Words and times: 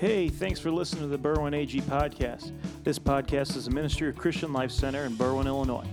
Hey, 0.00 0.30
thanks 0.30 0.58
for 0.58 0.70
listening 0.70 1.02
to 1.02 1.14
the 1.14 1.18
Berwyn 1.18 1.54
AG 1.54 1.78
podcast. 1.82 2.52
This 2.84 2.98
podcast 2.98 3.54
is 3.54 3.66
a 3.66 3.70
ministry 3.70 4.08
of 4.08 4.16
Christian 4.16 4.50
Life 4.50 4.70
Center 4.70 5.04
in 5.04 5.14
Berwyn, 5.14 5.44
Illinois. 5.44 5.84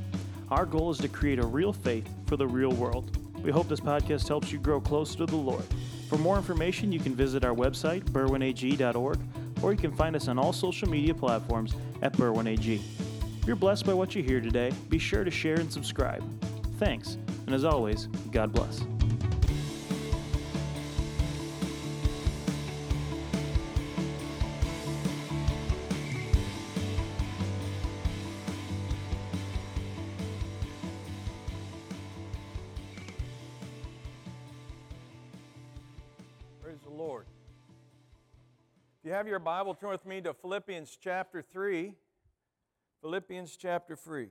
Our 0.50 0.66
goal 0.66 0.92
is 0.92 0.98
to 1.00 1.10
create 1.10 1.40
a 1.40 1.46
real 1.46 1.74
faith 1.74 2.08
for 2.26 2.38
the 2.38 2.48
real 2.48 2.72
world. 2.72 3.18
We 3.44 3.52
hope 3.52 3.68
this 3.68 3.82
podcast 3.82 4.26
helps 4.26 4.50
you 4.50 4.60
grow 4.60 4.80
closer 4.80 5.18
to 5.18 5.26
the 5.26 5.36
Lord. 5.36 5.66
For 6.08 6.18
more 6.18 6.38
information, 6.38 6.94
you 6.94 7.02
can 7.02 7.16
visit 7.16 7.44
our 7.44 7.54
website, 7.54 8.06
berwynag.org, 8.06 9.20
or 9.62 9.74
you 9.74 9.78
can 9.78 9.92
find 9.92 10.16
us 10.16 10.30
on 10.30 10.40
all 10.40 10.54
social 10.54 10.88
media 10.88 11.14
platforms 11.14 11.76
at 12.02 12.14
berwynag. 12.14 12.80
If 13.42 13.46
you're 13.46 13.58
blessed 13.58 13.86
by 13.86 13.94
what 13.94 14.16
you 14.16 14.24
hear 14.24 14.40
today, 14.40 14.72
be 14.88 15.00
sure 15.00 15.26
to 15.26 15.32
share 15.32 15.60
and 15.60 15.70
subscribe. 15.70 16.24
Thanks, 16.80 17.18
and 17.46 17.54
as 17.54 17.66
always, 17.66 18.08
God 18.32 18.54
bless. 18.54 18.86
Have 39.28 39.31
your 39.31 39.39
Bible, 39.39 39.75
turn 39.75 39.89
with 39.89 40.06
me 40.06 40.22
to 40.22 40.33
Philippians 40.33 40.97
chapter 41.02 41.42
3. 41.42 41.94
Philippians 43.02 43.58
chapter 43.58 43.94
3. 43.94 44.22
I'm 44.23 44.30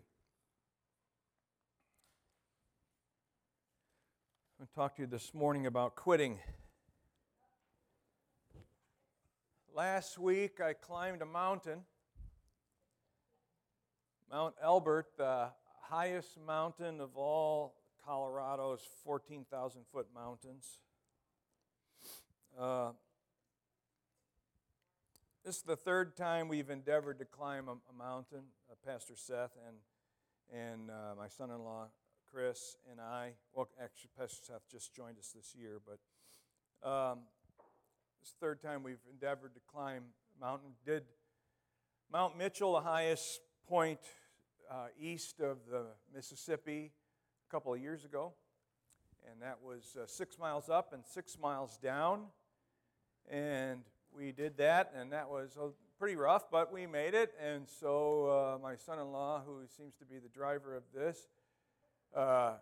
going 4.56 4.66
to 4.66 4.74
talk 4.74 4.96
to 4.96 5.02
you 5.02 5.06
this 5.06 5.34
morning 5.34 5.66
about 5.66 5.96
quitting. 5.96 6.38
Last 9.74 10.18
week 10.18 10.62
I 10.62 10.72
climbed 10.72 11.20
a 11.20 11.26
mountain, 11.26 11.80
Mount 14.30 14.54
Elbert, 14.62 15.08
the 15.18 15.48
highest 15.82 16.38
mountain 16.46 17.02
of 17.02 17.18
all 17.18 17.74
Colorado's 18.06 18.80
14,000 19.04 19.82
foot 19.92 20.06
mountains. 20.14 20.78
Uh, 22.58 22.92
this 25.46 25.58
is 25.58 25.62
the 25.62 25.76
third 25.76 26.16
time 26.16 26.48
we've 26.48 26.70
endeavored 26.70 27.20
to 27.20 27.24
climb 27.24 27.68
a, 27.68 27.72
a 27.72 27.96
mountain. 27.96 28.42
Uh, 28.68 28.74
Pastor 28.84 29.14
Seth 29.14 29.52
and 29.68 29.76
and 30.52 30.90
uh, 30.90 31.14
my 31.16 31.28
son-in-law 31.28 31.86
Chris 32.28 32.76
and 32.90 33.00
I. 33.00 33.34
Well, 33.54 33.68
actually, 33.80 34.10
Pastor 34.18 34.38
Seth 34.42 34.62
just 34.68 34.92
joined 34.92 35.18
us 35.20 35.32
this 35.34 35.54
year, 35.56 35.80
but 35.86 36.88
um, 36.88 37.20
this 38.20 38.34
third 38.40 38.60
time 38.60 38.82
we've 38.82 38.98
endeavored 39.08 39.54
to 39.54 39.60
climb 39.72 40.02
a 40.36 40.44
mountain. 40.44 40.70
Did 40.84 41.04
Mount 42.12 42.36
Mitchell, 42.36 42.72
the 42.72 42.80
highest 42.80 43.40
point 43.68 44.00
uh, 44.68 44.86
east 45.00 45.38
of 45.38 45.58
the 45.70 45.84
Mississippi, 46.12 46.90
a 47.48 47.50
couple 47.52 47.72
of 47.72 47.80
years 47.80 48.04
ago, 48.04 48.32
and 49.30 49.40
that 49.42 49.58
was 49.62 49.96
uh, 49.96 50.06
six 50.08 50.40
miles 50.40 50.68
up 50.68 50.92
and 50.92 51.04
six 51.06 51.38
miles 51.40 51.78
down. 51.80 52.22
And 53.30 53.82
we 54.16 54.32
did 54.32 54.56
that, 54.56 54.92
and 54.98 55.12
that 55.12 55.28
was 55.28 55.56
uh, 55.60 55.66
pretty 55.98 56.16
rough, 56.16 56.50
but 56.50 56.72
we 56.72 56.86
made 56.86 57.14
it. 57.14 57.34
And 57.44 57.66
so 57.80 58.56
uh, 58.56 58.62
my 58.62 58.74
son 58.74 58.98
in 58.98 59.12
law, 59.12 59.42
who 59.44 59.60
seems 59.76 59.94
to 59.96 60.06
be 60.06 60.18
the 60.18 60.28
driver 60.28 60.74
of 60.74 60.84
this, 60.94 61.28
uh, 62.16 62.54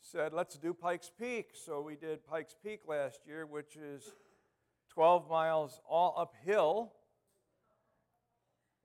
said, 0.00 0.32
Let's 0.32 0.56
do 0.56 0.72
Pikes 0.72 1.10
Peak. 1.18 1.50
So 1.54 1.82
we 1.82 1.96
did 1.96 2.26
Pikes 2.26 2.56
Peak 2.64 2.80
last 2.88 3.20
year, 3.26 3.44
which 3.44 3.76
is 3.76 4.12
12 4.94 5.28
miles 5.28 5.80
all 5.88 6.14
uphill. 6.16 6.92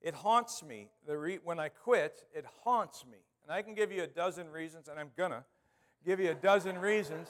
It 0.00 0.14
haunts 0.14 0.62
me. 0.62 0.90
The 1.08 1.18
re- 1.18 1.40
when 1.42 1.58
I 1.58 1.70
quit, 1.70 2.22
it 2.32 2.44
haunts 2.62 3.04
me. 3.04 3.18
And 3.42 3.52
I 3.52 3.62
can 3.62 3.74
give 3.74 3.90
you 3.90 4.04
a 4.04 4.06
dozen 4.06 4.48
reasons, 4.48 4.86
and 4.86 4.96
I'm 4.96 5.10
gonna 5.16 5.44
give 6.06 6.20
you 6.20 6.30
a 6.30 6.34
dozen 6.34 6.78
reasons 6.78 7.28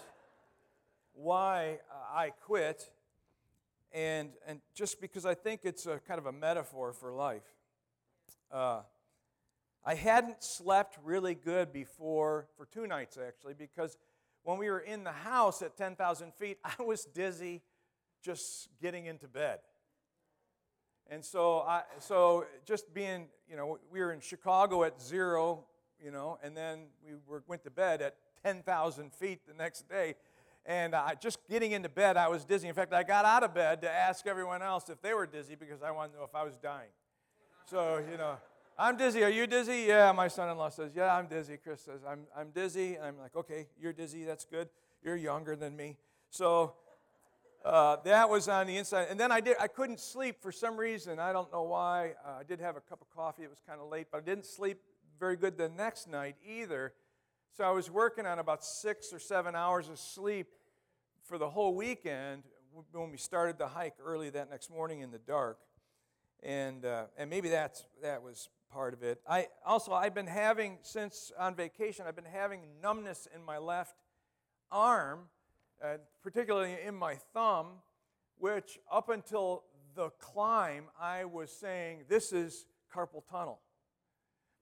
why 1.14 1.78
I 2.12 2.30
quit, 2.30 2.90
and, 3.92 4.30
and 4.46 4.60
just 4.74 5.00
because 5.00 5.26
I 5.26 5.34
think 5.34 5.62
it's 5.64 5.86
a 5.86 5.98
kind 5.98 6.18
of 6.18 6.26
a 6.26 6.32
metaphor 6.32 6.92
for 6.92 7.12
life. 7.12 7.54
Uh, 8.50 8.82
I 9.84 9.94
hadn't 9.94 10.42
slept 10.42 10.98
really 11.02 11.34
good 11.34 11.72
before, 11.72 12.46
for 12.56 12.66
two 12.66 12.86
nights 12.86 13.16
actually, 13.16 13.54
because 13.54 13.96
when 14.42 14.58
we 14.58 14.70
were 14.70 14.80
in 14.80 15.04
the 15.04 15.12
house 15.12 15.62
at 15.62 15.76
10,000 15.76 16.34
feet, 16.34 16.58
I 16.64 16.82
was 16.82 17.04
dizzy 17.04 17.62
just 18.22 18.68
getting 18.80 19.06
into 19.06 19.28
bed. 19.28 19.60
And 21.08 21.24
so, 21.24 21.60
I, 21.60 21.82
so 21.98 22.46
just 22.64 22.94
being, 22.94 23.26
you 23.48 23.56
know, 23.56 23.78
we 23.90 24.00
were 24.00 24.12
in 24.12 24.20
Chicago 24.20 24.84
at 24.84 25.00
zero, 25.02 25.64
you 26.02 26.12
know, 26.12 26.38
and 26.42 26.56
then 26.56 26.86
we 27.04 27.14
were, 27.26 27.42
went 27.48 27.64
to 27.64 27.70
bed 27.70 28.00
at 28.00 28.16
10,000 28.44 29.12
feet 29.12 29.40
the 29.46 29.54
next 29.54 29.88
day. 29.88 30.14
And 30.66 30.94
uh, 30.94 31.14
just 31.20 31.38
getting 31.48 31.72
into 31.72 31.88
bed, 31.88 32.16
I 32.16 32.28
was 32.28 32.44
dizzy. 32.44 32.68
In 32.68 32.74
fact, 32.74 32.92
I 32.92 33.02
got 33.02 33.24
out 33.24 33.42
of 33.42 33.54
bed 33.54 33.82
to 33.82 33.90
ask 33.90 34.26
everyone 34.26 34.62
else 34.62 34.88
if 34.88 35.00
they 35.00 35.14
were 35.14 35.26
dizzy 35.26 35.54
because 35.54 35.82
I 35.82 35.90
wanted 35.90 36.12
to 36.12 36.18
know 36.18 36.24
if 36.24 36.34
I 36.34 36.44
was 36.44 36.56
dying. 36.58 36.90
So, 37.66 38.02
you 38.10 38.16
know, 38.18 38.36
I'm 38.78 38.96
dizzy. 38.96 39.22
Are 39.24 39.30
you 39.30 39.46
dizzy? 39.46 39.84
Yeah, 39.88 40.12
my 40.12 40.28
son 40.28 40.48
in 40.48 40.56
law 40.56 40.68
says, 40.68 40.92
Yeah, 40.94 41.14
I'm 41.14 41.26
dizzy. 41.26 41.56
Chris 41.62 41.82
says, 41.82 42.00
I'm, 42.06 42.20
I'm 42.36 42.50
dizzy. 42.50 42.96
And 42.96 43.04
I'm 43.04 43.18
like, 43.18 43.36
Okay, 43.36 43.66
you're 43.80 43.92
dizzy. 43.92 44.24
That's 44.24 44.44
good. 44.44 44.68
You're 45.02 45.16
younger 45.16 45.56
than 45.56 45.76
me. 45.76 45.96
So, 46.30 46.74
uh, 47.64 47.96
that 48.04 48.28
was 48.28 48.48
on 48.48 48.66
the 48.66 48.76
inside. 48.76 49.08
And 49.10 49.20
then 49.20 49.30
I 49.30 49.40
did. 49.40 49.56
I 49.60 49.68
couldn't 49.68 50.00
sleep 50.00 50.40
for 50.40 50.50
some 50.50 50.78
reason. 50.78 51.18
I 51.18 51.32
don't 51.32 51.52
know 51.52 51.62
why. 51.62 52.14
Uh, 52.24 52.38
I 52.40 52.42
did 52.42 52.60
have 52.60 52.76
a 52.76 52.80
cup 52.80 53.02
of 53.02 53.10
coffee. 53.14 53.42
It 53.42 53.50
was 53.50 53.60
kind 53.66 53.80
of 53.80 53.88
late, 53.90 54.06
but 54.10 54.18
I 54.18 54.20
didn't 54.22 54.46
sleep 54.46 54.78
very 55.18 55.36
good 55.36 55.58
the 55.58 55.68
next 55.68 56.08
night 56.08 56.36
either. 56.46 56.94
So 57.56 57.64
I 57.64 57.70
was 57.70 57.90
working 57.90 58.26
on 58.26 58.38
about 58.38 58.64
six 58.64 59.12
or 59.12 59.18
seven 59.18 59.54
hours 59.54 59.88
of 59.88 59.98
sleep 59.98 60.48
for 61.24 61.36
the 61.36 61.50
whole 61.50 61.74
weekend 61.74 62.44
when 62.92 63.10
we 63.10 63.16
started 63.16 63.58
the 63.58 63.68
hike 63.68 63.94
early 64.04 64.30
that 64.30 64.50
next 64.50 64.70
morning 64.70 65.00
in 65.00 65.10
the 65.10 65.18
dark. 65.18 65.58
And, 66.42 66.84
uh, 66.84 67.04
and 67.18 67.28
maybe 67.28 67.48
that's, 67.48 67.84
that 68.02 68.22
was 68.22 68.48
part 68.72 68.94
of 68.94 69.02
it. 69.02 69.20
I, 69.28 69.48
also, 69.66 69.92
I've 69.92 70.14
been 70.14 70.26
having, 70.26 70.78
since 70.82 71.32
on 71.38 71.54
vacation, 71.54 72.06
I've 72.06 72.16
been 72.16 72.24
having 72.24 72.60
numbness 72.80 73.28
in 73.34 73.44
my 73.44 73.58
left 73.58 73.96
arm 74.70 75.28
uh, 75.82 75.96
particularly 76.22 76.76
in 76.86 76.94
my 76.94 77.14
thumb, 77.32 77.66
which 78.38 78.78
up 78.92 79.08
until 79.08 79.64
the 79.94 80.10
climb, 80.20 80.84
I 81.00 81.24
was 81.24 81.50
saying, 81.50 82.04
This 82.08 82.32
is 82.32 82.66
carpal 82.94 83.22
tunnel. 83.30 83.60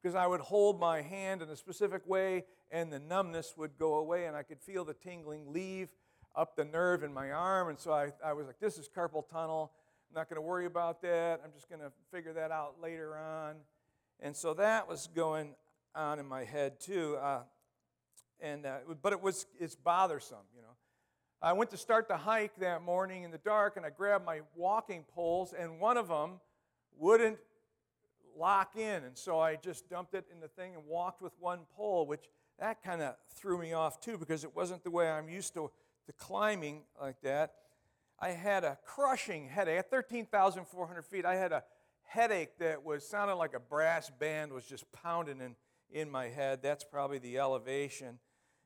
Because 0.01 0.15
I 0.15 0.27
would 0.27 0.41
hold 0.41 0.79
my 0.79 1.03
hand 1.03 1.43
in 1.43 1.49
a 1.49 1.57
specific 1.57 2.07
way, 2.07 2.45
and 2.71 2.93
the 2.93 2.99
numbness 2.99 3.55
would 3.57 3.79
go 3.79 3.95
away, 3.95 4.27
and 4.27 4.37
I 4.37 4.43
could 4.43 4.61
feel 4.61 4.85
the 4.85 4.95
tingling 4.95 5.53
leave 5.53 5.91
up 6.37 6.57
the 6.57 6.65
nerve 6.65 7.03
in 7.03 7.13
my 7.13 7.31
arm. 7.31 7.69
And 7.69 7.79
so 7.79 7.93
I, 7.93 8.13
I 8.25 8.33
was 8.33 8.47
like, 8.47 8.61
This 8.61 8.79
is 8.79 8.89
carpal 8.89 9.29
tunnel. 9.29 9.73
I'm 10.11 10.21
not 10.21 10.29
going 10.29 10.37
to 10.37 10.43
worry 10.43 10.67
about 10.67 11.03
that. 11.03 11.41
I'm 11.45 11.53
just 11.53 11.69
going 11.69 11.81
to 11.81 11.93
figure 12.11 12.33
that 12.33 12.51
out 12.51 12.77
later 12.83 13.17
on. 13.17 13.57
And 14.21 14.35
so 14.35 14.55
that 14.55 14.89
was 14.89 15.09
going 15.15 15.55
on 15.95 16.19
in 16.19 16.27
my 16.27 16.45
head 16.45 16.81
too. 16.81 17.17
Uh, 17.21 17.41
and 18.41 18.67
uh, 18.67 18.79
but 19.03 19.13
it 19.13 19.21
was 19.21 19.47
it's 19.59 19.75
bothersome, 19.75 20.39
you 20.55 20.63
know. 20.63 20.69
I 21.41 21.53
went 21.53 21.71
to 21.71 21.77
start 21.77 22.09
the 22.09 22.17
hike 22.17 22.57
that 22.59 22.83
morning 22.83 23.23
in 23.23 23.31
the 23.31 23.39
dark 23.39 23.77
and 23.77 23.87
I 23.87 23.91
grabbed 23.91 24.25
my 24.25 24.41
walking 24.57 25.05
poles, 25.15 25.53
and 25.53 25.79
one 25.81 25.97
of 25.97 26.09
them 26.09 26.41
wouldn't 26.97 27.39
lock 28.37 28.77
in. 28.77 29.05
And 29.05 29.17
so 29.17 29.39
I 29.39 29.57
just 29.57 29.89
dumped 29.89 30.15
it 30.15 30.25
in 30.33 30.41
the 30.41 30.49
thing 30.49 30.75
and 30.75 30.85
walked 30.87 31.21
with 31.21 31.33
one 31.39 31.61
pole, 31.77 32.07
which 32.07 32.25
that 32.59 32.83
kind 32.83 33.03
of 33.03 33.15
threw 33.35 33.59
me 33.59 33.73
off 33.73 34.01
too 34.01 34.19
because 34.19 34.45
it 34.45 34.55
wasn't 34.55 34.83
the 34.85 34.91
way 34.91 35.09
I'm 35.09 35.29
used 35.29 35.55
to, 35.55 35.71
to 36.07 36.13
climbing 36.13 36.83
like 37.01 37.21
that. 37.23 37.55
I 38.21 38.31
had 38.31 38.65
a 38.65 38.79
crushing 38.85 39.49
headache. 39.49 39.79
At 39.79 39.91
13,400 39.91 41.05
feet, 41.05 41.25
I 41.25 41.37
had 41.37 41.53
a 41.53 41.63
headache 42.03 42.59
that 42.59 42.85
was 42.85 43.07
sounded 43.07 43.37
like 43.37 43.55
a 43.55 43.61
brass 43.61 44.11
band 44.11 44.53
was 44.53 44.65
just 44.65 44.91
pounding 44.93 45.41
in, 45.41 45.55
in 45.91 46.11
my 46.11 46.29
head. 46.29 46.61
That's 46.63 46.83
probably 46.83 47.19
the 47.19 47.39
elevation. 47.39 48.19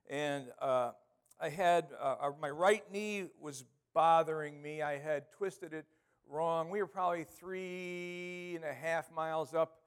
And 0.08 0.46
uh, 0.60 0.92
I 1.40 1.50
had, 1.50 1.88
uh, 2.00 2.30
my 2.40 2.50
right 2.50 2.82
knee 2.90 3.26
was 3.40 3.64
bothering 3.94 4.62
me. 4.62 4.80
I 4.80 4.98
had 4.98 5.30
twisted 5.32 5.74
it 5.74 5.84
wrong. 6.30 6.70
We 6.70 6.80
were 6.80 6.86
probably 6.86 7.24
three 7.24 8.54
and 8.56 8.64
a 8.64 8.72
half 8.72 9.12
miles 9.12 9.52
up 9.52 9.80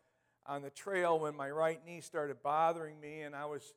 on 0.46 0.62
the 0.62 0.70
trail 0.70 1.20
when 1.20 1.36
my 1.36 1.50
right 1.50 1.80
knee 1.86 2.02
started 2.02 2.44
bothering 2.44 3.00
me, 3.00 3.22
and 3.22 3.36
I 3.36 3.46
was, 3.46 3.74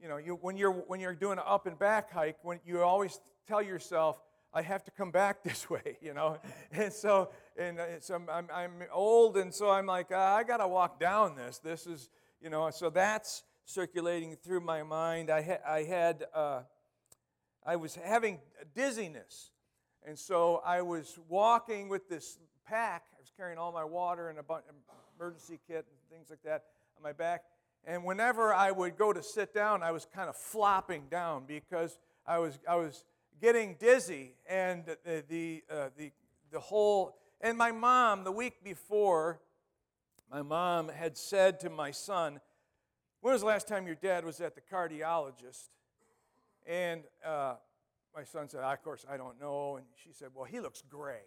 you 0.00 0.08
know, 0.08 0.16
you, 0.16 0.38
when, 0.40 0.56
you're, 0.56 0.72
when 0.72 1.00
you're 1.00 1.14
doing 1.14 1.38
an 1.38 1.44
up 1.46 1.66
and 1.66 1.78
back 1.78 2.10
hike, 2.10 2.36
when 2.42 2.60
you 2.64 2.82
always 2.82 3.20
tell 3.46 3.62
yourself, 3.62 4.20
I 4.52 4.62
have 4.62 4.82
to 4.84 4.90
come 4.90 5.10
back 5.10 5.42
this 5.44 5.68
way, 5.68 5.98
you 6.00 6.14
know. 6.14 6.38
And 6.72 6.92
so, 6.92 7.30
and 7.56 7.78
uh, 7.78 8.00
so 8.00 8.20
I'm, 8.30 8.48
I'm 8.52 8.72
old, 8.92 9.36
and 9.36 9.54
so 9.54 9.70
I'm 9.70 9.86
like, 9.86 10.10
uh, 10.12 10.18
I 10.18 10.44
got 10.44 10.58
to 10.58 10.68
walk 10.68 10.98
down 10.98 11.36
this. 11.36 11.58
This 11.58 11.86
is, 11.86 12.08
you 12.40 12.50
know, 12.50 12.70
so 12.70 12.90
that's 12.90 13.42
circulating 13.64 14.36
through 14.36 14.60
my 14.60 14.82
mind. 14.82 15.30
I, 15.30 15.42
ha- 15.42 15.64
I 15.66 15.82
had 15.84 16.24
uh, 16.34 16.62
I 17.64 17.76
was 17.76 17.94
having 17.94 18.38
dizziness. 18.74 19.50
And 20.06 20.18
so 20.18 20.62
I 20.64 20.82
was 20.82 21.18
walking 21.28 21.88
with 21.88 22.08
this 22.08 22.38
pack. 22.66 23.04
I 23.16 23.20
was 23.20 23.30
carrying 23.36 23.58
all 23.58 23.72
my 23.72 23.84
water 23.84 24.30
and 24.30 24.38
a 24.38 24.44
emergency 25.18 25.60
kit 25.66 25.86
and 25.88 26.10
things 26.10 26.30
like 26.30 26.42
that 26.44 26.64
on 26.96 27.02
my 27.02 27.12
back. 27.12 27.44
And 27.84 28.04
whenever 28.04 28.52
I 28.52 28.70
would 28.70 28.96
go 28.96 29.12
to 29.12 29.22
sit 29.22 29.54
down, 29.54 29.82
I 29.82 29.90
was 29.90 30.06
kind 30.14 30.28
of 30.28 30.36
flopping 30.36 31.04
down 31.10 31.44
because 31.46 31.98
I 32.26 32.38
was, 32.38 32.58
I 32.68 32.76
was 32.76 33.04
getting 33.40 33.76
dizzy. 33.78 34.34
And 34.48 34.84
the, 34.84 35.24
the, 35.28 35.62
uh, 35.70 35.88
the, 35.96 36.12
the 36.50 36.60
whole, 36.60 37.16
and 37.40 37.56
my 37.56 37.72
mom, 37.72 38.24
the 38.24 38.32
week 38.32 38.62
before, 38.62 39.40
my 40.30 40.42
mom 40.42 40.88
had 40.88 41.16
said 41.16 41.58
to 41.60 41.70
my 41.70 41.90
son, 41.90 42.40
When 43.20 43.32
was 43.32 43.40
the 43.40 43.48
last 43.48 43.66
time 43.66 43.86
your 43.86 43.96
dad 43.96 44.24
was 44.24 44.40
at 44.40 44.54
the 44.54 44.60
cardiologist? 44.60 45.70
And 46.66 47.02
uh, 47.24 47.54
my 48.14 48.24
son 48.24 48.48
said, 48.48 48.60
Of 48.60 48.82
course, 48.82 49.04
I 49.10 49.16
don't 49.16 49.40
know. 49.40 49.76
And 49.76 49.86
she 50.04 50.12
said, 50.12 50.28
Well, 50.34 50.44
he 50.44 50.60
looks 50.60 50.82
gray. 50.88 51.22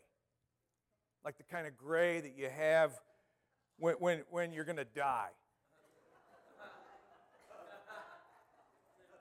Like 1.26 1.38
the 1.38 1.44
kind 1.44 1.66
of 1.66 1.76
gray 1.76 2.22
that 2.22 2.38
you 2.38 2.50
have 2.50 3.00
when, 3.78 3.96
when, 3.96 4.24
when 4.30 4.54
you're 4.54 4.66
going 4.66 4.78
to 4.78 4.86
die. 4.86 5.30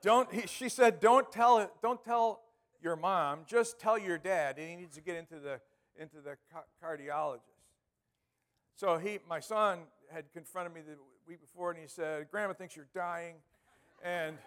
Don't, 0.03 0.31
he, 0.31 0.45
she 0.45 0.69
said, 0.69 0.99
don't 0.99 1.31
tell, 1.31 1.71
don't 1.81 2.03
tell 2.03 2.41
your 2.81 2.95
mom, 2.95 3.39
just 3.47 3.79
tell 3.79 3.97
your 3.97 4.17
dad, 4.17 4.59
and 4.59 4.69
he 4.69 4.75
needs 4.75 4.95
to 4.95 5.01
get 5.01 5.15
into 5.15 5.39
the, 5.39 5.59
into 5.97 6.17
the 6.17 6.35
cardiologist. 6.83 7.39
So 8.75 8.97
he, 8.97 9.19
my 9.27 9.39
son 9.39 9.79
had 10.11 10.31
confronted 10.33 10.73
me 10.73 10.81
the 10.81 10.97
week 11.27 11.41
before, 11.41 11.71
and 11.71 11.79
he 11.79 11.87
said, 11.87 12.29
Grandma 12.29 12.53
thinks 12.53 12.75
you're 12.75 12.87
dying. 12.93 13.35
And 14.03 14.37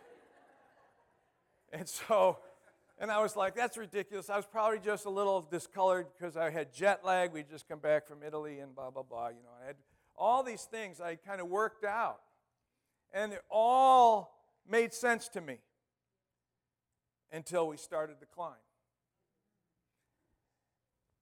and 1.73 1.89
so, 1.89 2.39
and 2.99 3.11
I 3.11 3.21
was 3.21 3.37
like, 3.37 3.55
that's 3.55 3.77
ridiculous. 3.77 4.31
I 4.31 4.37
was 4.37 4.47
probably 4.47 4.79
just 4.79 5.05
a 5.05 5.11
little 5.11 5.43
discolored 5.43 6.07
because 6.17 6.37
I 6.37 6.51
had 6.51 6.73
jet 6.73 7.05
lag. 7.05 7.33
We'd 7.33 7.51
just 7.51 7.69
come 7.69 7.81
back 7.81 8.07
from 8.07 8.23
Italy 8.23 8.61
and 8.61 8.75
blah, 8.75 8.91
blah, 8.91 9.03
blah. 9.03 9.29
You 9.29 9.43
know, 9.43 9.51
I 9.63 9.67
had 9.67 9.77
all 10.17 10.43
these 10.43 10.63
things 10.63 11.01
I 11.01 11.17
kind 11.17 11.41
of 11.41 11.49
worked 11.49 11.85
out. 11.85 12.21
And 13.13 13.39
all 13.51 14.36
made 14.69 14.93
sense 14.93 15.29
to 15.29 15.41
me 15.41 15.59
until 17.33 17.69
we 17.69 17.77
started 17.77 18.17
the 18.21 18.27
climb. 18.27 18.53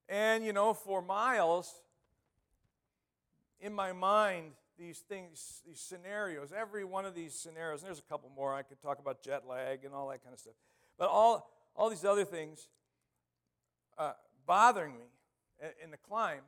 And, 0.08 0.44
you 0.44 0.52
know, 0.52 0.74
for 0.74 1.00
miles, 1.00 1.72
in 3.60 3.72
my 3.72 3.92
mind, 3.92 4.52
these 4.78 4.98
things, 4.98 5.62
these 5.66 5.80
scenarios, 5.80 6.52
every 6.56 6.84
one 6.84 7.04
of 7.04 7.14
these 7.14 7.34
scenarios, 7.34 7.80
and 7.80 7.88
there's 7.88 8.00
a 8.00 8.02
couple 8.02 8.30
more, 8.34 8.54
I 8.54 8.62
could 8.62 8.80
talk 8.82 8.98
about 8.98 9.22
jet 9.22 9.44
lag 9.48 9.84
and 9.84 9.94
all 9.94 10.08
that 10.08 10.22
kind 10.22 10.34
of 10.34 10.40
stuff. 10.40 10.54
But 10.98 11.08
all, 11.08 11.50
all 11.74 11.88
these 11.88 12.04
other 12.04 12.24
things 12.24 12.68
uh, 13.96 14.12
bothering 14.46 14.92
me 14.92 15.04
in 15.82 15.90
the 15.90 15.96
climb, 15.96 16.40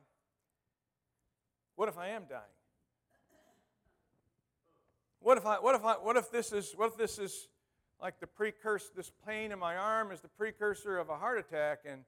what 1.75 1.89
if 1.89 1.97
I 1.97 2.09
am 2.09 2.23
dying? 2.29 2.43
What 5.27 5.37
if 5.37 5.45
I, 5.45 5.55
what 5.55 5.75
if 5.75 5.83
I, 5.83 5.95
what 5.95 6.15
if 6.15 6.31
this 6.31 6.53
is, 6.53 6.71
what 6.77 6.93
if 6.93 6.97
this 6.97 7.19
is 7.19 7.49
like 8.01 8.21
the 8.21 8.27
precursor, 8.27 8.87
this 8.95 9.11
pain 9.27 9.51
in 9.51 9.59
my 9.59 9.75
arm 9.75 10.13
is 10.13 10.21
the 10.21 10.29
precursor 10.29 10.97
of 10.97 11.09
a 11.09 11.17
heart 11.17 11.37
attack 11.37 11.79
and 11.85 12.05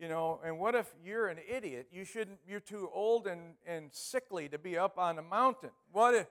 you 0.00 0.08
know, 0.08 0.40
and 0.42 0.58
what 0.58 0.74
if 0.74 0.90
you're 1.04 1.28
an 1.28 1.36
idiot? 1.46 1.88
You 1.92 2.06
shouldn't, 2.06 2.38
you're 2.48 2.60
too 2.60 2.88
old 2.94 3.26
and, 3.26 3.56
and 3.66 3.92
sickly 3.92 4.48
to 4.48 4.58
be 4.58 4.78
up 4.78 4.98
on 4.98 5.18
a 5.18 5.22
mountain. 5.22 5.68
What 5.92 6.14
if, 6.14 6.28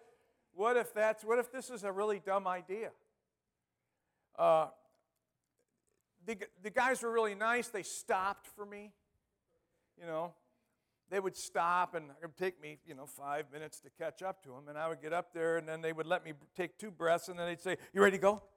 what 0.55 0.77
if 0.77 0.96
that's, 0.96 1.24
what 1.24 1.38
if 1.38 1.51
this 1.51 1.70
is 1.70 1.84
a 1.84 1.91
really 1.91 2.20
dumb 2.25 2.48
idea? 2.48 2.89
Uh, 4.36 4.70
the, 6.25 6.39
the 6.63 6.72
guys 6.72 7.03
were 7.03 7.12
really 7.12 7.36
nice. 7.36 7.67
They 7.67 7.84
stopped 7.84 8.48
for 8.48 8.65
me. 8.65 8.94
You 10.01 10.08
know, 10.08 10.34
they 11.09 11.19
would 11.19 11.35
stop 11.35 11.93
and 11.95 12.05
it 12.21 12.25
would 12.25 12.38
take 12.38 12.62
me, 12.62 12.79
you 12.88 12.95
know, 12.95 13.05
five 13.05 13.45
minutes 13.51 13.79
to 13.81 13.89
catch 13.97 14.21
up 14.21 14.41
to 14.43 14.50
them. 14.50 14.67
And 14.69 14.77
I 14.77 14.88
would 14.88 15.01
get 15.01 15.13
up 15.13 15.33
there 15.33 15.57
and 15.57 15.67
then 15.67 15.81
they 15.81 15.93
would 15.93 16.07
let 16.07 16.25
me 16.25 16.33
take 16.55 16.77
two 16.77 16.91
breaths 16.91 17.27
and 17.27 17.38
then 17.38 17.47
they'd 17.47 17.62
say, 17.62 17.77
You 17.93 18.01
ready 18.01 18.17
to 18.17 18.21
go? 18.21 18.41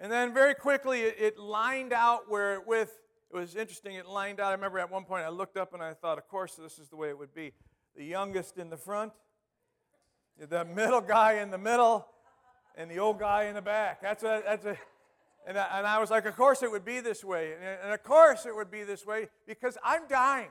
And 0.00 0.12
then 0.12 0.32
very 0.32 0.54
quickly 0.54 1.00
it, 1.00 1.16
it 1.18 1.38
lined 1.40 1.92
out 1.92 2.30
where 2.30 2.60
with, 2.60 3.00
it 3.32 3.36
was 3.36 3.56
interesting, 3.56 3.96
it 3.96 4.06
lined 4.06 4.38
out. 4.38 4.50
I 4.50 4.52
remember 4.52 4.78
at 4.78 4.92
one 4.92 5.02
point 5.02 5.24
I 5.24 5.28
looked 5.28 5.56
up 5.56 5.74
and 5.74 5.82
I 5.82 5.92
thought, 5.92 6.18
of 6.18 6.28
course, 6.28 6.54
this 6.54 6.78
is 6.78 6.88
the 6.88 6.94
way 6.94 7.08
it 7.08 7.18
would 7.18 7.34
be. 7.34 7.52
The 7.96 8.04
youngest 8.04 8.58
in 8.58 8.70
the 8.70 8.76
front, 8.76 9.10
the 10.38 10.64
middle 10.64 11.00
guy 11.00 11.40
in 11.40 11.50
the 11.50 11.58
middle, 11.58 12.06
and 12.76 12.88
the 12.88 13.00
old 13.00 13.18
guy 13.18 13.46
in 13.46 13.56
the 13.56 13.60
back. 13.60 14.00
That's 14.00 14.22
a, 14.22 14.40
that's 14.46 14.64
a, 14.66 14.78
and 15.46 15.58
I, 15.58 15.78
and 15.78 15.86
I 15.86 15.98
was 15.98 16.10
like, 16.10 16.26
of 16.26 16.36
course 16.36 16.62
it 16.62 16.70
would 16.70 16.84
be 16.84 17.00
this 17.00 17.24
way. 17.24 17.52
And, 17.54 17.78
and 17.84 17.92
of 17.92 18.02
course 18.02 18.46
it 18.46 18.54
would 18.54 18.70
be 18.70 18.84
this 18.84 19.06
way 19.06 19.28
because 19.46 19.78
I'm 19.82 20.06
dying. 20.08 20.50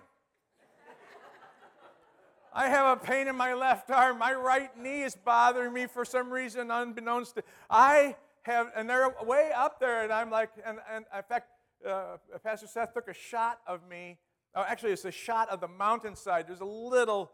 I 2.54 2.70
have 2.70 2.98
a 2.98 3.06
pain 3.06 3.28
in 3.28 3.36
my 3.36 3.54
left 3.54 3.92
arm. 3.92 4.18
My 4.18 4.34
right 4.34 4.76
knee 4.82 5.04
is 5.04 5.16
bothering 5.16 5.74
me 5.74 5.86
for 5.86 6.04
some 6.04 6.32
reason, 6.32 6.72
unbeknownst 6.72 7.36
to. 7.36 7.44
I 7.70 8.16
have, 8.44 8.72
and 8.76 8.90
they're 8.90 9.14
way 9.24 9.52
up 9.56 9.80
there, 9.80 10.04
and 10.04 10.12
I'm 10.12 10.32
like, 10.32 10.50
and, 10.66 10.80
and 10.92 11.06
in 11.16 11.24
fact, 11.30 11.50
uh, 11.88 12.18
Pastor 12.44 12.66
Seth 12.66 12.94
took 12.94 13.08
a 13.10 13.14
shot 13.14 13.60
of 13.68 13.88
me. 13.88 14.18
Oh, 14.56 14.66
actually, 14.68 14.92
it's 14.92 15.06
a 15.06 15.12
shot 15.12 15.50
of 15.50 15.62
the 15.62 15.68
mountainside. 15.68 16.48
There's 16.48 16.62
a 16.62 16.66
little 16.66 17.32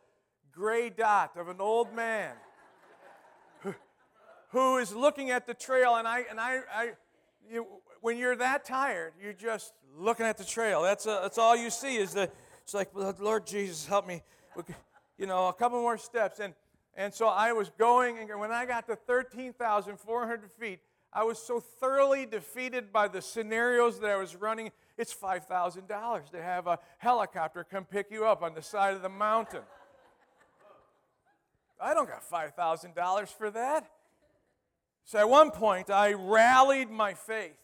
gray 0.52 0.90
dot 0.90 1.32
of 1.38 1.48
an 1.48 1.62
old 1.62 1.94
man 1.96 2.34
who, 3.62 3.74
who 4.50 4.78
is 4.78 4.94
looking 4.94 5.32
at 5.32 5.48
the 5.48 5.54
trail, 5.54 5.96
and 5.96 6.06
I, 6.06 6.26
and 6.30 6.38
I, 6.38 6.60
I 6.74 6.92
you, 7.50 7.68
when 8.02 8.18
you're 8.18 8.36
that 8.36 8.66
tired, 8.66 9.14
you're 9.22 9.34
just 9.34 9.74
looking 9.98 10.26
at 10.26 10.38
the 10.38 10.44
trail. 10.44 10.82
That's, 10.82 11.06
a, 11.06 11.20
that's 11.22 11.38
all 11.38 11.56
you 11.56 11.70
see 11.70 11.98
is 11.98 12.14
the, 12.14 12.30
it's 12.64 12.74
like, 12.74 12.90
Lord 12.94 13.46
Jesus, 13.46 13.86
help 13.86 14.08
me. 14.08 14.24
You 15.18 15.28
know, 15.28 15.48
a 15.48 15.54
couple 15.54 15.80
more 15.82 15.98
steps. 15.98 16.40
And, 16.40 16.54
and 16.96 17.14
so 17.14 17.28
I 17.28 17.54
was 17.54 17.70
going, 17.78 18.18
and 18.18 18.40
when 18.40 18.52
I 18.52 18.66
got 18.66 18.88
to 18.88 18.96
13,400 18.96 20.52
feet, 20.60 20.80
I 21.12 21.24
was 21.24 21.38
so 21.38 21.60
thoroughly 21.60 22.26
defeated 22.26 22.92
by 22.92 23.08
the 23.08 23.22
scenarios 23.22 24.00
that 24.00 24.10
I 24.10 24.16
was 24.16 24.36
running. 24.36 24.72
It's 24.98 25.14
$5,000 25.14 26.32
to 26.32 26.42
have 26.42 26.68
a 26.68 26.80
helicopter 26.98 27.64
come 27.64 27.86
pick 27.86 28.10
you 28.10 28.26
up 28.26 28.42
on 28.42 28.56
the 28.56 28.62
side 28.62 28.96
of 28.96 29.02
the 29.02 29.10
mountain. 29.10 29.62
I 31.80 31.94
don't 31.94 32.08
got 32.08 32.28
$5,000 32.28 33.28
for 33.28 33.52
that. 33.52 33.90
So 35.06 35.20
at 35.20 35.30
one 35.30 35.52
point, 35.52 35.90
I 35.90 36.14
rallied 36.14 36.90
my 36.90 37.14
faith. 37.14 37.58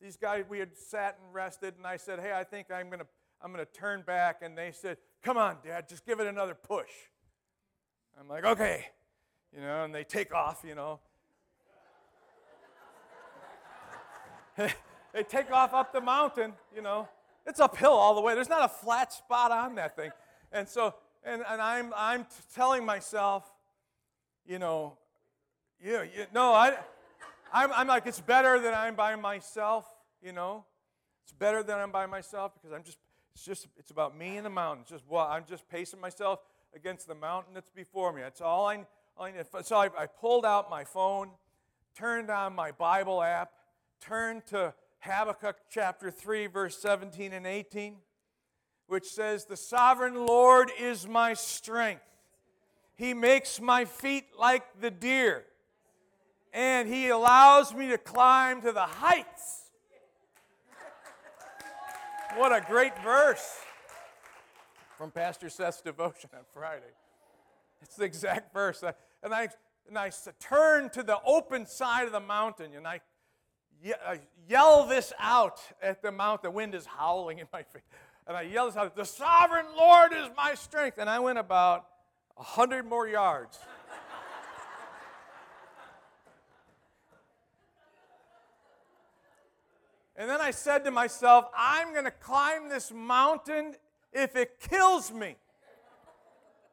These 0.00 0.16
guys, 0.16 0.44
we 0.48 0.58
had 0.58 0.76
sat 0.76 1.18
and 1.22 1.34
rested, 1.34 1.74
and 1.76 1.86
I 1.86 1.96
said, 1.96 2.20
Hey, 2.20 2.32
I 2.32 2.44
think 2.44 2.70
I'm 2.70 2.86
going 2.86 3.00
to 3.00 3.06
I'm 3.42 3.52
going 3.52 3.64
to 3.64 3.72
turn 3.72 4.02
back. 4.02 4.42
And 4.42 4.56
they 4.56 4.72
said, 4.72 4.98
Come 5.22 5.36
on, 5.36 5.56
Dad, 5.64 5.88
just 5.88 6.06
give 6.06 6.20
it 6.20 6.26
another 6.26 6.54
push. 6.54 6.90
I'm 8.18 8.28
like, 8.28 8.44
Okay. 8.44 8.86
You 9.54 9.62
know, 9.62 9.84
and 9.84 9.94
they 9.94 10.04
take 10.04 10.32
off, 10.32 10.62
you 10.66 10.74
know. 10.74 11.00
they 14.56 15.22
take 15.24 15.50
off 15.50 15.74
up 15.74 15.92
the 15.92 16.00
mountain, 16.00 16.52
you 16.74 16.82
know. 16.82 17.08
It's 17.46 17.58
uphill 17.58 17.92
all 17.92 18.14
the 18.14 18.20
way. 18.20 18.34
There's 18.34 18.48
not 18.48 18.64
a 18.64 18.68
flat 18.68 19.12
spot 19.12 19.50
on 19.50 19.74
that 19.74 19.96
thing. 19.96 20.10
And 20.52 20.68
so, 20.68 20.94
and, 21.24 21.42
and 21.48 21.60
I'm, 21.60 21.92
I'm 21.96 22.26
telling 22.54 22.84
myself, 22.84 23.50
you 24.46 24.58
know, 24.58 24.98
yeah, 25.82 26.02
you, 26.02 26.26
no, 26.34 26.52
I, 26.52 26.76
I'm, 27.52 27.72
I'm 27.72 27.86
like, 27.86 28.06
it's 28.06 28.20
better 28.20 28.60
that 28.60 28.74
I'm 28.74 28.94
by 28.94 29.16
myself, 29.16 29.86
you 30.22 30.32
know. 30.32 30.64
It's 31.24 31.32
better 31.32 31.62
that 31.62 31.78
I'm 31.78 31.90
by 31.90 32.06
myself 32.06 32.52
because 32.54 32.72
I'm 32.72 32.82
just, 32.82 32.98
it's 33.34 33.44
just, 33.44 33.68
it's 33.78 33.90
about 33.90 34.16
me 34.16 34.36
and 34.36 34.44
the 34.44 34.50
mountain. 34.50 34.82
It's 34.82 34.90
just, 34.90 35.04
well, 35.08 35.26
I'm 35.26 35.44
just 35.48 35.68
pacing 35.68 36.00
myself 36.00 36.40
against 36.74 37.06
the 37.08 37.14
mountain 37.14 37.54
that's 37.54 37.70
before 37.70 38.12
me. 38.12 38.22
That's 38.22 38.40
all 38.40 38.66
I, 38.66 38.86
all 39.16 39.26
I. 39.26 39.32
So 39.62 39.76
I, 39.76 39.86
I 39.98 40.06
pulled 40.06 40.44
out 40.44 40.70
my 40.70 40.84
phone, 40.84 41.30
turned 41.96 42.30
on 42.30 42.54
my 42.54 42.72
Bible 42.72 43.22
app, 43.22 43.52
turned 44.00 44.46
to 44.46 44.74
Habakkuk 45.00 45.56
chapter 45.70 46.10
3, 46.10 46.46
verse 46.46 46.76
17 46.78 47.32
and 47.32 47.46
18, 47.46 47.96
which 48.86 49.06
says, 49.06 49.46
The 49.46 49.56
sovereign 49.56 50.26
Lord 50.26 50.70
is 50.78 51.06
my 51.06 51.34
strength. 51.34 52.02
He 52.96 53.14
makes 53.14 53.60
my 53.60 53.86
feet 53.86 54.26
like 54.38 54.80
the 54.80 54.90
deer, 54.90 55.44
and 56.52 56.88
He 56.88 57.08
allows 57.08 57.74
me 57.74 57.88
to 57.88 57.98
climb 57.98 58.62
to 58.62 58.72
the 58.72 58.80
heights. 58.80 59.70
What 62.36 62.52
a 62.52 62.64
great 62.64 62.92
verse 63.02 63.58
from 64.96 65.10
Pastor 65.10 65.48
Seth's 65.48 65.80
devotion 65.80 66.30
on 66.32 66.44
Friday. 66.54 66.92
It's 67.82 67.96
the 67.96 68.04
exact 68.04 68.52
verse. 68.52 68.84
And 69.22 69.34
I, 69.34 69.48
and 69.88 69.98
I 69.98 70.12
turned 70.38 70.92
to 70.92 71.02
the 71.02 71.18
open 71.24 71.66
side 71.66 72.06
of 72.06 72.12
the 72.12 72.20
mountain, 72.20 72.72
and 72.76 72.86
I 72.86 73.00
yell 74.48 74.86
this 74.86 75.12
out 75.18 75.60
at 75.82 76.02
the 76.02 76.12
mount. 76.12 76.42
The 76.42 76.50
wind 76.50 76.74
is 76.74 76.86
howling 76.86 77.38
in 77.38 77.46
my 77.52 77.62
face. 77.62 77.82
And 78.26 78.36
I 78.36 78.42
yell 78.42 78.66
this 78.66 78.76
out, 78.76 78.94
The 78.94 79.04
sovereign 79.04 79.66
Lord 79.76 80.12
is 80.12 80.28
my 80.36 80.54
strength. 80.54 80.98
And 80.98 81.08
I 81.08 81.18
went 81.18 81.38
about 81.38 81.86
a 82.36 82.42
hundred 82.42 82.84
more 82.86 83.08
yards. 83.08 83.58
And 90.20 90.28
then 90.28 90.38
I 90.38 90.50
said 90.50 90.84
to 90.84 90.90
myself, 90.90 91.46
I'm 91.56 91.92
going 91.92 92.04
to 92.04 92.10
climb 92.10 92.68
this 92.68 92.92
mountain 92.92 93.74
if 94.12 94.36
it 94.36 94.60
kills 94.60 95.10
me. 95.10 95.36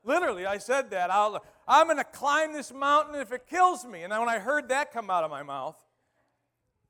Literally, 0.04 0.46
I 0.46 0.58
said 0.58 0.90
that. 0.90 1.10
i 1.10 1.40
I'm 1.66 1.88
going 1.88 1.96
to 1.96 2.04
climb 2.04 2.52
this 2.52 2.74
mountain 2.74 3.16
if 3.16 3.32
it 3.32 3.48
kills 3.50 3.86
me. 3.86 4.04
And 4.04 4.12
when 4.12 4.28
I 4.28 4.40
heard 4.40 4.68
that 4.68 4.92
come 4.92 5.10
out 5.10 5.24
of 5.24 5.32
my 5.32 5.44
mouth, 5.44 5.78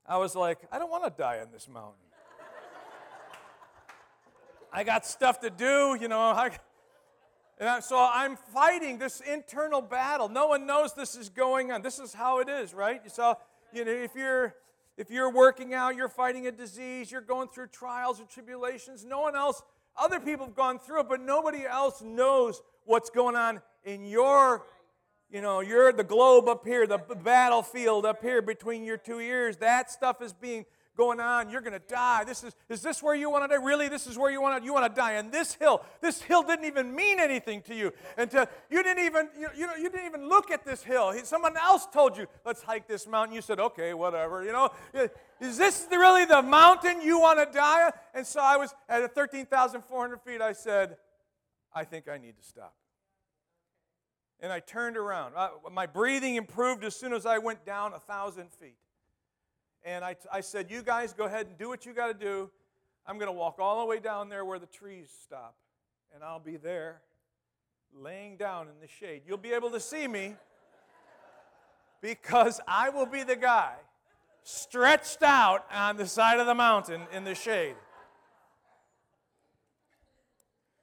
I 0.03 0.17
was 0.17 0.35
like, 0.35 0.57
I 0.71 0.79
don't 0.79 0.89
want 0.89 1.03
to 1.03 1.11
die 1.15 1.41
on 1.41 1.51
this 1.53 1.69
mountain. 1.69 1.93
I 4.73 4.83
got 4.83 5.05
stuff 5.05 5.39
to 5.41 5.51
do, 5.51 5.95
you 6.01 6.07
know. 6.07 6.19
I, 6.19 6.49
and 7.59 7.83
so 7.83 7.99
I'm 7.99 8.35
fighting 8.35 8.97
this 8.97 9.21
internal 9.21 9.81
battle. 9.81 10.27
No 10.27 10.47
one 10.47 10.65
knows 10.65 10.95
this 10.95 11.15
is 11.15 11.29
going 11.29 11.71
on. 11.71 11.83
This 11.83 11.99
is 11.99 12.15
how 12.15 12.39
it 12.39 12.49
is, 12.49 12.73
right? 12.73 12.99
Saw, 13.11 13.35
you 13.71 13.85
know, 13.85 13.91
if 13.91 14.15
you're 14.15 14.55
if 14.97 15.11
you're 15.11 15.31
working 15.31 15.73
out, 15.73 15.95
you're 15.95 16.09
fighting 16.09 16.47
a 16.47 16.51
disease, 16.51 17.11
you're 17.11 17.21
going 17.21 17.47
through 17.49 17.67
trials 17.67 18.19
or 18.19 18.25
tribulations. 18.25 19.05
No 19.05 19.21
one 19.21 19.35
else, 19.35 19.61
other 19.95 20.19
people 20.19 20.45
have 20.45 20.55
gone 20.55 20.79
through 20.79 21.01
it, 21.01 21.09
but 21.09 21.21
nobody 21.21 21.65
else 21.65 22.01
knows 22.01 22.61
what's 22.85 23.09
going 23.09 23.35
on 23.35 23.61
in 23.83 24.05
your 24.05 24.65
you 25.29 25.41
know, 25.41 25.59
you're 25.59 25.91
the 25.91 26.05
globe 26.05 26.47
up 26.47 26.65
here, 26.65 26.87
the 26.87 26.99
battlefield 26.99 28.05
up 28.05 28.21
here 28.21 28.41
between 28.41 28.85
your 28.85 28.95
two 28.95 29.19
ears. 29.19 29.57
That 29.57 29.91
stuff 29.91 30.21
is 30.21 30.31
being 30.31 30.65
going 30.97 31.19
on. 31.19 31.49
You're 31.49 31.61
going 31.61 31.73
to 31.73 31.87
die. 31.87 32.23
This 32.23 32.43
is 32.43 32.55
is 32.67 32.81
this 32.81 33.01
where 33.01 33.15
you 33.15 33.29
want 33.29 33.49
to 33.49 33.55
die? 33.55 33.63
Really? 33.63 33.87
This 33.87 34.07
is 34.07 34.17
where 34.17 34.31
you 34.31 34.41
want 34.41 34.59
to 34.59 34.65
you 34.65 34.73
want 34.73 34.93
to 34.93 34.99
die. 34.99 35.13
And 35.13 35.31
this 35.31 35.53
hill, 35.53 35.83
this 36.01 36.21
hill 36.21 36.41
didn't 36.43 36.65
even 36.65 36.93
mean 36.93 37.19
anything 37.19 37.61
to 37.63 37.75
you. 37.75 37.93
And 38.17 38.29
to, 38.31 38.49
you 38.69 38.83
didn't 38.83 39.05
even 39.05 39.29
you, 39.39 39.47
you 39.55 39.67
know 39.67 39.75
you 39.75 39.89
didn't 39.89 40.07
even 40.07 40.27
look 40.27 40.51
at 40.51 40.65
this 40.65 40.83
hill. 40.83 41.13
Someone 41.23 41.55
else 41.55 41.87
told 41.93 42.17
you, 42.17 42.27
"Let's 42.43 42.63
hike 42.63 42.87
this 42.87 43.07
mountain." 43.07 43.35
You 43.35 43.41
said, 43.41 43.59
"Okay, 43.59 43.93
whatever." 43.93 44.43
You 44.43 44.51
know, 44.51 44.71
is 45.39 45.57
this 45.57 45.87
really 45.91 46.25
the 46.25 46.41
mountain 46.41 47.01
you 47.01 47.19
want 47.19 47.39
to 47.39 47.57
die? 47.57 47.91
And 48.13 48.25
so 48.25 48.41
I 48.41 48.57
was 48.57 48.73
at 48.89 49.13
13,400 49.13 50.21
feet. 50.21 50.41
I 50.41 50.53
said, 50.53 50.97
"I 51.73 51.83
think 51.83 52.09
I 52.09 52.17
need 52.17 52.35
to 52.37 52.43
stop." 52.43 52.73
and 54.39 54.51
I 54.51 54.59
turned 54.59 54.97
around. 54.97 55.33
I, 55.35 55.49
my 55.71 55.87
breathing 55.87 56.35
improved 56.35 56.83
as 56.83 56.95
soon 56.95 57.11
as 57.11 57.25
I 57.25 57.39
went 57.39 57.65
down 57.65 57.93
a 57.93 57.99
thousand 57.99 58.51
feet. 58.51 58.77
And 59.88 60.03
I, 60.03 60.17
I 60.34 60.41
said, 60.41 60.70
You 60.70 60.84
guys 60.84 61.13
go 61.13 61.24
ahead 61.24 61.48
and 61.48 61.58
do 61.58 61.70
what 61.70 61.86
you 61.86 61.94
got 61.94 62.08
to 62.08 62.13
do. 62.13 62.51
I'm 63.08 63.17
going 63.17 63.29
to 63.29 63.38
walk 63.38 63.56
all 63.58 63.79
the 63.79 63.86
way 63.86 64.00
down 64.00 64.27
there 64.27 64.44
where 64.44 64.60
the 64.60 64.65
trees 64.65 65.10
stop, 65.24 65.56
and 66.13 66.22
I'll 66.22 66.41
be 66.41 66.58
there 66.58 67.00
laying 67.98 68.36
down 68.36 68.67
in 68.67 68.74
the 68.82 68.88
shade. 68.88 69.22
You'll 69.25 69.38
be 69.38 69.53
able 69.53 69.70
to 69.72 69.79
see 69.79 70.06
me 70.06 70.36
because 72.01 72.60
I 72.67 72.89
will 72.89 73.06
be 73.06 73.24
the 73.24 73.38
guy 73.38 73.75
stretched 74.44 75.24
out 75.24 75.65
on 75.72 75.96
the 75.96 76.06
side 76.06 76.41
of 76.41 76.48
the 76.48 76.56
mountain 76.56 77.03
in 77.13 77.24
the 77.24 77.34
shade. 77.34 77.75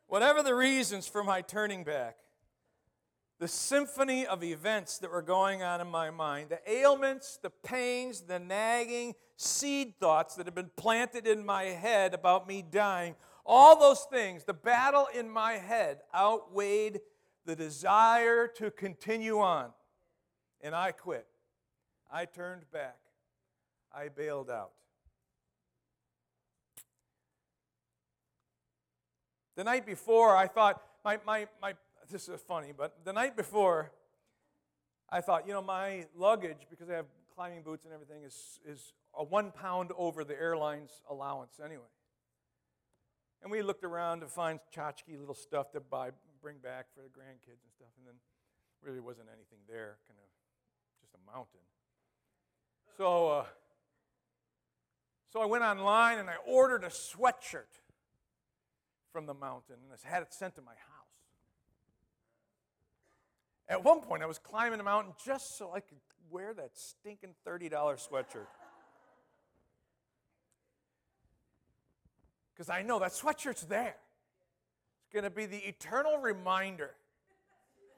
Whatever 0.07 0.43
the 0.43 0.55
reasons 0.55 1.07
for 1.07 1.23
my 1.23 1.43
turning 1.43 1.85
back, 1.85 2.17
the 3.45 3.49
symphony 3.49 4.27
of 4.27 4.43
events 4.43 4.97
that 4.97 5.11
were 5.11 5.21
going 5.21 5.63
on 5.63 5.79
in 5.79 5.87
my 5.87 6.09
mind, 6.09 6.49
the 6.49 6.59
ailments, 6.67 7.39
the 7.43 7.51
pains, 7.51 8.23
the 8.23 8.39
nagging 8.39 9.15
seed 9.37 9.93
thoughts 10.01 10.35
that 10.35 10.47
had 10.47 10.55
been 10.55 10.71
planted 10.79 11.27
in 11.27 11.45
my 11.45 11.65
head 11.65 12.15
about 12.15 12.49
me 12.49 12.63
dying, 12.63 13.15
all 13.45 13.79
those 13.79 14.07
things, 14.11 14.45
the 14.45 14.55
battle 14.55 15.09
in 15.15 15.29
my 15.29 15.59
head 15.59 15.99
outweighed 16.15 17.03
the 17.45 17.55
desire 17.55 18.49
to 18.49 18.71
continue 18.71 19.39
on. 19.41 19.69
And 20.63 20.75
I 20.75 20.93
quit. 20.93 21.27
I 22.11 22.25
turned 22.25 22.63
back. 22.73 22.97
I 23.95 24.09
bailed 24.09 24.49
out. 24.49 24.71
The 29.55 29.65
night 29.65 29.85
before, 29.85 30.35
I 30.35 30.47
thought 30.47 30.81
my, 31.05 31.19
my, 31.27 31.47
my 31.61 31.75
this 32.11 32.29
is 32.29 32.41
funny, 32.41 32.73
but 32.77 33.05
the 33.05 33.13
night 33.13 33.37
before, 33.37 33.93
I 35.11 35.21
thought, 35.21 35.47
you 35.47 35.53
know, 35.53 35.63
my 35.63 36.07
luggage, 36.17 36.67
because 36.71 36.91
I 36.91 36.95
have 36.95 37.07
climbing 37.35 37.63
boots 37.63 37.85
and 37.85 37.93
everything, 37.93 38.23
is, 38.23 38.61
is 38.67 38.93
a 39.17 39.25
one 39.25 39.51
pound 39.51 39.91
over 39.97 40.25
the 40.25 40.35
airline's 40.35 41.03
allowance 41.11 41.61
anyway. 41.65 41.83
And 43.43 43.51
we 43.51 43.63
looked 43.63 43.85
around 43.85 44.21
to 44.21 44.27
find 44.27 44.59
tchotchke 44.75 45.19
little 45.19 45.35
stuff 45.35 45.73
to 45.73 45.81
buy, 45.81 46.11
bring 46.41 46.59
back 46.59 46.87
for 46.95 47.03
the 47.03 47.09
grandkids 47.09 47.63
and 47.63 47.73
stuff, 47.75 47.91
and 47.99 48.07
then 48.07 48.15
really 48.83 49.01
wasn't 49.01 49.29
anything 49.29 49.59
there, 49.69 49.99
kind 50.09 50.19
of 50.19 50.29
just 51.01 51.15
a 51.15 51.31
mountain. 51.31 51.61
So, 52.97 53.29
uh, 53.29 53.45
so 55.33 55.41
I 55.41 55.47
went 55.47 55.65
online 55.65 56.19
and 56.19 56.31
I 56.31 56.37
ordered 56.47 56.85
a 56.85 56.89
sweatshirt 56.89 57.81
from 59.13 59.27
the 59.27 59.35
mountain 59.35 59.77
and 59.83 59.93
I 59.93 60.09
had 60.09 60.23
it 60.23 60.33
sent 60.33 60.55
to 60.57 60.63
my 60.63 60.73
house. 60.73 60.94
At 63.68 63.83
one 63.83 64.00
point, 64.00 64.23
I 64.23 64.26
was 64.26 64.38
climbing 64.38 64.80
a 64.80 64.83
mountain 64.83 65.14
just 65.25 65.56
so 65.56 65.73
I 65.73 65.80
could 65.80 65.99
wear 66.30 66.52
that 66.54 66.71
stinking 66.75 67.35
$30 67.47 67.71
sweatshirt. 67.71 68.47
Because 72.54 72.68
I 72.68 72.83
know 72.83 72.99
that 73.00 73.12
sweatshirt's 73.12 73.62
there. 73.62 73.97
It's 75.02 75.12
going 75.12 75.25
to 75.25 75.30
be 75.30 75.47
the 75.47 75.59
eternal 75.66 76.18
reminder. 76.18 76.90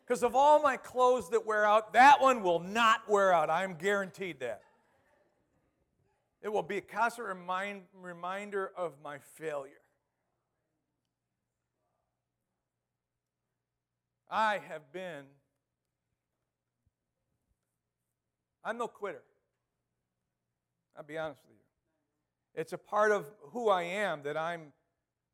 Because 0.07 0.23
of 0.23 0.37
all 0.37 0.63
my 0.63 0.77
clothes 0.77 1.31
that 1.31 1.45
wear 1.45 1.65
out, 1.65 1.93
that 1.95 2.23
one 2.23 2.43
will 2.43 2.61
not 2.61 3.09
wear 3.09 3.33
out. 3.33 3.51
I'm 3.51 3.75
guaranteed 3.75 4.41
that. 4.41 4.63
It 6.43 6.53
will 6.53 6.63
be 6.63 6.77
a 6.77 6.81
constant 6.81 7.27
remind, 7.27 7.83
reminder 8.01 8.71
of 8.77 8.93
my 9.03 9.19
failure. 9.35 9.73
I 14.31 14.61
have 14.69 14.93
been, 14.93 15.25
I'm 18.67 18.79
no 18.79 18.89
quitter. 18.89 19.23
I'll 20.97 21.05
be 21.05 21.17
honest 21.17 21.41
with 21.45 21.53
you. 21.57 22.61
It's 22.61 22.73
a 22.73 22.79
part 22.79 23.13
of 23.13 23.27
who 23.53 23.69
I 23.69 23.83
am 23.85 24.25
that 24.25 24.37
I'm 24.37 24.73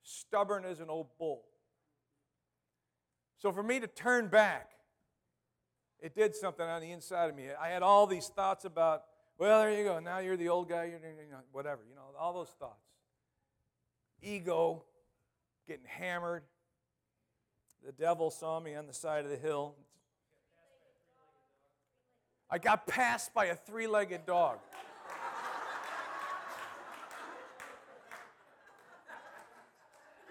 stubborn 0.03 0.67
as 0.67 0.81
an 0.81 0.91
old 0.91 1.07
bull. 1.19 1.45
So 3.39 3.51
for 3.51 3.63
me 3.63 3.81
to 3.81 3.87
turn 3.87 4.29
back, 4.29 4.73
it 5.99 6.15
did 6.15 6.37
something 6.37 6.67
on 6.67 6.83
the 6.83 6.91
inside 6.91 7.31
of 7.31 7.37
me. 7.37 7.45
I 7.59 7.69
had 7.69 7.83
all 7.83 8.07
these 8.07 8.27
thoughts 8.29 8.67
about, 8.67 9.05
well, 9.39 9.63
there 9.63 9.73
you 9.73 9.85
go. 9.85 9.99
Now 9.99 10.19
you're 10.19 10.37
the 10.37 10.51
old 10.51 10.69
guy, 10.69 10.85
you're 10.85 11.01
whatever, 11.53 11.81
you 11.89 11.95
know, 11.95 12.03
all 12.19 12.35
those 12.35 12.53
thoughts. 12.59 12.85
Ego, 14.21 14.85
getting 15.67 15.87
hammered. 15.87 16.43
The 17.85 17.93
devil 17.93 18.31
saw 18.31 18.61
me 18.61 18.75
on 18.75 18.87
the 18.87 18.93
side 18.93 19.25
of 19.25 19.31
the 19.31 19.37
hill. 19.37 19.77
I 22.53 22.59
got 22.59 22.87
passed 22.87 23.33
by 23.33 23.47
a 23.47 23.55
three 23.55 23.87
legged 23.87 24.27
dog. 24.27 24.59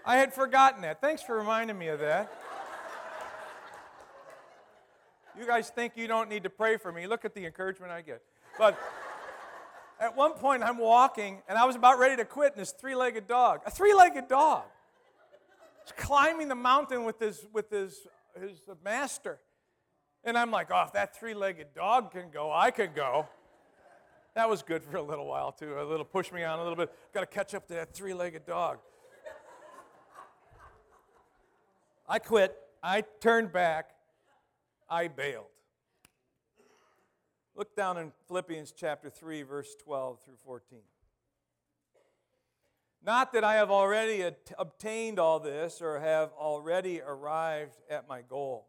I 0.06 0.16
had 0.18 0.32
forgotten 0.32 0.82
that. 0.82 1.00
Thanks 1.00 1.20
for 1.20 1.36
reminding 1.36 1.76
me 1.76 1.88
of 1.88 1.98
that. 1.98 2.32
You 5.36 5.44
guys 5.44 5.70
think 5.70 5.94
you 5.96 6.06
don't 6.06 6.28
need 6.28 6.44
to 6.44 6.50
pray 6.50 6.76
for 6.76 6.92
me. 6.92 7.08
Look 7.08 7.24
at 7.24 7.34
the 7.34 7.44
encouragement 7.44 7.90
I 7.90 8.02
get. 8.02 8.22
But 8.56 8.78
at 9.98 10.16
one 10.16 10.34
point, 10.34 10.62
I'm 10.62 10.78
walking 10.78 11.42
and 11.48 11.58
I 11.58 11.64
was 11.64 11.74
about 11.74 11.98
ready 11.98 12.14
to 12.14 12.24
quit, 12.24 12.52
and 12.52 12.60
this 12.60 12.70
three 12.70 12.94
legged 12.94 13.26
dog, 13.26 13.62
a 13.66 13.70
three 13.70 13.94
legged 13.94 14.28
dog, 14.28 14.62
is 15.84 15.92
climbing 15.96 16.46
the 16.46 16.54
mountain 16.54 17.02
with 17.02 17.18
his, 17.18 17.44
with 17.52 17.68
his, 17.68 18.06
his 18.40 18.60
master. 18.84 19.40
And 20.24 20.38
I'm 20.38 20.50
like, 20.50 20.68
oh, 20.70 20.84
if 20.86 20.92
that 20.92 21.16
three 21.18 21.34
legged 21.34 21.74
dog 21.74 22.12
can 22.12 22.30
go, 22.30 22.52
I 22.52 22.70
can 22.70 22.90
go. 22.94 23.26
That 24.34 24.48
was 24.48 24.62
good 24.62 24.82
for 24.82 24.96
a 24.96 25.02
little 25.02 25.26
while, 25.26 25.52
too. 25.52 25.78
A 25.78 25.84
little 25.84 26.04
push 26.04 26.32
me 26.32 26.42
on 26.42 26.58
a 26.58 26.62
little 26.62 26.76
bit. 26.76 26.92
Got 27.12 27.20
to 27.20 27.26
catch 27.26 27.54
up 27.54 27.66
to 27.68 27.74
that 27.74 27.92
three 27.92 28.14
legged 28.14 28.46
dog. 28.46 28.78
I 32.08 32.18
quit. 32.18 32.56
I 32.82 33.02
turned 33.20 33.52
back. 33.52 33.90
I 34.88 35.08
bailed. 35.08 35.46
Look 37.54 37.76
down 37.76 37.98
in 37.98 38.12
Philippians 38.28 38.72
chapter 38.72 39.10
3, 39.10 39.42
verse 39.42 39.74
12 39.82 40.20
through 40.24 40.36
14. 40.44 40.78
Not 43.04 43.32
that 43.32 43.44
I 43.44 43.54
have 43.54 43.70
already 43.70 44.24
obtained 44.58 45.18
all 45.18 45.40
this 45.40 45.82
or 45.82 45.98
have 46.00 46.30
already 46.38 47.00
arrived 47.00 47.76
at 47.90 48.08
my 48.08 48.22
goal, 48.22 48.68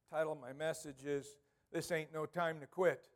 title 0.11 0.33
of 0.33 0.41
my 0.41 0.51
message 0.51 1.05
is 1.05 1.37
This 1.71 1.89
Ain't 1.89 2.13
No 2.13 2.25
Time 2.25 2.59
to 2.59 2.67
Quit. 2.67 3.07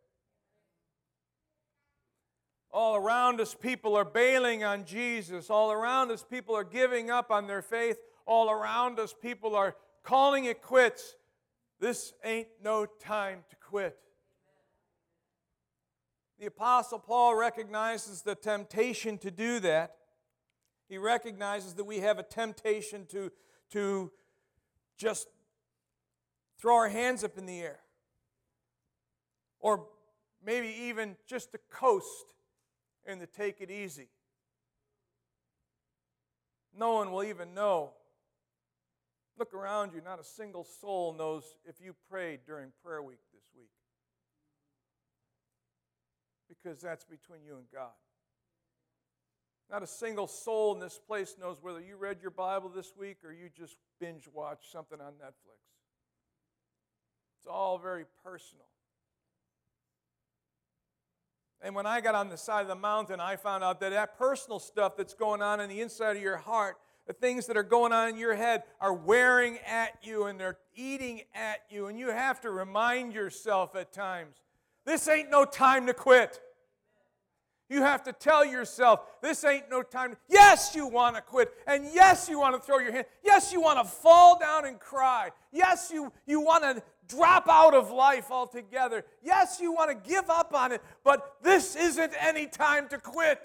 All 2.71 2.95
around 2.95 3.41
us, 3.41 3.53
people 3.53 3.97
are 3.97 4.05
bailing 4.05 4.63
on 4.63 4.85
Jesus. 4.85 5.49
All 5.49 5.73
around 5.73 6.09
us, 6.09 6.23
people 6.23 6.55
are 6.55 6.63
giving 6.63 7.11
up 7.11 7.31
on 7.31 7.47
their 7.47 7.61
faith. 7.61 7.97
All 8.25 8.49
around 8.49 8.97
us, 8.97 9.13
people 9.13 9.57
are 9.57 9.75
calling 10.03 10.45
it 10.45 10.61
quits. 10.61 11.17
This 11.81 12.13
ain't 12.23 12.47
no 12.63 12.85
time 12.85 13.43
to 13.49 13.57
quit. 13.57 13.97
The 16.39 16.45
Apostle 16.45 16.99
Paul 16.99 17.35
recognizes 17.35 18.21
the 18.21 18.35
temptation 18.35 19.17
to 19.17 19.31
do 19.31 19.59
that. 19.59 19.95
He 20.87 20.97
recognizes 20.97 21.73
that 21.73 21.83
we 21.83 21.99
have 21.99 22.19
a 22.19 22.23
temptation 22.23 23.05
to, 23.07 23.33
to 23.71 24.13
just 24.97 25.27
throw 26.65 26.77
our 26.77 26.89
hands 26.89 27.23
up 27.23 27.37
in 27.37 27.45
the 27.45 27.59
air. 27.59 27.77
Or 29.59 29.85
maybe 30.43 30.67
even 30.85 31.15
just 31.27 31.51
to 31.51 31.59
coast 31.69 32.33
and 33.05 33.19
to 33.21 33.27
take 33.27 33.61
it 33.61 33.69
easy. 33.69 34.07
No 36.75 36.93
one 36.93 37.11
will 37.11 37.23
even 37.23 37.53
know. 37.53 37.91
Look 39.37 39.53
around 39.53 39.93
you, 39.93 40.01
not 40.03 40.19
a 40.19 40.23
single 40.23 40.63
soul 40.63 41.13
knows 41.13 41.43
if 41.65 41.75
you 41.79 41.93
prayed 42.09 42.39
during 42.47 42.71
prayer 42.83 43.03
week 43.03 43.19
this 43.31 43.43
week. 43.55 43.69
Because 46.49 46.81
that's 46.81 47.05
between 47.05 47.41
you 47.45 47.57
and 47.57 47.65
God. 47.71 47.93
Not 49.69 49.83
a 49.83 49.87
single 49.87 50.25
soul 50.25 50.73
in 50.73 50.79
this 50.79 50.99
place 51.05 51.35
knows 51.39 51.57
whether 51.61 51.79
you 51.79 51.95
read 51.95 52.23
your 52.23 52.31
Bible 52.31 52.69
this 52.69 52.91
week 52.97 53.17
or 53.23 53.31
you 53.31 53.49
just 53.55 53.77
binge 53.99 54.27
watched 54.33 54.71
something 54.71 54.99
on 54.99 55.13
Netflix. 55.13 55.74
It's 57.45 57.51
all 57.53 57.77
very 57.77 58.05
personal. 58.23 58.65
And 61.61 61.75
when 61.75 61.85
I 61.85 62.01
got 62.01 62.15
on 62.15 62.29
the 62.29 62.37
side 62.37 62.63
of 62.63 62.67
the 62.67 62.75
mountain, 62.75 63.19
I 63.19 63.35
found 63.35 63.63
out 63.63 63.79
that 63.81 63.91
that 63.91 64.17
personal 64.17 64.57
stuff 64.57 64.97
that's 64.97 65.13
going 65.13 65.43
on 65.43 65.59
in 65.59 65.69
the 65.69 65.79
inside 65.79 66.17
of 66.17 66.23
your 66.23 66.37
heart, 66.37 66.77
the 67.05 67.13
things 67.13 67.45
that 67.45 67.55
are 67.55 67.61
going 67.61 67.93
on 67.93 68.09
in 68.09 68.17
your 68.17 68.33
head, 68.33 68.63
are 68.81 68.95
wearing 68.95 69.59
at 69.59 69.91
you 70.01 70.23
and 70.23 70.39
they're 70.39 70.57
eating 70.73 71.21
at 71.35 71.59
you. 71.69 71.85
And 71.85 71.99
you 71.99 72.09
have 72.09 72.41
to 72.41 72.49
remind 72.49 73.13
yourself 73.13 73.75
at 73.75 73.93
times 73.93 74.37
this 74.83 75.07
ain't 75.07 75.29
no 75.29 75.45
time 75.45 75.85
to 75.85 75.93
quit. 75.93 76.39
You 77.67 77.81
have 77.81 78.03
to 78.03 78.13
tell 78.13 78.45
yourself, 78.45 78.99
this 79.21 79.43
ain't 79.43 79.69
no 79.71 79.81
time. 79.81 80.15
Yes, 80.29 80.75
you 80.75 80.85
want 80.85 81.15
to 81.15 81.21
quit. 81.21 81.51
And 81.65 81.85
yes, 81.91 82.29
you 82.29 82.39
want 82.39 82.55
to 82.55 82.61
throw 82.61 82.77
your 82.77 82.91
hand. 82.91 83.05
Yes, 83.23 83.51
you 83.51 83.59
want 83.59 83.79
to 83.79 83.85
fall 83.85 84.37
down 84.37 84.65
and 84.65 84.79
cry. 84.79 85.31
Yes, 85.51 85.89
you, 85.91 86.11
you 86.27 86.41
want 86.41 86.63
to 86.63 86.83
drop 87.07 87.47
out 87.49 87.73
of 87.73 87.91
life 87.91 88.29
altogether. 88.29 89.03
Yes, 89.23 89.59
you 89.59 89.71
want 89.71 89.89
to 89.89 90.09
give 90.09 90.29
up 90.29 90.53
on 90.53 90.73
it, 90.73 90.81
but 91.03 91.37
this 91.41 91.75
isn't 91.75 92.13
any 92.19 92.45
time 92.45 92.87
to 92.89 92.99
quit. 92.99 93.41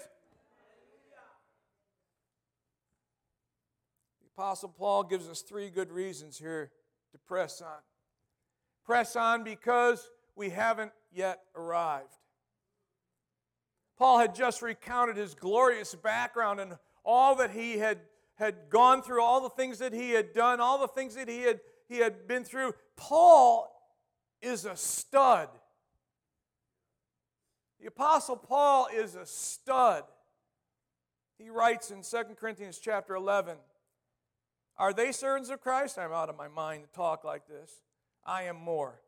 The 4.21 4.27
Apostle 4.37 4.69
Paul 4.69 5.03
gives 5.03 5.27
us 5.27 5.41
three 5.41 5.69
good 5.71 5.91
reasons 5.91 6.37
here 6.37 6.71
to 7.11 7.17
press 7.17 7.59
on. 7.59 7.79
Press 8.85 9.15
on 9.15 9.43
because 9.43 10.11
we 10.35 10.49
haven't 10.49 10.91
yet 11.11 11.39
arrived. 11.55 12.17
Paul 14.01 14.17
had 14.17 14.33
just 14.33 14.63
recounted 14.63 15.15
his 15.15 15.35
glorious 15.35 15.93
background 15.93 16.59
and 16.59 16.73
all 17.05 17.35
that 17.35 17.51
he 17.51 17.77
had, 17.77 17.99
had 18.33 18.67
gone 18.67 19.03
through, 19.03 19.21
all 19.21 19.41
the 19.41 19.49
things 19.51 19.77
that 19.77 19.93
he 19.93 20.09
had 20.09 20.33
done, 20.33 20.59
all 20.59 20.79
the 20.79 20.87
things 20.87 21.13
that 21.13 21.29
he 21.29 21.41
had 21.41 21.59
he 21.87 21.99
had 21.99 22.27
been 22.27 22.43
through. 22.43 22.73
Paul 22.97 23.71
is 24.41 24.65
a 24.65 24.75
stud. 24.75 25.49
The 27.79 27.89
Apostle 27.89 28.37
Paul 28.37 28.87
is 28.91 29.13
a 29.13 29.27
stud. 29.27 30.01
He 31.37 31.51
writes 31.51 31.91
in 31.91 32.01
2 32.01 32.33
Corinthians 32.33 32.79
chapter 32.79 33.13
11 33.13 33.55
Are 34.77 34.93
they 34.93 35.11
servants 35.11 35.51
of 35.51 35.61
Christ? 35.61 35.99
I'm 35.99 36.11
out 36.11 36.29
of 36.29 36.35
my 36.35 36.47
mind 36.47 36.85
to 36.85 36.89
talk 36.91 37.23
like 37.23 37.47
this. 37.47 37.83
I 38.25 38.45
am 38.45 38.55
more. 38.55 38.99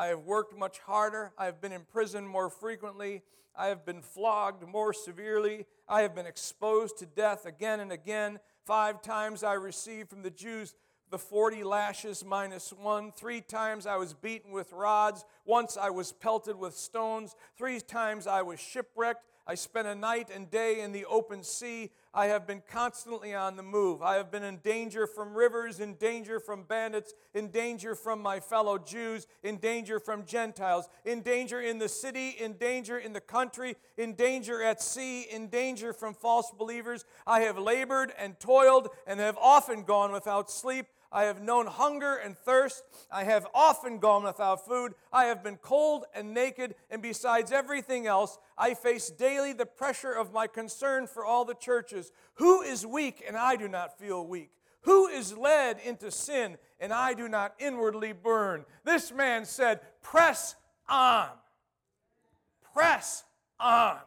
I 0.00 0.06
have 0.06 0.20
worked 0.20 0.56
much 0.56 0.78
harder. 0.78 1.30
I 1.36 1.44
have 1.44 1.60
been 1.60 1.72
in 1.72 1.82
prison 1.82 2.26
more 2.26 2.48
frequently. 2.48 3.20
I 3.54 3.66
have 3.66 3.84
been 3.84 4.00
flogged 4.00 4.66
more 4.66 4.94
severely. 4.94 5.66
I 5.86 6.00
have 6.00 6.14
been 6.14 6.24
exposed 6.24 6.96
to 7.00 7.04
death 7.06 7.44
again 7.44 7.80
and 7.80 7.92
again. 7.92 8.40
Five 8.64 9.02
times 9.02 9.44
I 9.44 9.52
received 9.52 10.08
from 10.08 10.22
the 10.22 10.30
Jews 10.30 10.74
the 11.10 11.18
40 11.18 11.64
lashes 11.64 12.24
minus 12.24 12.72
one. 12.72 13.12
Three 13.12 13.42
times 13.42 13.84
I 13.84 13.96
was 13.96 14.14
beaten 14.14 14.52
with 14.52 14.72
rods. 14.72 15.26
Once 15.44 15.76
I 15.76 15.90
was 15.90 16.12
pelted 16.12 16.56
with 16.56 16.74
stones. 16.74 17.36
Three 17.58 17.78
times 17.78 18.26
I 18.26 18.40
was 18.40 18.58
shipwrecked. 18.58 19.26
I 19.46 19.54
spent 19.54 19.86
a 19.86 19.94
night 19.94 20.30
and 20.34 20.50
day 20.50 20.80
in 20.80 20.92
the 20.92 21.04
open 21.04 21.42
sea. 21.44 21.90
I 22.12 22.26
have 22.26 22.44
been 22.44 22.62
constantly 22.68 23.34
on 23.34 23.56
the 23.56 23.62
move. 23.62 24.02
I 24.02 24.16
have 24.16 24.32
been 24.32 24.42
in 24.42 24.56
danger 24.58 25.06
from 25.06 25.32
rivers, 25.32 25.78
in 25.78 25.94
danger 25.94 26.40
from 26.40 26.64
bandits, 26.64 27.14
in 27.34 27.50
danger 27.50 27.94
from 27.94 28.20
my 28.20 28.40
fellow 28.40 28.78
Jews, 28.78 29.28
in 29.44 29.58
danger 29.58 30.00
from 30.00 30.24
Gentiles, 30.24 30.88
in 31.04 31.22
danger 31.22 31.60
in 31.60 31.78
the 31.78 31.88
city, 31.88 32.30
in 32.30 32.54
danger 32.54 32.98
in 32.98 33.12
the 33.12 33.20
country, 33.20 33.76
in 33.96 34.14
danger 34.14 34.60
at 34.60 34.82
sea, 34.82 35.22
in 35.22 35.48
danger 35.48 35.92
from 35.92 36.14
false 36.14 36.50
believers. 36.50 37.04
I 37.28 37.40
have 37.42 37.58
labored 37.58 38.12
and 38.18 38.40
toiled 38.40 38.88
and 39.06 39.20
have 39.20 39.38
often 39.40 39.84
gone 39.84 40.10
without 40.10 40.50
sleep. 40.50 40.86
I 41.12 41.24
have 41.24 41.42
known 41.42 41.66
hunger 41.66 42.16
and 42.16 42.36
thirst. 42.36 42.84
I 43.10 43.24
have 43.24 43.46
often 43.52 43.98
gone 43.98 44.22
without 44.22 44.66
food. 44.66 44.94
I 45.12 45.24
have 45.24 45.42
been 45.42 45.56
cold 45.56 46.04
and 46.14 46.32
naked. 46.32 46.74
And 46.90 47.02
besides 47.02 47.50
everything 47.50 48.06
else, 48.06 48.38
I 48.56 48.74
face 48.74 49.10
daily 49.10 49.52
the 49.52 49.66
pressure 49.66 50.12
of 50.12 50.32
my 50.32 50.46
concern 50.46 51.06
for 51.06 51.24
all 51.24 51.44
the 51.44 51.54
churches. 51.54 52.12
Who 52.34 52.62
is 52.62 52.86
weak 52.86 53.24
and 53.26 53.36
I 53.36 53.56
do 53.56 53.66
not 53.66 53.98
feel 53.98 54.26
weak? 54.26 54.50
Who 54.82 55.08
is 55.08 55.36
led 55.36 55.78
into 55.84 56.10
sin 56.10 56.56
and 56.78 56.92
I 56.92 57.14
do 57.14 57.28
not 57.28 57.54
inwardly 57.58 58.12
burn? 58.12 58.64
This 58.84 59.12
man 59.12 59.44
said, 59.44 59.80
Press 60.02 60.54
on. 60.88 61.28
Press 62.72 63.24
on. 63.58 63.98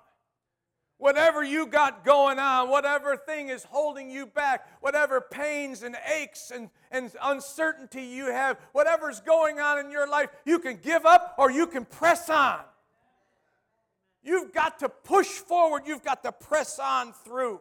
Whatever 1.04 1.44
you 1.44 1.68
got 1.68 2.06
going 2.06 2.40
on, 2.40 2.70
whatever 2.70 3.18
thing 3.18 3.50
is 3.50 3.66
holding 3.66 4.10
you 4.10 4.26
back, 4.26 4.66
whatever 4.80 5.20
pains 5.20 5.84
and 5.84 5.98
aches 6.18 6.50
and, 6.50 6.70
and 6.92 7.12
uncertainty 7.22 8.04
you 8.04 8.28
have, 8.28 8.58
whatever's 8.72 9.20
going 9.20 9.60
on 9.60 9.80
in 9.80 9.92
your 9.92 10.08
life, 10.08 10.30
you 10.46 10.60
can 10.60 10.78
give 10.78 11.06
up 11.06 11.36
or 11.38 11.52
you 11.52 11.68
can 11.68 11.84
press 11.84 12.30
on. 12.30 12.62
You've 14.24 14.54
got 14.54 14.80
to 14.80 14.88
push 14.88 15.28
forward, 15.28 15.82
you've 15.86 16.06
got 16.06 16.24
to 16.24 16.32
press 16.32 16.80
on 16.80 17.12
through. 17.12 17.60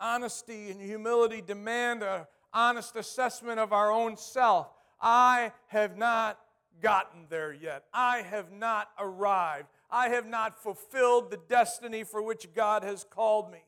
Honesty 0.00 0.70
and 0.70 0.80
humility 0.80 1.42
demand 1.42 2.02
an 2.02 2.22
honest 2.54 2.96
assessment 2.96 3.60
of 3.60 3.74
our 3.74 3.92
own 3.92 4.16
self. 4.16 4.70
I 4.98 5.52
have 5.66 5.98
not 5.98 6.38
gotten 6.80 7.26
there 7.28 7.52
yet. 7.52 7.84
I 7.92 8.22
have 8.22 8.50
not 8.50 8.88
arrived. 8.98 9.68
I 9.94 10.08
have 10.08 10.26
not 10.26 10.58
fulfilled 10.58 11.30
the 11.30 11.36
destiny 11.36 12.02
for 12.02 12.22
which 12.22 12.54
God 12.54 12.82
has 12.82 13.04
called 13.04 13.52
me. 13.52 13.62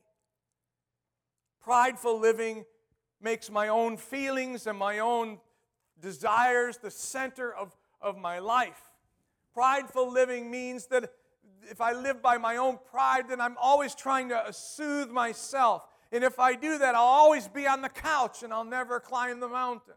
Prideful 1.61 2.19
living 2.19 2.65
makes 3.21 3.51
my 3.51 3.67
own 3.67 3.95
feelings 3.95 4.65
and 4.65 4.77
my 4.77 4.99
own 4.99 5.37
desires 6.01 6.77
the 6.77 6.89
center 6.89 7.53
of, 7.53 7.77
of 8.01 8.17
my 8.17 8.39
life. 8.39 8.81
Prideful 9.53 10.11
living 10.11 10.49
means 10.49 10.87
that 10.87 11.13
if 11.69 11.79
I 11.79 11.93
live 11.93 12.23
by 12.23 12.39
my 12.39 12.57
own 12.57 12.79
pride, 12.89 13.29
then 13.29 13.39
I'm 13.39 13.55
always 13.61 13.93
trying 13.93 14.29
to 14.29 14.47
soothe 14.51 15.11
myself. 15.11 15.87
And 16.11 16.23
if 16.23 16.39
I 16.39 16.55
do 16.55 16.79
that, 16.79 16.95
I'll 16.95 17.03
always 17.03 17.47
be 17.47 17.67
on 17.67 17.83
the 17.83 17.89
couch 17.89 18.41
and 18.41 18.51
I'll 18.51 18.65
never 18.65 18.99
climb 18.99 19.39
the 19.39 19.47
mountain. 19.47 19.93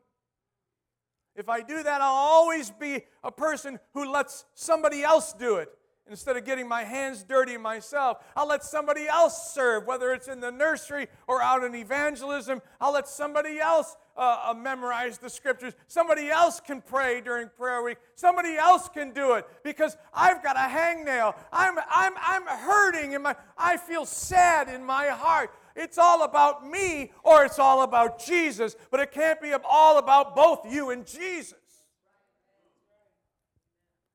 If 1.35 1.49
I 1.49 1.63
do 1.63 1.83
that, 1.83 2.03
I'll 2.03 2.13
always 2.13 2.71
be 2.71 3.05
a 3.25 3.33
person 3.33 3.79
who 3.95 4.11
lets 4.11 4.45
somebody 4.55 5.03
else 5.03 5.33
do 5.33 5.57
it 5.57 5.71
instead 6.09 6.37
of 6.37 6.45
getting 6.45 6.69
my 6.69 6.85
hands 6.85 7.23
dirty 7.23 7.57
myself. 7.57 8.19
I'll 8.37 8.49
let 8.49 8.65
somebody 8.65 9.07
else 9.07 9.53
serve, 9.53 9.87
whether 9.87 10.13
it's 10.13 10.29
in 10.29 10.41
the 10.41 10.51
nursery 10.51 11.09
or 11.27 11.43
out 11.43 11.65
in 11.65 11.75
evangelism. 11.75 12.63
I'll 12.81 12.93
let 12.93 13.09
somebody 13.09 13.59
else 13.59 13.97
uh, 14.17 14.39
uh, 14.47 14.55
memorize 14.55 15.19
the 15.19 15.31
scriptures. 15.31 15.75
Somebody 15.87 16.29
else 16.29 16.61
can 16.61 16.81
pray 16.81 17.21
during 17.21 17.49
prayer 17.57 17.83
week. 17.83 17.99
Somebody 18.17 18.57
else 18.57 18.89
can 18.89 19.13
do 19.13 19.35
it 19.35 19.47
because 19.63 19.97
I've 20.13 20.43
got 20.43 20.57
a 20.57 20.69
hangnail. 20.69 21.35
I'm, 21.53 21.79
I'm, 21.89 22.15
I'm 22.21 22.47
hurting 22.47 23.13
in 23.13 23.23
my, 23.23 23.37
I 23.57 23.77
feel 23.77 24.05
sad 24.05 24.69
in 24.69 24.85
my 24.85 25.07
heart. 25.07 25.51
It's 25.77 25.99
all 25.99 26.25
about 26.25 26.69
me 26.69 27.13
or 27.23 27.45
it's 27.45 27.61
all 27.61 27.83
about 27.83 28.19
Jesus, 28.25 28.75
but 28.91 28.99
it 28.99 29.13
can't 29.13 29.41
be 29.41 29.53
all 29.65 29.99
about 29.99 30.35
both 30.35 30.67
you 30.69 30.91
and 30.91 31.07
Jesus. 31.07 31.55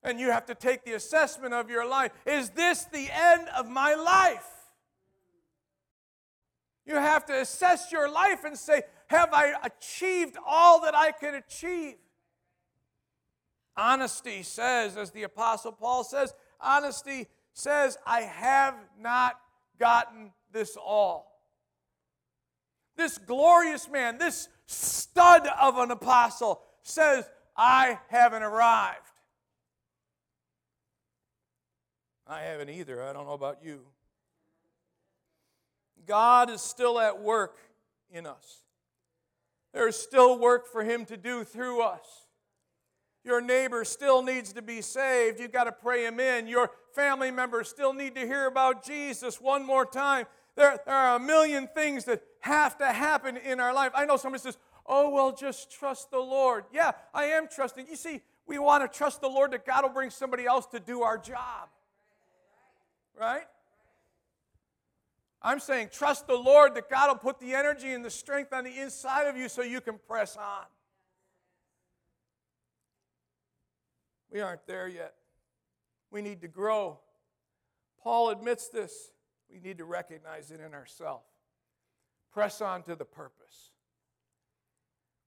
And 0.04 0.20
you 0.20 0.32
have 0.32 0.46
to 0.48 0.56
take 0.56 0.84
the 0.84 0.94
assessment 0.94 1.54
of 1.54 1.70
your 1.70 1.88
life. 1.88 2.12
Is 2.26 2.50
this 2.50 2.84
the 2.86 3.08
end 3.12 3.48
of 3.50 3.70
my 3.70 3.96
life? 3.96 4.46
You 6.86 6.96
have 6.96 7.26
to 7.28 7.42
assess 7.42 7.92
your 7.92 8.10
life 8.10 8.44
and 8.44 8.58
say, 8.58 8.84
Have 9.08 9.30
I 9.34 9.54
achieved 9.64 10.36
all 10.46 10.82
that 10.82 10.94
I 10.94 11.12
could 11.12 11.34
achieve? 11.34 11.96
Honesty 13.76 14.44
says, 14.44 14.98
as 14.98 15.12
the 15.12 15.24
Apostle 15.24 15.72
Paul 15.72 16.04
says, 16.04 16.34
honesty 16.60 17.28
says, 17.54 17.98
I 18.06 18.22
have 18.22 18.76
not 19.00 19.40
gotten 19.80 20.32
this 20.52 20.78
all. 20.78 21.42
This 22.96 23.18
glorious 23.18 23.90
man, 23.90 24.20
this 24.20 24.48
stud 24.68 25.48
of 25.60 25.78
an 25.78 25.90
apostle, 25.90 26.62
says, 26.84 27.28
I 27.58 28.00
haven't 28.10 28.44
arrived. 28.44 29.13
I 32.28 32.42
haven't 32.42 32.70
either. 32.70 33.04
I 33.04 33.14
don't 33.14 33.26
know 33.26 33.34
about 33.34 33.60
you. 33.64 33.82
God 36.06 36.50
is 36.50 36.62
still 36.62 37.00
at 37.00 37.22
work 37.22 37.58
in 38.12 38.26
us. 38.26 38.64
There's 39.74 39.96
still 39.96 40.38
work 40.38 40.68
for 40.68 40.84
Him 40.84 41.06
to 41.06 41.18
do 41.18 41.44
through 41.44 41.82
us. 41.82 42.24
Your 43.24 43.40
neighbor 43.40 43.86
still 43.86 44.22
needs 44.22 44.54
to 44.54 44.62
be 44.62 44.82
saved. 44.82 45.40
You've 45.40 45.54
got 45.54 45.64
to 45.64 45.72
pray 45.72 46.06
him 46.06 46.20
in. 46.20 46.46
Your 46.46 46.72
family 46.94 47.32
members 47.32 47.70
still 47.70 47.94
need 47.94 48.16
to 48.16 48.22
hear 48.22 48.48
about 48.48 48.86
Jesus 48.86 49.40
one 49.40 49.66
more 49.66 49.86
time. 49.86 50.26
There, 50.58 50.78
there 50.86 50.94
are 50.94 51.16
a 51.16 51.20
million 51.20 51.68
things 51.74 52.04
that 52.06 52.22
have 52.42 52.78
to 52.80 52.86
happen 52.86 53.38
in 53.38 53.62
our 53.62 53.74
life. 53.74 53.94
I 53.96 54.06
know 54.06 54.18
somebody 54.18 54.42
says, 54.42 54.58
Oh, 54.86 55.10
well, 55.10 55.32
just 55.32 55.72
trust 55.72 56.12
the 56.12 56.20
Lord. 56.20 56.66
Yeah, 56.74 56.92
I 57.14 57.26
am 57.26 57.48
trusting. 57.48 57.88
You 57.90 57.96
see, 57.96 58.22
we 58.46 58.60
want 58.60 58.84
to 58.84 58.98
trust 58.98 59.22
the 59.22 59.30
Lord 59.30 59.52
that 59.52 59.66
God 59.66 59.84
will 59.84 59.94
bring 59.94 60.10
somebody 60.10 60.46
else 60.46 60.66
to 60.68 60.80
do 60.82 61.04
our 61.04 61.18
job 61.18 61.70
right? 63.20 63.44
I'm 65.42 65.60
saying 65.60 65.90
trust 65.92 66.28
the 66.28 66.36
Lord 66.36 66.76
that 66.76 66.90
God 66.90 67.10
will 67.10 67.16
put 67.16 67.40
the 67.40 67.54
energy 67.54 67.92
and 67.92 68.04
the 68.04 68.10
strength 68.10 68.54
on 68.54 68.64
the 68.64 68.80
inside 68.80 69.24
of 69.24 69.36
you 69.36 69.50
so 69.50 69.62
you 69.62 69.82
can 69.82 70.00
press 70.08 70.38
on. 70.38 70.66
We 74.32 74.42
aren't 74.42 74.66
there 74.66 74.88
yet. 74.88 75.14
We 76.12 76.22
need 76.22 76.42
to 76.42 76.48
grow. 76.48 77.00
Paul 78.02 78.30
admits 78.30 78.70
this. 78.70 79.12
We 79.52 79.60
need 79.60 79.78
to 79.78 79.86
recognize 79.86 80.50
it 80.50 80.60
in 80.60 80.74
ourselves. 80.74 81.26
Press 82.32 82.62
on 82.62 82.82
to 82.84 82.96
the 82.96 83.06
purpose. 83.06 83.72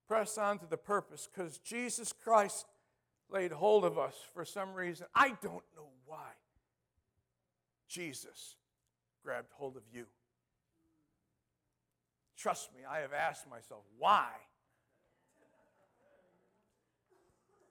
Press 0.09 0.39
on 0.39 0.59
to 0.59 0.67
the 0.67 0.77
purpose 0.77 1.29
because 1.33 1.59
Jesus 1.59 2.13
Christ 2.13 2.67
laid 3.31 3.53
hold 3.53 3.85
of 3.85 3.99
us 3.99 4.15
for 4.35 4.45
some 4.45 4.73
reason. 4.73 5.07
I 5.15 5.29
don't 5.43 5.65
know 5.77 5.91
why. 6.07 6.31
Jesus 7.89 8.57
grabbed 9.23 9.53
hold 9.53 9.77
of 9.77 9.83
you. 9.93 10.07
Trust 12.37 12.71
me, 12.75 12.83
I 12.89 12.99
have 12.99 13.13
asked 13.13 13.49
myself, 13.49 13.83
why? 13.99 14.29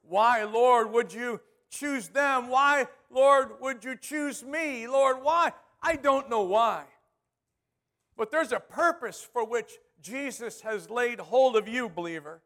Why, 0.08 0.44
Lord, 0.44 0.92
would 0.92 1.14
you 1.14 1.40
choose 1.70 2.08
them? 2.10 2.50
Why, 2.50 2.88
Lord, 3.10 3.62
would 3.62 3.84
you 3.84 3.96
choose 3.96 4.44
me? 4.44 4.88
Lord, 4.88 5.18
why? 5.22 5.52
I 5.82 5.96
don't 5.96 6.30
know 6.30 6.44
why. 6.44 6.84
But 8.18 8.32
there's 8.32 8.52
a 8.52 8.60
purpose 8.60 9.28
for 9.32 9.46
which 9.46 9.72
Jesus 10.02 10.62
has 10.62 10.90
laid 10.90 11.20
hold 11.20 11.56
of 11.56 11.68
you, 11.68 11.90
believer. 11.90 12.42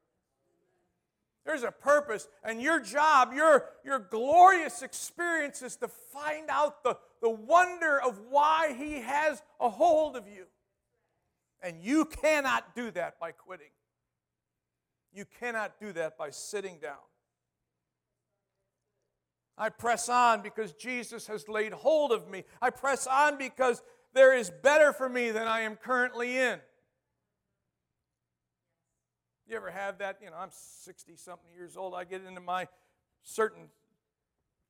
There's 1.45 1.63
a 1.63 1.71
purpose, 1.71 2.27
and 2.43 2.61
your 2.61 2.79
job, 2.79 3.33
your, 3.33 3.65
your 3.83 3.99
glorious 3.99 4.81
experience 4.81 5.61
is 5.61 5.75
to 5.77 5.87
find 5.87 6.47
out 6.49 6.83
the, 6.83 6.97
the 7.21 7.29
wonder 7.29 7.99
of 8.01 8.19
why 8.29 8.73
He 8.77 9.01
has 9.01 9.41
a 9.59 9.69
hold 9.69 10.15
of 10.15 10.27
you. 10.27 10.45
And 11.61 11.81
you 11.81 12.05
cannot 12.05 12.75
do 12.75 12.91
that 12.91 13.19
by 13.19 13.31
quitting. 13.31 13.71
You 15.11 15.25
cannot 15.39 15.79
do 15.79 15.91
that 15.93 16.17
by 16.17 16.29
sitting 16.29 16.77
down. 16.79 16.97
I 19.57 19.69
press 19.69 20.07
on 20.07 20.41
because 20.41 20.71
Jesus 20.73 21.27
has 21.27 21.49
laid 21.49 21.73
hold 21.73 22.13
of 22.13 22.29
me. 22.29 22.45
I 22.61 22.69
press 22.69 23.05
on 23.07 23.37
because 23.37 23.81
there 24.13 24.33
is 24.33 24.49
better 24.63 24.93
for 24.93 25.09
me 25.09 25.31
than 25.31 25.47
I 25.47 25.61
am 25.61 25.75
currently 25.75 26.37
in. 26.37 26.59
You 29.49 29.57
ever 29.57 29.71
have 29.71 29.97
that? 29.97 30.19
You 30.23 30.29
know, 30.29 30.37
I'm 30.37 30.51
60 30.51 31.15
something 31.17 31.49
years 31.53 31.75
old. 31.75 31.93
I 31.93 32.05
get 32.05 32.21
into 32.25 32.39
my 32.39 32.67
certain 33.23 33.69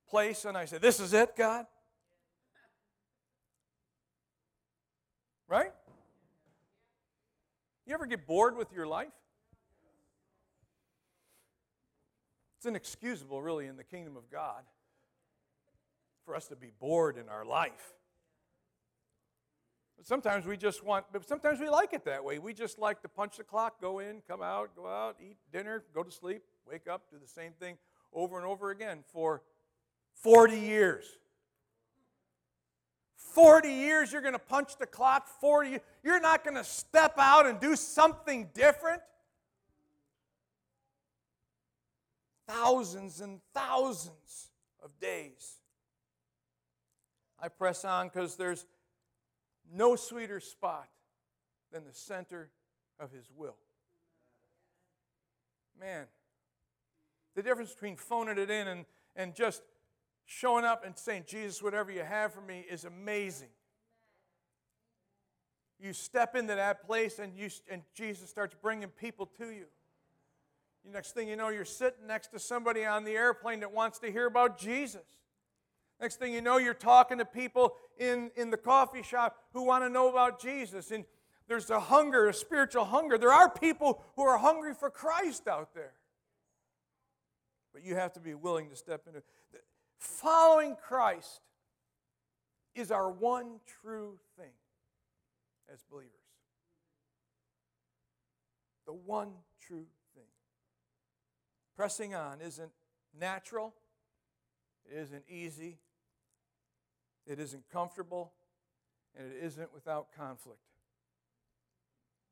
place 0.10 0.46
and 0.46 0.58
I 0.58 0.66
say, 0.66 0.80
This 0.80 1.00
is 1.00 1.14
it, 1.14 1.36
God? 1.36 1.66
Right? 5.50 5.72
You 7.88 7.96
ever 7.96 8.06
get 8.06 8.28
bored 8.28 8.56
with 8.56 8.72
your 8.72 8.86
life? 8.86 9.08
It's 12.58 12.68
inexcusable, 12.68 13.42
really, 13.42 13.66
in 13.66 13.76
the 13.76 13.84
kingdom 13.84 14.16
of 14.16 14.30
God 14.30 14.64
for 16.24 16.36
us 16.36 16.48
to 16.50 16.56
be 16.56 16.72
bored 16.80 17.18
in 17.18 17.28
our 17.30 17.44
life. 17.44 17.94
Sometimes 20.04 20.46
we 20.46 20.56
just 20.56 20.86
want, 20.86 21.06
but 21.12 21.28
sometimes 21.28 21.60
we 21.60 21.68
like 21.68 21.94
it 21.94 22.06
that 22.06 22.24
way. 22.24 22.38
We 22.38 22.54
just 22.54 22.78
like 22.78 23.02
to 23.02 23.10
punch 23.10 23.38
the 23.38 23.44
clock, 23.44 23.82
go 23.82 24.00
in, 24.00 24.22
come 24.28 24.44
out, 24.44 24.76
go 24.76 24.88
out, 24.88 25.18
eat 25.20 25.38
dinner, 25.52 25.84
go 25.96 26.04
to 26.04 26.12
sleep, 26.12 26.44
wake 26.70 26.88
up, 26.88 27.10
do 27.12 27.18
the 27.20 27.28
same 27.28 27.54
thing 27.60 27.78
over 28.14 28.38
and 28.38 28.46
over 28.46 28.70
again 28.70 29.00
for 29.12 29.42
40 30.14 30.58
years. 30.58 31.06
40 33.20 33.70
years 33.70 34.12
you're 34.12 34.22
going 34.22 34.34
to 34.34 34.40
punch 34.40 34.78
the 34.78 34.86
clock. 34.86 35.28
40 35.28 35.80
you're 36.04 36.20
not 36.20 36.44
going 36.44 36.56
to 36.56 36.64
step 36.64 37.14
out 37.18 37.46
and 37.46 37.60
do 37.60 37.76
something 37.76 38.50
different. 38.54 39.02
Thousands 42.48 43.22
and 43.22 43.40
thousands 43.54 44.50
of 44.84 44.98
days. 45.00 45.58
I 47.42 47.48
press 47.48 47.86
on 47.86 48.08
because 48.08 48.36
there's 48.36 48.66
no 49.72 49.96
sweeter 49.96 50.40
spot 50.40 50.90
than 51.72 51.86
the 51.86 51.94
center 51.94 52.50
of 53.00 53.12
his 53.12 53.30
will. 53.36 53.58
Man 55.80 56.08
the 57.40 57.44
difference 57.44 57.72
between 57.72 57.96
phoning 57.96 58.38
it 58.38 58.50
in 58.50 58.68
and, 58.68 58.86
and 59.16 59.34
just 59.34 59.62
showing 60.30 60.64
up 60.64 60.86
and 60.86 60.96
saying, 60.96 61.24
Jesus, 61.26 61.62
whatever 61.62 61.92
you 61.92 62.04
have 62.04 62.32
for 62.32 62.42
me 62.42 62.64
is 62.70 62.86
amazing. 62.86 63.50
You 65.80 65.92
step 65.92 66.36
into 66.36 66.54
that 66.54 66.86
place 66.86 67.18
and, 67.18 67.36
you, 67.36 67.50
and 67.70 67.82
Jesus 67.96 68.30
starts 68.30 68.56
bringing 68.62 68.90
people 68.90 69.26
to 69.40 69.50
you. 69.50 69.66
The 70.86 70.92
next 70.92 71.16
thing 71.16 71.28
you 71.28 71.36
know, 71.36 71.50
you're 71.50 71.66
sitting 71.66 72.06
next 72.06 72.28
to 72.28 72.40
somebody 72.40 72.86
on 72.86 73.06
the 73.06 73.14
airplane 73.14 73.62
that 73.62 73.72
wants 73.72 73.98
to 74.00 74.12
hear 74.12 74.28
about 74.28 74.60
Jesus. 74.60 75.02
Next 76.00 76.18
thing 76.18 76.32
you 76.32 76.42
know, 76.42 76.58
you're 76.58 76.76
talking 76.76 77.18
to 77.18 77.26
people 77.26 77.74
in, 77.98 78.30
in 78.36 78.52
the 78.52 78.58
coffee 78.58 79.02
shop 79.02 79.36
who 79.54 79.64
want 79.64 79.84
to 79.84 79.90
know 79.90 80.10
about 80.10 80.40
Jesus. 80.40 80.92
And 80.92 81.06
there's 81.48 81.72
a 81.72 81.80
hunger, 81.80 82.30
a 82.30 82.34
spiritual 82.36 82.86
hunger. 82.86 83.18
There 83.18 83.34
are 83.34 83.50
people 83.50 84.04
who 84.16 84.22
are 84.22 84.38
hungry 84.38 84.76
for 84.76 84.92
Christ 84.92 85.48
out 85.48 85.74
there. 85.74 85.94
But 87.74 87.84
you 87.84 87.96
have 87.96 88.14
to 88.14 88.20
be 88.20 88.36
willing 88.36 88.70
to 88.70 88.76
step 88.76 89.06
into 89.08 89.24
Following 90.00 90.78
Christ 90.82 91.42
is 92.74 92.90
our 92.90 93.12
one 93.12 93.60
true 93.82 94.18
thing 94.38 94.54
as 95.72 95.84
believers. 95.92 96.14
The 98.86 98.94
one 98.94 99.34
true 99.60 99.88
thing. 100.16 100.24
Pressing 101.76 102.16
on 102.16 102.40
isn't 102.40 102.72
natural, 103.18 103.74
it 104.90 104.98
isn't 104.98 105.24
easy, 105.28 105.80
it 107.28 107.38
isn't 107.38 107.64
comfortable, 107.70 108.32
and 109.18 109.32
it 109.32 109.44
isn't 109.44 109.74
without 109.74 110.08
conflict. 110.16 110.62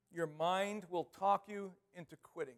Your 0.09 0.27
mind 0.27 0.85
will 0.89 1.03
talk 1.19 1.43
you 1.49 1.73
into 1.93 2.15
quitting. 2.23 2.55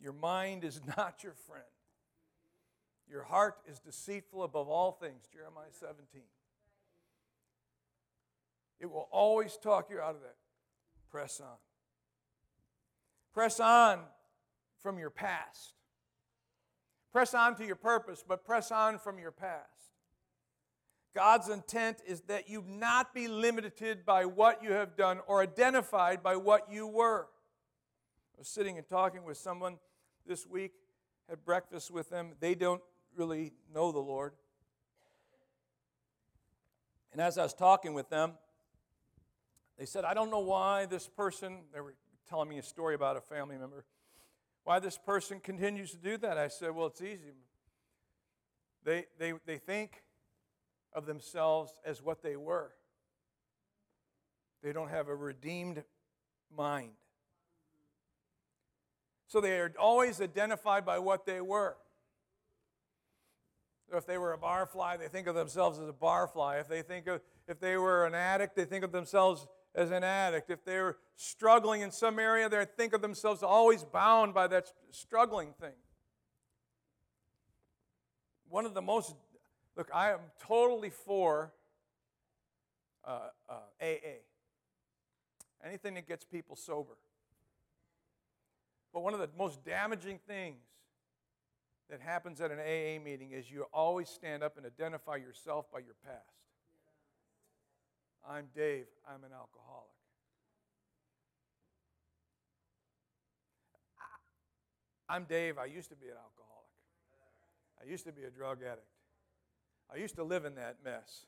Your 0.00 0.14
mind 0.14 0.64
is 0.64 0.80
not 0.96 1.22
your 1.22 1.34
friend. 1.46 1.64
Your 3.14 3.22
heart 3.22 3.58
is 3.70 3.78
deceitful 3.78 4.42
above 4.42 4.68
all 4.68 4.90
things, 4.90 5.28
Jeremiah 5.32 5.70
17. 5.70 6.20
It 8.80 8.90
will 8.90 9.08
always 9.12 9.56
talk 9.56 9.88
you 9.88 10.00
out 10.00 10.16
of 10.16 10.22
that. 10.22 10.34
Press 11.12 11.40
on. 11.40 11.56
Press 13.32 13.60
on 13.60 14.00
from 14.82 14.98
your 14.98 15.10
past. 15.10 15.74
Press 17.12 17.34
on 17.34 17.54
to 17.54 17.64
your 17.64 17.76
purpose, 17.76 18.24
but 18.26 18.44
press 18.44 18.72
on 18.72 18.98
from 18.98 19.20
your 19.20 19.30
past. 19.30 19.92
God's 21.14 21.48
intent 21.48 21.98
is 22.04 22.22
that 22.22 22.48
you 22.50 22.64
not 22.66 23.14
be 23.14 23.28
limited 23.28 24.04
by 24.04 24.24
what 24.24 24.60
you 24.60 24.72
have 24.72 24.96
done 24.96 25.20
or 25.28 25.40
identified 25.40 26.20
by 26.20 26.34
what 26.34 26.66
you 26.68 26.88
were. 26.88 27.28
I 28.36 28.40
was 28.40 28.48
sitting 28.48 28.76
and 28.76 28.88
talking 28.88 29.22
with 29.22 29.36
someone 29.36 29.76
this 30.26 30.48
week, 30.48 30.72
had 31.30 31.44
breakfast 31.44 31.92
with 31.92 32.10
them. 32.10 32.32
They 32.40 32.56
don't 32.56 32.82
really 33.16 33.52
know 33.72 33.92
the 33.92 33.98
Lord. 33.98 34.32
And 37.12 37.20
as 37.20 37.38
I 37.38 37.42
was 37.42 37.54
talking 37.54 37.94
with 37.94 38.08
them, 38.10 38.32
they 39.78 39.86
said, 39.86 40.04
I 40.04 40.14
don't 40.14 40.30
know 40.30 40.40
why 40.40 40.86
this 40.86 41.08
person, 41.08 41.62
they 41.72 41.80
were 41.80 41.94
telling 42.28 42.48
me 42.48 42.58
a 42.58 42.62
story 42.62 42.94
about 42.94 43.16
a 43.16 43.20
family 43.20 43.56
member, 43.56 43.84
why 44.64 44.78
this 44.78 44.98
person 44.98 45.40
continues 45.40 45.90
to 45.92 45.96
do 45.96 46.16
that. 46.18 46.38
I 46.38 46.48
said, 46.48 46.74
Well, 46.74 46.86
it's 46.86 47.00
easy. 47.00 47.32
They, 48.84 49.06
they, 49.18 49.32
they 49.46 49.58
think 49.58 50.02
of 50.92 51.06
themselves 51.06 51.72
as 51.84 52.02
what 52.02 52.22
they 52.22 52.36
were, 52.36 52.72
they 54.62 54.72
don't 54.72 54.90
have 54.90 55.08
a 55.08 55.14
redeemed 55.14 55.82
mind. 56.56 56.90
So 59.26 59.40
they 59.40 59.58
are 59.58 59.72
always 59.78 60.20
identified 60.20 60.84
by 60.84 61.00
what 61.00 61.26
they 61.26 61.40
were. 61.40 61.76
If 63.96 64.06
they 64.06 64.18
were 64.18 64.32
a 64.32 64.38
barfly, 64.38 64.98
they 64.98 65.08
think 65.08 65.26
of 65.26 65.34
themselves 65.34 65.78
as 65.78 65.88
a 65.88 65.92
barfly. 65.92 66.60
If 66.60 66.68
they 66.68 66.82
think 66.82 67.06
of 67.06 67.20
if 67.46 67.60
they 67.60 67.76
were 67.76 68.06
an 68.06 68.14
addict, 68.14 68.56
they 68.56 68.64
think 68.64 68.84
of 68.84 68.92
themselves 68.92 69.46
as 69.74 69.90
an 69.90 70.04
addict. 70.04 70.50
If 70.50 70.64
they 70.64 70.80
were 70.80 70.98
struggling 71.16 71.82
in 71.82 71.90
some 71.90 72.18
area, 72.18 72.48
they 72.48 72.64
think 72.64 72.92
of 72.92 73.02
themselves 73.02 73.42
always 73.42 73.84
bound 73.84 74.34
by 74.34 74.46
that 74.48 74.72
struggling 74.90 75.52
thing. 75.60 75.74
One 78.48 78.66
of 78.66 78.74
the 78.74 78.82
most 78.82 79.14
look, 79.76 79.90
I 79.92 80.12
am 80.12 80.20
totally 80.46 80.90
for 80.90 81.52
uh, 83.04 83.28
uh, 83.48 83.54
AA. 83.82 84.22
Anything 85.64 85.94
that 85.94 86.06
gets 86.06 86.24
people 86.24 86.56
sober. 86.56 86.96
But 88.92 89.00
one 89.00 89.12
of 89.12 89.20
the 89.20 89.28
most 89.36 89.64
damaging 89.64 90.20
things 90.26 90.62
that 91.90 92.00
happens 92.00 92.40
at 92.40 92.50
an 92.50 92.58
AA 92.58 93.02
meeting 93.02 93.32
is 93.32 93.50
you 93.50 93.66
always 93.72 94.08
stand 94.08 94.42
up 94.42 94.56
and 94.56 94.66
identify 94.66 95.16
yourself 95.16 95.70
by 95.70 95.80
your 95.80 95.94
past. 96.04 96.18
I'm 98.28 98.46
Dave, 98.54 98.86
I'm 99.06 99.22
an 99.24 99.32
alcoholic. 99.32 99.90
I'm 105.08 105.24
Dave, 105.24 105.58
I 105.58 105.66
used 105.66 105.90
to 105.90 105.96
be 105.96 106.06
an 106.06 106.16
alcoholic. 106.16 106.54
I 107.82 107.90
used 107.90 108.06
to 108.06 108.12
be 108.12 108.24
a 108.24 108.30
drug 108.30 108.62
addict. 108.62 108.86
I 109.92 109.98
used 109.98 110.16
to 110.16 110.24
live 110.24 110.46
in 110.46 110.54
that 110.54 110.76
mess, 110.82 111.26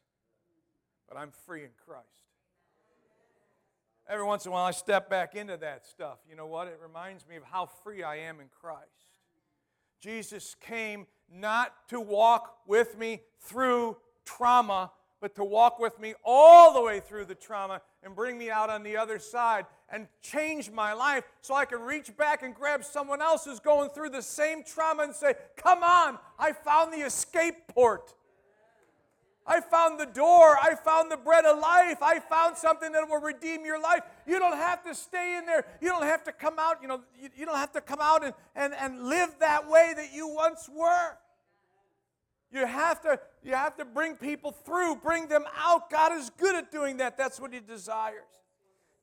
but 1.06 1.18
I'm 1.18 1.30
free 1.44 1.64
in 1.64 1.70
Christ. 1.84 2.06
Every 4.08 4.24
once 4.24 4.46
in 4.46 4.50
a 4.50 4.52
while, 4.52 4.64
I 4.64 4.70
step 4.70 5.10
back 5.10 5.34
into 5.34 5.56
that 5.58 5.84
stuff. 5.84 6.18
You 6.30 6.36
know 6.36 6.46
what? 6.46 6.68
It 6.68 6.78
reminds 6.82 7.26
me 7.26 7.36
of 7.36 7.42
how 7.42 7.66
free 7.66 8.02
I 8.02 8.16
am 8.16 8.40
in 8.40 8.46
Christ. 8.48 9.15
Jesus 10.00 10.54
came 10.60 11.06
not 11.32 11.72
to 11.88 12.00
walk 12.00 12.58
with 12.66 12.98
me 12.98 13.22
through 13.40 13.96
trauma, 14.24 14.90
but 15.20 15.34
to 15.36 15.44
walk 15.44 15.78
with 15.78 15.98
me 15.98 16.14
all 16.24 16.74
the 16.74 16.80
way 16.80 17.00
through 17.00 17.24
the 17.24 17.34
trauma 17.34 17.80
and 18.02 18.14
bring 18.14 18.38
me 18.38 18.50
out 18.50 18.70
on 18.70 18.82
the 18.82 18.96
other 18.96 19.18
side 19.18 19.66
and 19.88 20.06
change 20.20 20.70
my 20.70 20.92
life 20.92 21.24
so 21.40 21.54
I 21.54 21.64
can 21.64 21.80
reach 21.80 22.16
back 22.16 22.42
and 22.42 22.54
grab 22.54 22.84
someone 22.84 23.22
else 23.22 23.44
who's 23.44 23.60
going 23.60 23.90
through 23.90 24.10
the 24.10 24.22
same 24.22 24.62
trauma 24.62 25.04
and 25.04 25.14
say, 25.14 25.34
Come 25.56 25.82
on, 25.82 26.18
I 26.38 26.52
found 26.52 26.92
the 26.92 26.98
escape 26.98 27.68
port. 27.68 28.14
I 29.46 29.60
found 29.60 30.00
the 30.00 30.06
door. 30.06 30.58
I 30.60 30.74
found 30.74 31.10
the 31.10 31.16
bread 31.16 31.44
of 31.44 31.58
life. 31.58 31.98
I 32.02 32.18
found 32.18 32.56
something 32.56 32.90
that 32.92 33.08
will 33.08 33.20
redeem 33.20 33.64
your 33.64 33.80
life. 33.80 34.00
You 34.26 34.38
don't 34.38 34.56
have 34.56 34.82
to 34.84 34.94
stay 34.94 35.36
in 35.38 35.46
there. 35.46 35.64
You 35.80 35.88
don't 35.88 36.02
have 36.02 36.24
to 36.24 36.32
come 36.32 36.56
out, 36.58 36.78
you 36.82 36.88
know, 36.88 37.02
you, 37.20 37.28
you 37.36 37.46
don't 37.46 37.56
have 37.56 37.72
to 37.72 37.80
come 37.80 38.00
out 38.00 38.24
and, 38.24 38.34
and, 38.54 38.74
and 38.74 39.04
live 39.04 39.30
that 39.40 39.68
way 39.68 39.92
that 39.96 40.12
you 40.12 40.28
once 40.28 40.68
were. 40.68 41.16
You 42.50 42.66
have 42.66 43.00
to 43.02 43.20
you 43.42 43.54
have 43.54 43.76
to 43.76 43.84
bring 43.84 44.14
people 44.14 44.50
through, 44.50 44.96
bring 44.96 45.28
them 45.28 45.44
out. 45.56 45.90
God 45.90 46.12
is 46.12 46.30
good 46.30 46.54
at 46.54 46.72
doing 46.72 46.96
that. 46.98 47.16
That's 47.16 47.38
what 47.38 47.52
he 47.52 47.60
desires. 47.60 48.22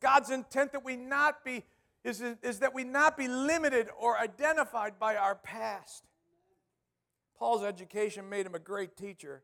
God's 0.02 0.32
intent 0.32 0.74
that 0.74 0.84
we 0.84 0.96
not 0.96 1.46
be 1.46 1.64
is, 2.04 2.22
is 2.42 2.60
that 2.60 2.74
we 2.74 2.84
not 2.84 3.18
be 3.18 3.28
limited 3.28 3.88
or 3.98 4.18
identified 4.18 5.00
by 5.00 5.16
our 5.16 5.36
past. 5.36 6.04
Paul's 7.38 7.64
education 7.64 8.30
made 8.30 8.46
him 8.46 8.56
a 8.56 8.60
great 8.60 8.98
teacher. 8.98 9.44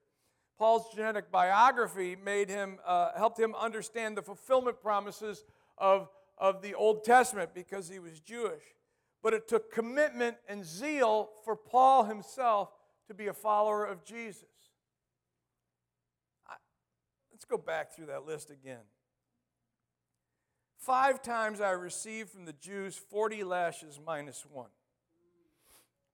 Paul's 0.60 0.94
genetic 0.94 1.32
biography 1.32 2.18
made 2.18 2.50
him, 2.50 2.80
uh, 2.86 3.12
helped 3.18 3.40
him 3.40 3.56
understand 3.56 4.18
the 4.18 4.22
fulfillment 4.22 4.82
promises 4.82 5.46
of, 5.78 6.10
of 6.38 6.62
the 6.62 6.76
Old 6.76 7.06
Testament 7.06 7.52
because 7.56 7.88
he 7.88 7.98
was 7.98 8.20
Jewish. 8.20 8.64
But 9.24 9.34
it 9.34 9.48
took 9.48 9.72
commitment 9.72 10.36
and 10.50 10.66
zeal 10.66 11.30
for 11.46 11.56
Paul 11.56 12.04
himself 12.04 12.74
to 13.08 13.14
be 13.14 13.28
a 13.28 13.34
follower 13.34 13.86
of 13.86 14.04
Jesus. 14.04 14.50
I, 16.46 16.56
let's 17.32 17.46
go 17.46 17.58
back 17.58 17.96
through 17.96 18.08
that 18.08 18.26
list 18.26 18.50
again. 18.50 18.84
Five 20.78 21.22
times 21.22 21.62
I 21.62 21.72
received 21.72 22.32
from 22.32 22.44
the 22.44 22.54
Jews 22.54 23.00
40 23.10 23.46
lashes 23.46 23.98
minus 24.06 24.46
one. 24.52 24.70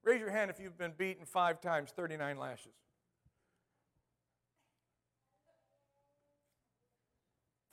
Raise 0.04 0.20
your 0.20 0.30
hand 0.30 0.52
if 0.52 0.60
you've 0.60 0.78
been 0.78 0.94
beaten 0.96 1.26
five 1.26 1.62
times, 1.62 1.92
39 1.96 2.38
lashes. 2.38 2.74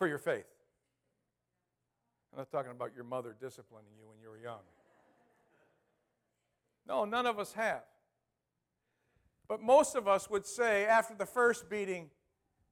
For 0.02 0.08
your 0.08 0.18
faith. 0.18 0.46
I'm 2.32 2.38
not 2.38 2.50
talking 2.50 2.72
about 2.72 2.90
your 2.92 3.04
mother 3.04 3.36
disciplining 3.40 3.92
you 3.96 4.08
when 4.08 4.18
you 4.20 4.30
were 4.30 4.36
young. 4.36 4.64
No, 6.88 7.04
none 7.04 7.24
of 7.24 7.38
us 7.38 7.52
have. 7.52 7.84
But 9.46 9.62
most 9.62 9.94
of 9.94 10.08
us 10.08 10.28
would 10.28 10.44
say 10.44 10.86
after 10.86 11.14
the 11.14 11.24
first 11.24 11.70
beating, 11.70 12.10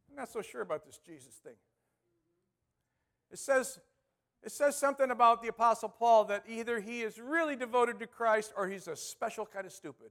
I'm 0.08 0.16
not 0.16 0.28
so 0.28 0.42
sure 0.42 0.62
about 0.62 0.84
this 0.84 0.98
Jesus 1.06 1.34
thing. 1.34 1.54
It 3.30 3.38
says, 3.38 3.78
it 4.42 4.50
says 4.50 4.76
something 4.76 5.12
about 5.12 5.40
the 5.40 5.50
Apostle 5.50 5.90
Paul 5.90 6.24
that 6.24 6.42
either 6.48 6.80
he 6.80 7.02
is 7.02 7.20
really 7.20 7.54
devoted 7.54 8.00
to 8.00 8.08
Christ 8.08 8.52
or 8.56 8.66
he's 8.66 8.88
a 8.88 8.96
special 8.96 9.46
kind 9.46 9.66
of 9.66 9.72
stupid 9.72 10.10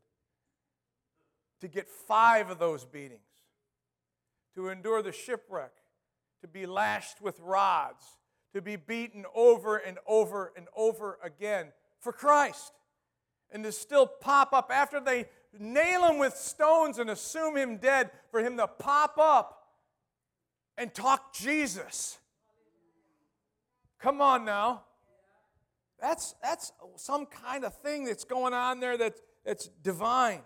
to 1.59 1.67
get 1.67 1.89
five 1.89 2.49
of 2.49 2.59
those 2.59 2.85
beatings, 2.85 3.19
to 4.55 4.69
endure 4.69 5.01
the 5.01 5.11
shipwreck, 5.11 5.73
to 6.41 6.47
be 6.47 6.65
lashed 6.65 7.21
with 7.21 7.39
rods, 7.39 8.03
to 8.53 8.61
be 8.61 8.75
beaten 8.75 9.25
over 9.35 9.77
and 9.77 9.97
over 10.07 10.53
and 10.55 10.67
over 10.75 11.19
again 11.23 11.67
for 11.99 12.11
Christ, 12.11 12.73
and 13.51 13.63
to 13.63 13.71
still 13.71 14.07
pop 14.07 14.53
up 14.53 14.71
after 14.73 14.99
they 14.99 15.25
nail 15.57 16.05
him 16.05 16.19
with 16.19 16.35
stones 16.35 16.99
and 16.99 17.09
assume 17.09 17.57
him 17.57 17.77
dead, 17.77 18.11
for 18.31 18.39
him 18.39 18.57
to 18.57 18.67
pop 18.67 19.17
up 19.17 19.67
and 20.77 20.93
talk 20.93 21.33
Jesus. 21.33 22.19
Come 23.99 24.21
on 24.21 24.45
now. 24.45 24.83
That's, 26.01 26.35
that's 26.41 26.71
some 26.95 27.25
kind 27.25 27.65
of 27.65 27.75
thing 27.75 28.05
that's 28.05 28.23
going 28.23 28.53
on 28.53 28.79
there 28.79 28.97
that, 28.97 29.15
that's 29.45 29.67
divine. 29.83 30.41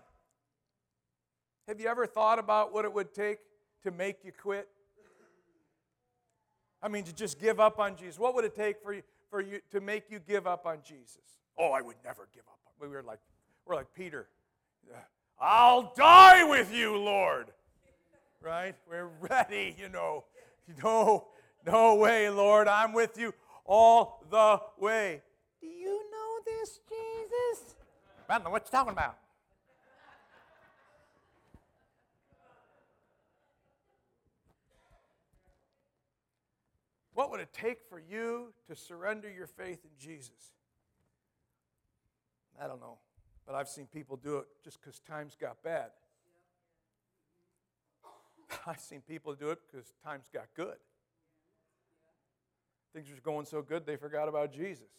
Have 1.68 1.80
you 1.80 1.86
ever 1.86 2.06
thought 2.06 2.38
about 2.38 2.72
what 2.72 2.84
it 2.84 2.92
would 2.92 3.14
take 3.14 3.38
to 3.84 3.90
make 3.90 4.24
you 4.24 4.32
quit? 4.32 4.68
I 6.84 6.88
mean, 6.88 7.04
to 7.04 7.14
just 7.14 7.40
give 7.40 7.60
up 7.60 7.78
on 7.78 7.96
Jesus. 7.96 8.18
What 8.18 8.34
would 8.34 8.44
it 8.44 8.54
take 8.54 8.82
for 8.82 8.92
you, 8.92 9.02
for 9.30 9.40
you 9.40 9.60
to 9.70 9.80
make 9.80 10.10
you 10.10 10.18
give 10.18 10.46
up 10.46 10.66
on 10.66 10.80
Jesus? 10.86 11.22
Oh, 11.58 11.70
I 11.72 11.80
would 11.80 11.96
never 12.04 12.28
give 12.34 12.42
up. 12.46 12.58
We 12.78 12.88
were 12.88 13.02
like, 13.02 13.20
we're 13.64 13.76
like 13.76 13.86
Peter. 13.94 14.28
Uh, 14.92 14.98
I'll 15.40 15.94
die 15.96 16.44
with 16.44 16.74
you, 16.74 16.98
Lord. 16.98 17.46
Right? 18.42 18.74
We're 18.86 19.08
ready, 19.18 19.74
you 19.78 19.88
know. 19.88 20.24
No, 20.82 21.28
no 21.66 21.94
way, 21.94 22.28
Lord. 22.28 22.68
I'm 22.68 22.92
with 22.92 23.16
you 23.16 23.32
all 23.64 24.22
the 24.30 24.60
way. 24.78 25.22
Do 25.62 25.66
you 25.66 26.02
know 26.10 26.38
this, 26.44 26.80
Jesus? 26.86 27.76
I 28.28 28.34
don't 28.34 28.44
know 28.44 28.50
what 28.50 28.64
you're 28.66 28.78
talking 28.78 28.92
about. 28.92 29.16
What 37.14 37.30
would 37.30 37.40
it 37.40 37.52
take 37.52 37.78
for 37.88 37.98
you 37.98 38.52
to 38.68 38.76
surrender 38.76 39.30
your 39.30 39.46
faith 39.46 39.80
in 39.84 39.90
Jesus? 39.98 40.52
I 42.60 42.66
don't 42.66 42.80
know, 42.80 42.98
but 43.46 43.54
I've 43.54 43.68
seen 43.68 43.86
people 43.86 44.16
do 44.16 44.38
it 44.38 44.46
just 44.62 44.80
because 44.80 45.00
times 45.00 45.36
got 45.40 45.62
bad. 45.62 45.90
I've 48.66 48.80
seen 48.80 49.00
people 49.00 49.34
do 49.34 49.50
it 49.50 49.58
because 49.66 49.92
times 50.04 50.26
got 50.32 50.46
good. 50.54 50.76
Things 52.92 53.08
were 53.10 53.16
going 53.24 53.46
so 53.46 53.62
good 53.62 53.86
they 53.86 53.96
forgot 53.96 54.28
about 54.28 54.52
Jesus. 54.52 54.90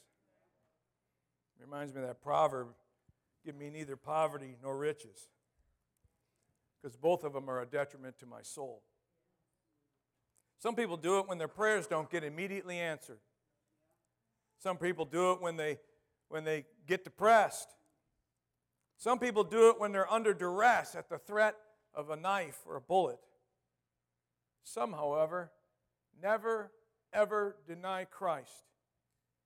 Reminds 1.61 1.93
me 1.93 2.01
of 2.01 2.07
that 2.07 2.21
proverb 2.21 2.67
give 3.45 3.55
me 3.55 3.69
neither 3.69 3.95
poverty 3.95 4.57
nor 4.61 4.75
riches, 4.75 5.29
because 6.81 6.97
both 6.97 7.23
of 7.23 7.33
them 7.33 7.47
are 7.49 7.61
a 7.61 7.65
detriment 7.65 8.17
to 8.19 8.25
my 8.25 8.41
soul. 8.41 8.81
Some 10.59 10.75
people 10.75 10.97
do 10.97 11.19
it 11.19 11.27
when 11.27 11.37
their 11.37 11.47
prayers 11.47 11.87
don't 11.87 12.09
get 12.09 12.23
immediately 12.23 12.79
answered. 12.79 13.19
Some 14.59 14.77
people 14.77 15.05
do 15.05 15.33
it 15.33 15.41
when 15.41 15.57
they, 15.57 15.79
when 16.29 16.43
they 16.43 16.65
get 16.87 17.03
depressed. 17.03 17.75
Some 18.97 19.19
people 19.19 19.43
do 19.43 19.69
it 19.69 19.79
when 19.79 19.91
they're 19.91 20.11
under 20.11 20.33
duress 20.33 20.95
at 20.95 21.09
the 21.09 21.17
threat 21.17 21.55
of 21.93 22.09
a 22.09 22.15
knife 22.15 22.59
or 22.65 22.77
a 22.77 22.81
bullet. 22.81 23.19
Some, 24.63 24.93
however, 24.93 25.51
never, 26.21 26.71
ever 27.13 27.57
deny 27.67 28.05
Christ, 28.05 28.63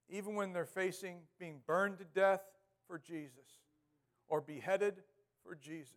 even 0.08 0.34
when 0.34 0.52
they're 0.52 0.64
facing 0.64 1.18
being 1.38 1.60
burned 1.66 1.98
to 1.98 2.04
death 2.04 2.42
for 2.86 2.98
Jesus, 2.98 3.58
or 4.28 4.40
beheaded 4.40 5.02
for 5.44 5.54
Jesus, 5.54 5.92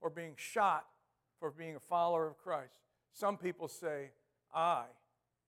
or 0.00 0.10
being 0.10 0.34
shot 0.36 0.86
for 1.38 1.50
being 1.50 1.76
a 1.76 1.80
follower 1.80 2.26
of 2.26 2.36
Christ. 2.38 2.80
Some 3.12 3.36
people 3.36 3.68
say, 3.68 4.10
I 4.54 4.84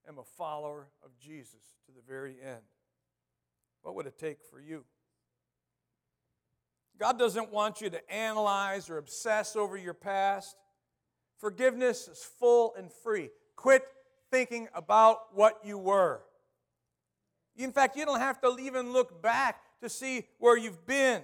am 0.08 0.18
a 0.18 0.24
follower 0.24 0.88
of 1.04 1.10
Jesus 1.18 1.76
to 1.86 1.92
the 1.92 2.02
very 2.06 2.36
end. 2.42 2.62
What 3.82 3.94
would 3.94 4.06
it 4.06 4.18
take 4.18 4.38
for 4.42 4.60
you? 4.60 4.84
God 6.98 7.18
doesn't 7.18 7.50
want 7.50 7.80
you 7.80 7.90
to 7.90 8.12
analyze 8.12 8.88
or 8.88 8.98
obsess 8.98 9.56
over 9.56 9.76
your 9.76 9.94
past. 9.94 10.56
Forgiveness 11.38 12.06
is 12.06 12.22
full 12.38 12.74
and 12.76 12.92
free. 12.92 13.30
Quit 13.56 13.82
thinking 14.30 14.68
about 14.74 15.34
what 15.34 15.58
you 15.64 15.78
were. 15.78 16.22
In 17.56 17.72
fact, 17.72 17.96
you 17.96 18.04
don't 18.04 18.20
have 18.20 18.40
to 18.40 18.56
even 18.60 18.92
look 18.92 19.20
back 19.20 19.60
to 19.80 19.88
see 19.88 20.26
where 20.38 20.56
you've 20.56 20.86
been. 20.86 21.22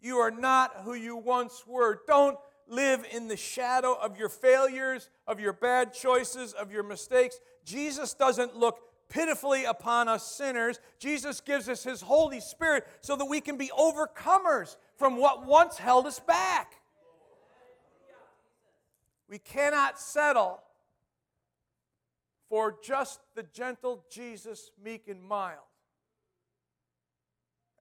You 0.00 0.18
are 0.18 0.30
not 0.30 0.82
who 0.84 0.94
you 0.94 1.16
once 1.16 1.64
were. 1.66 2.00
Don't 2.06 2.36
live 2.68 3.04
in 3.12 3.28
the 3.28 3.36
shadow 3.36 3.94
of 3.94 4.18
your 4.18 4.28
failures, 4.28 5.10
of 5.26 5.40
your 5.40 5.52
bad 5.52 5.92
choices, 5.92 6.52
of 6.52 6.72
your 6.72 6.82
mistakes. 6.82 7.38
Jesus 7.64 8.14
doesn't 8.14 8.56
look 8.56 8.78
pitifully 9.08 9.64
upon 9.64 10.08
us 10.08 10.26
sinners. 10.26 10.80
Jesus 10.98 11.40
gives 11.40 11.68
us 11.68 11.84
his 11.84 12.00
Holy 12.00 12.40
Spirit 12.40 12.86
so 13.00 13.16
that 13.16 13.26
we 13.26 13.40
can 13.40 13.56
be 13.56 13.70
overcomers 13.78 14.76
from 14.96 15.16
what 15.16 15.46
once 15.46 15.78
held 15.78 16.06
us 16.06 16.20
back. 16.20 16.76
We 19.28 19.38
cannot 19.38 19.98
settle 19.98 20.60
for 22.48 22.76
just 22.82 23.20
the 23.34 23.42
gentle 23.42 24.04
Jesus, 24.10 24.70
meek 24.82 25.08
and 25.08 25.22
mild. 25.22 25.58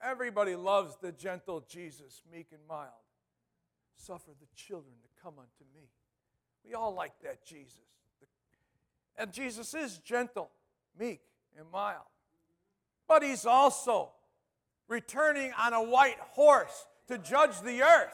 Everybody 0.02 0.56
loves 0.56 0.98
the 1.02 1.12
gentle 1.12 1.66
Jesus, 1.68 2.22
meek 2.32 2.48
and 2.52 2.62
mild. 2.68 3.03
Suffer 3.96 4.32
the 4.40 4.48
children 4.56 4.94
to 5.02 5.24
come 5.24 5.34
unto 5.38 5.64
me. 5.76 5.90
We 6.66 6.74
all 6.74 6.94
like 6.94 7.14
that 7.24 7.46
Jesus. 7.46 7.80
And 9.18 9.32
Jesus 9.32 9.74
is 9.74 10.00
gentle, 10.00 10.50
meek, 11.00 11.22
and 11.58 11.70
mild. 11.72 12.02
But 13.08 13.24
he's 13.24 13.46
also 13.46 14.12
returning 14.88 15.52
on 15.58 15.74
a 15.74 15.84
white 15.84 16.20
horse 16.20 16.88
to 17.08 17.18
judge 17.18 17.62
the 17.62 17.84
earth. 17.84 18.14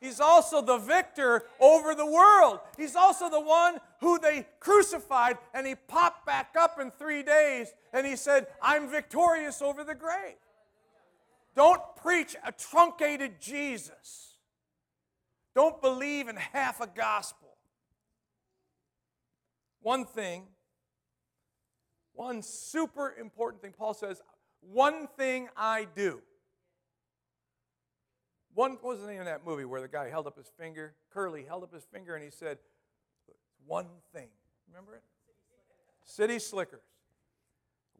He's 0.00 0.20
also 0.20 0.60
the 0.60 0.78
victor 0.78 1.44
over 1.60 1.94
the 1.94 2.06
world. 2.06 2.60
He's 2.76 2.94
also 2.94 3.30
the 3.30 3.40
one 3.40 3.78
who 4.00 4.18
they 4.18 4.46
crucified, 4.60 5.38
and 5.54 5.66
he 5.66 5.74
popped 5.74 6.26
back 6.26 6.54
up 6.58 6.78
in 6.78 6.90
three 6.90 7.22
days 7.22 7.72
and 7.92 8.06
he 8.06 8.16
said, 8.16 8.46
I'm 8.60 8.88
victorious 8.88 9.62
over 9.62 9.82
the 9.82 9.94
grave. 9.94 10.36
Don't 11.56 11.80
preach 11.96 12.36
a 12.44 12.52
truncated 12.52 13.40
Jesus. 13.40 14.33
Don't 15.54 15.80
believe 15.80 16.28
in 16.28 16.36
half 16.36 16.80
a 16.80 16.86
gospel. 16.86 17.48
One 19.80 20.04
thing, 20.06 20.44
one 22.14 22.42
super 22.42 23.14
important 23.20 23.62
thing, 23.62 23.74
Paul 23.76 23.94
says, 23.94 24.22
one 24.60 25.08
thing 25.18 25.48
I 25.56 25.86
do. 25.94 26.22
One, 28.54 28.72
what 28.80 28.84
was 28.84 29.00
the 29.00 29.08
name 29.08 29.20
of 29.20 29.26
that 29.26 29.44
movie 29.44 29.64
where 29.64 29.80
the 29.80 29.88
guy 29.88 30.08
held 30.08 30.26
up 30.26 30.36
his 30.36 30.50
finger? 30.58 30.94
Curly 31.12 31.44
held 31.44 31.64
up 31.64 31.74
his 31.74 31.84
finger 31.84 32.14
and 32.14 32.24
he 32.24 32.30
said, 32.30 32.58
One 33.66 33.86
thing. 34.12 34.28
Remember 34.68 34.94
it? 34.94 35.02
City 36.04 36.38
Slickers. 36.38 36.84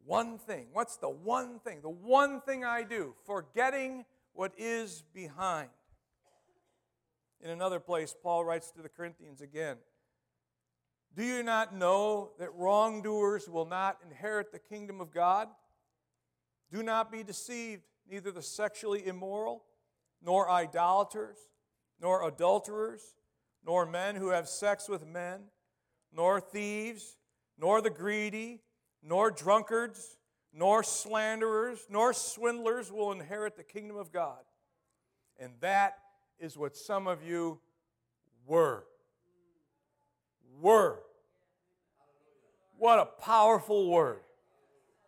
One 0.05 0.37
thing. 0.37 0.67
What's 0.71 0.97
the 0.97 1.09
one 1.09 1.59
thing? 1.59 1.81
The 1.81 1.89
one 1.89 2.39
thing 2.41 2.63
I 2.63 2.83
do, 2.83 3.15
forgetting 3.25 4.05
what 4.33 4.53
is 4.57 5.03
behind. 5.13 5.69
In 7.45 7.51
another 7.51 7.79
place, 7.79 8.15
Paul 8.23 8.43
writes 8.43 8.71
to 8.71 8.81
the 8.81 8.89
Corinthians 8.89 9.39
again 9.39 9.77
Do 11.15 11.23
you 11.23 11.43
not 11.43 11.75
know 11.75 12.31
that 12.39 12.51
wrongdoers 12.55 13.47
will 13.47 13.67
not 13.67 13.99
inherit 14.03 14.51
the 14.51 14.57
kingdom 14.57 14.99
of 14.99 15.13
God? 15.13 15.49
Do 16.71 16.81
not 16.81 17.11
be 17.11 17.21
deceived, 17.21 17.83
neither 18.09 18.31
the 18.31 18.41
sexually 18.41 19.05
immoral, 19.05 19.63
nor 20.23 20.49
idolaters, 20.49 21.37
nor 22.01 22.27
adulterers, 22.27 23.13
nor 23.63 23.85
men 23.85 24.15
who 24.15 24.29
have 24.29 24.49
sex 24.49 24.89
with 24.89 25.05
men, 25.05 25.41
nor 26.11 26.41
thieves, 26.41 27.15
nor 27.59 27.79
the 27.79 27.91
greedy, 27.91 28.63
nor 29.03 29.29
drunkards, 29.29 30.17
nor 30.51 30.81
slanderers, 30.81 31.85
nor 31.91 32.11
swindlers 32.11 32.91
will 32.91 33.11
inherit 33.11 33.55
the 33.55 33.63
kingdom 33.63 33.97
of 33.97 34.11
God. 34.11 34.41
And 35.37 35.53
that 35.59 35.99
is 36.39 36.57
what 36.57 36.75
some 36.75 37.07
of 37.07 37.23
you 37.23 37.59
were. 38.45 38.83
Were. 40.61 40.99
What 42.77 42.99
a 42.99 43.05
powerful 43.05 43.89
word. 43.89 44.19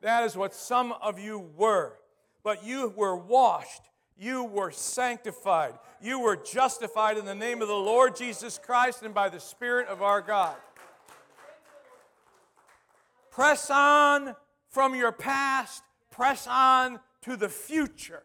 That 0.01 0.23
is 0.23 0.35
what 0.37 0.53
some 0.53 0.93
of 0.93 1.19
you 1.19 1.39
were. 1.55 1.93
But 2.43 2.63
you 2.63 2.93
were 2.95 3.15
washed, 3.15 3.81
you 4.17 4.43
were 4.43 4.71
sanctified, 4.71 5.73
you 6.01 6.19
were 6.19 6.37
justified 6.37 7.17
in 7.17 7.25
the 7.25 7.35
name 7.35 7.61
of 7.61 7.67
the 7.67 7.73
Lord 7.73 8.15
Jesus 8.15 8.57
Christ 8.57 9.03
and 9.03 9.13
by 9.13 9.29
the 9.29 9.39
Spirit 9.39 9.87
of 9.89 10.01
our 10.01 10.21
God. 10.21 10.55
Press 13.31 13.69
on 13.69 14.35
from 14.69 14.95
your 14.95 15.11
past, 15.11 15.83
press 16.09 16.47
on 16.47 16.99
to 17.23 17.35
the 17.35 17.49
future. 17.49 18.23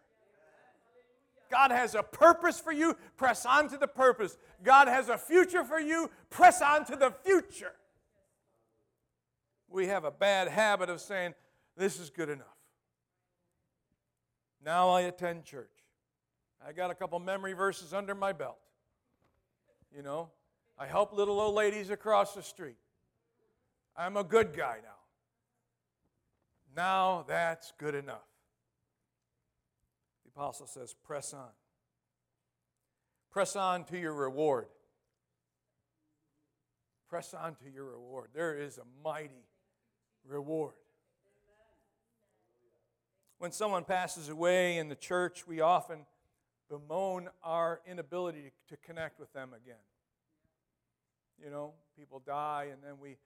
God 1.52 1.70
has 1.70 1.94
a 1.94 2.02
purpose 2.02 2.58
for 2.58 2.72
you, 2.72 2.96
press 3.18 3.44
on 3.44 3.68
to 3.68 3.76
the 3.76 3.86
purpose. 3.86 4.38
God 4.64 4.88
has 4.88 5.10
a 5.10 5.18
future 5.18 5.64
for 5.64 5.78
you, 5.78 6.10
press 6.30 6.62
on 6.62 6.86
to 6.86 6.96
the 6.96 7.10
future. 7.10 7.74
We 9.68 9.86
have 9.88 10.04
a 10.04 10.10
bad 10.10 10.48
habit 10.48 10.88
of 10.88 10.98
saying, 11.02 11.34
This 11.76 12.00
is 12.00 12.08
good 12.08 12.30
enough. 12.30 12.46
Now 14.64 14.88
I 14.88 15.02
attend 15.02 15.44
church. 15.44 15.68
I 16.66 16.72
got 16.72 16.90
a 16.90 16.94
couple 16.94 17.18
memory 17.18 17.52
verses 17.52 17.92
under 17.92 18.14
my 18.14 18.32
belt. 18.32 18.56
You 19.94 20.02
know, 20.02 20.30
I 20.78 20.86
help 20.86 21.12
little 21.12 21.38
old 21.38 21.54
ladies 21.54 21.90
across 21.90 22.34
the 22.34 22.42
street. 22.42 22.76
I'm 23.94 24.16
a 24.16 24.24
good 24.24 24.56
guy 24.56 24.78
now. 24.82 24.88
Now 26.74 27.26
that's 27.28 27.74
good 27.78 27.94
enough. 27.94 28.31
Apostle 30.34 30.66
says, 30.66 30.94
press 31.04 31.34
on. 31.34 31.50
Press 33.30 33.56
on 33.56 33.84
to 33.84 33.98
your 33.98 34.12
reward. 34.12 34.66
Press 37.08 37.34
on 37.34 37.54
to 37.56 37.70
your 37.72 37.84
reward. 37.84 38.30
There 38.34 38.56
is 38.56 38.78
a 38.78 38.84
mighty 39.04 39.46
reward. 40.26 40.74
When 43.38 43.52
someone 43.52 43.84
passes 43.84 44.28
away 44.28 44.78
in 44.78 44.88
the 44.88 44.94
church, 44.94 45.46
we 45.46 45.60
often 45.60 46.06
bemoan 46.70 47.28
our 47.42 47.80
inability 47.86 48.52
to 48.68 48.76
connect 48.78 49.18
with 49.18 49.32
them 49.32 49.50
again. 49.52 49.74
You 51.42 51.50
know, 51.50 51.72
people 51.98 52.22
die 52.24 52.68
and 52.72 52.82
then 52.82 52.94
we, 53.00 53.16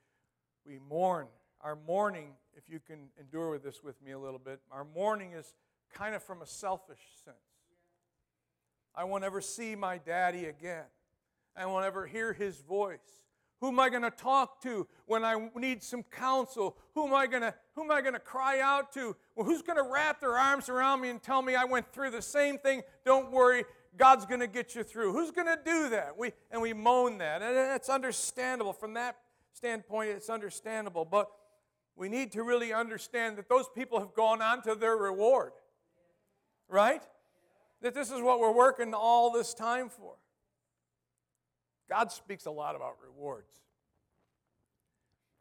we 0.64 0.78
mourn. 0.78 1.26
Our 1.60 1.76
mourning, 1.86 2.32
if 2.56 2.68
you 2.68 2.80
can 2.80 3.08
endure 3.20 3.50
with 3.50 3.62
this 3.62 3.82
with 3.84 4.02
me 4.02 4.12
a 4.12 4.18
little 4.18 4.38
bit, 4.38 4.60
our 4.72 4.84
mourning 4.84 5.32
is 5.32 5.54
kind 5.94 6.14
of 6.14 6.22
from 6.22 6.42
a 6.42 6.46
selfish 6.46 7.00
sense. 7.24 7.36
I 8.94 9.04
won't 9.04 9.24
ever 9.24 9.40
see 9.40 9.74
my 9.74 9.98
daddy 9.98 10.46
again. 10.46 10.84
I 11.56 11.66
won't 11.66 11.84
ever 11.84 12.06
hear 12.06 12.32
his 12.32 12.60
voice. 12.60 12.98
Who 13.60 13.68
am 13.68 13.80
I 13.80 13.88
going 13.88 14.02
to 14.02 14.10
talk 14.10 14.62
to 14.62 14.86
when 15.06 15.24
I 15.24 15.50
need 15.54 15.82
some 15.82 16.02
counsel? 16.02 16.76
Who 16.94 17.06
am 17.06 17.14
I 17.14 17.26
going 17.26 17.42
to 17.42 17.54
who 17.74 17.84
am 17.84 17.90
I 17.90 18.00
going 18.02 18.14
to 18.14 18.20
cry 18.20 18.60
out 18.60 18.92
to? 18.94 19.16
Well, 19.34 19.46
who's 19.46 19.62
going 19.62 19.82
to 19.82 19.90
wrap 19.90 20.20
their 20.20 20.36
arms 20.36 20.68
around 20.68 21.00
me 21.00 21.08
and 21.08 21.22
tell 21.22 21.40
me 21.40 21.54
I 21.54 21.64
went 21.64 21.90
through 21.92 22.10
the 22.10 22.22
same 22.22 22.58
thing? 22.58 22.82
Don't 23.04 23.30
worry, 23.30 23.64
God's 23.96 24.26
going 24.26 24.40
to 24.40 24.46
get 24.46 24.74
you 24.74 24.82
through. 24.82 25.12
Who's 25.12 25.30
going 25.30 25.46
to 25.46 25.58
do 25.64 25.88
that? 25.90 26.18
We 26.18 26.32
and 26.50 26.60
we 26.60 26.74
moan 26.74 27.18
that. 27.18 27.40
And 27.40 27.56
it's 27.74 27.88
understandable 27.88 28.74
from 28.74 28.94
that 28.94 29.16
standpoint 29.56 30.10
it's 30.10 30.28
understandable, 30.28 31.04
but 31.04 31.30
we 31.96 32.08
need 32.08 32.32
to 32.32 32.42
really 32.42 32.72
understand 32.72 33.38
that 33.38 33.48
those 33.48 33.66
people 33.74 33.98
have 33.98 34.14
gone 34.14 34.42
on 34.42 34.62
to 34.62 34.74
their 34.74 34.96
reward. 34.96 35.52
Right? 36.68 37.02
That 37.82 37.94
this 37.94 38.10
is 38.10 38.20
what 38.20 38.40
we're 38.40 38.52
working 38.52 38.94
all 38.94 39.30
this 39.30 39.54
time 39.54 39.88
for. 39.88 40.14
God 41.88 42.10
speaks 42.10 42.46
a 42.46 42.50
lot 42.50 42.74
about 42.74 42.96
rewards. 43.04 43.52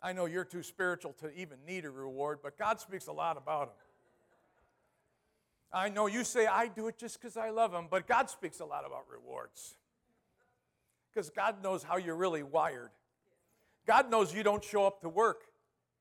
I 0.01 0.13
know 0.13 0.25
you're 0.25 0.45
too 0.45 0.61
spiritual 0.61 1.13
to 1.13 1.31
even 1.33 1.57
need 1.65 1.85
a 1.85 1.89
reward, 1.89 2.39
but 2.43 2.59
God 2.59 2.79
speaks 2.79 3.07
a 3.07 3.11
lot 3.11 3.37
about 3.37 3.67
them. 3.67 3.75
I 5.73 5.89
know 5.89 6.05
you 6.05 6.23
say, 6.23 6.45
I 6.45 6.67
do 6.67 6.87
it 6.87 6.97
just 6.97 7.19
because 7.19 7.35
I 7.37 7.49
love 7.49 7.73
Him, 7.73 7.87
but 7.89 8.07
God 8.07 8.29
speaks 8.29 8.59
a 8.59 8.65
lot 8.65 8.85
about 8.85 9.05
rewards. 9.11 9.75
Because 11.11 11.29
God 11.29 11.63
knows 11.63 11.81
how 11.81 11.97
you're 11.97 12.15
really 12.15 12.43
wired. 12.43 12.91
God 13.87 14.11
knows 14.11 14.33
you 14.33 14.43
don't 14.43 14.63
show 14.63 14.85
up 14.85 15.01
to 15.01 15.09
work 15.09 15.43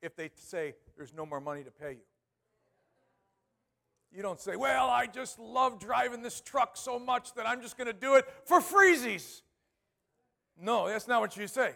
if 0.03 0.15
they 0.17 0.31
say 0.35 0.75
there's 0.97 1.15
no 1.15 1.25
more 1.25 1.41
money 1.41 1.65
to 1.65 1.71
pay 1.71 1.93
you. 1.93 2.05
You 4.15 4.23
don't 4.23 4.41
say, 4.41 4.55
Well, 4.55 4.89
I 4.89 5.07
just 5.07 5.39
love 5.39 5.81
driving 5.81 6.23
this 6.23 6.41
truck 6.41 6.77
so 6.77 6.99
much 6.99 7.35
that 7.35 7.49
I'm 7.49 7.61
just 7.61 7.77
going 7.77 7.89
to 7.89 7.93
do 7.93 8.15
it 8.15 8.25
for 8.45 8.61
freezies. 8.61 9.43
No, 10.57 10.87
that's 10.87 11.09
not 11.09 11.21
what 11.21 11.37
you 11.37 11.49
say. 11.49 11.73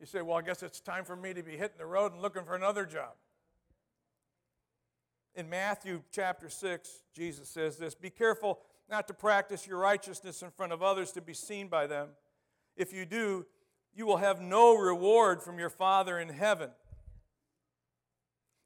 You 0.00 0.06
say, 0.06 0.22
Well, 0.22 0.38
I 0.38 0.42
guess 0.42 0.62
it's 0.62 0.80
time 0.80 1.04
for 1.04 1.14
me 1.14 1.34
to 1.34 1.42
be 1.42 1.52
hitting 1.52 1.76
the 1.76 1.84
road 1.84 2.12
and 2.12 2.22
looking 2.22 2.44
for 2.44 2.54
another 2.54 2.86
job. 2.86 3.12
In 5.34 5.50
Matthew 5.50 6.02
chapter 6.10 6.48
6, 6.48 7.02
Jesus 7.14 7.48
says 7.48 7.76
this 7.76 7.94
Be 7.94 8.08
careful 8.08 8.60
not 8.88 9.06
to 9.08 9.14
practice 9.14 9.66
your 9.66 9.78
righteousness 9.78 10.40
in 10.42 10.50
front 10.50 10.72
of 10.72 10.82
others 10.82 11.12
to 11.12 11.20
be 11.20 11.34
seen 11.34 11.68
by 11.68 11.86
them. 11.86 12.08
If 12.76 12.94
you 12.94 13.04
do, 13.04 13.44
you 13.94 14.06
will 14.06 14.16
have 14.16 14.40
no 14.40 14.74
reward 14.74 15.42
from 15.42 15.58
your 15.58 15.70
Father 15.70 16.18
in 16.18 16.30
heaven. 16.30 16.70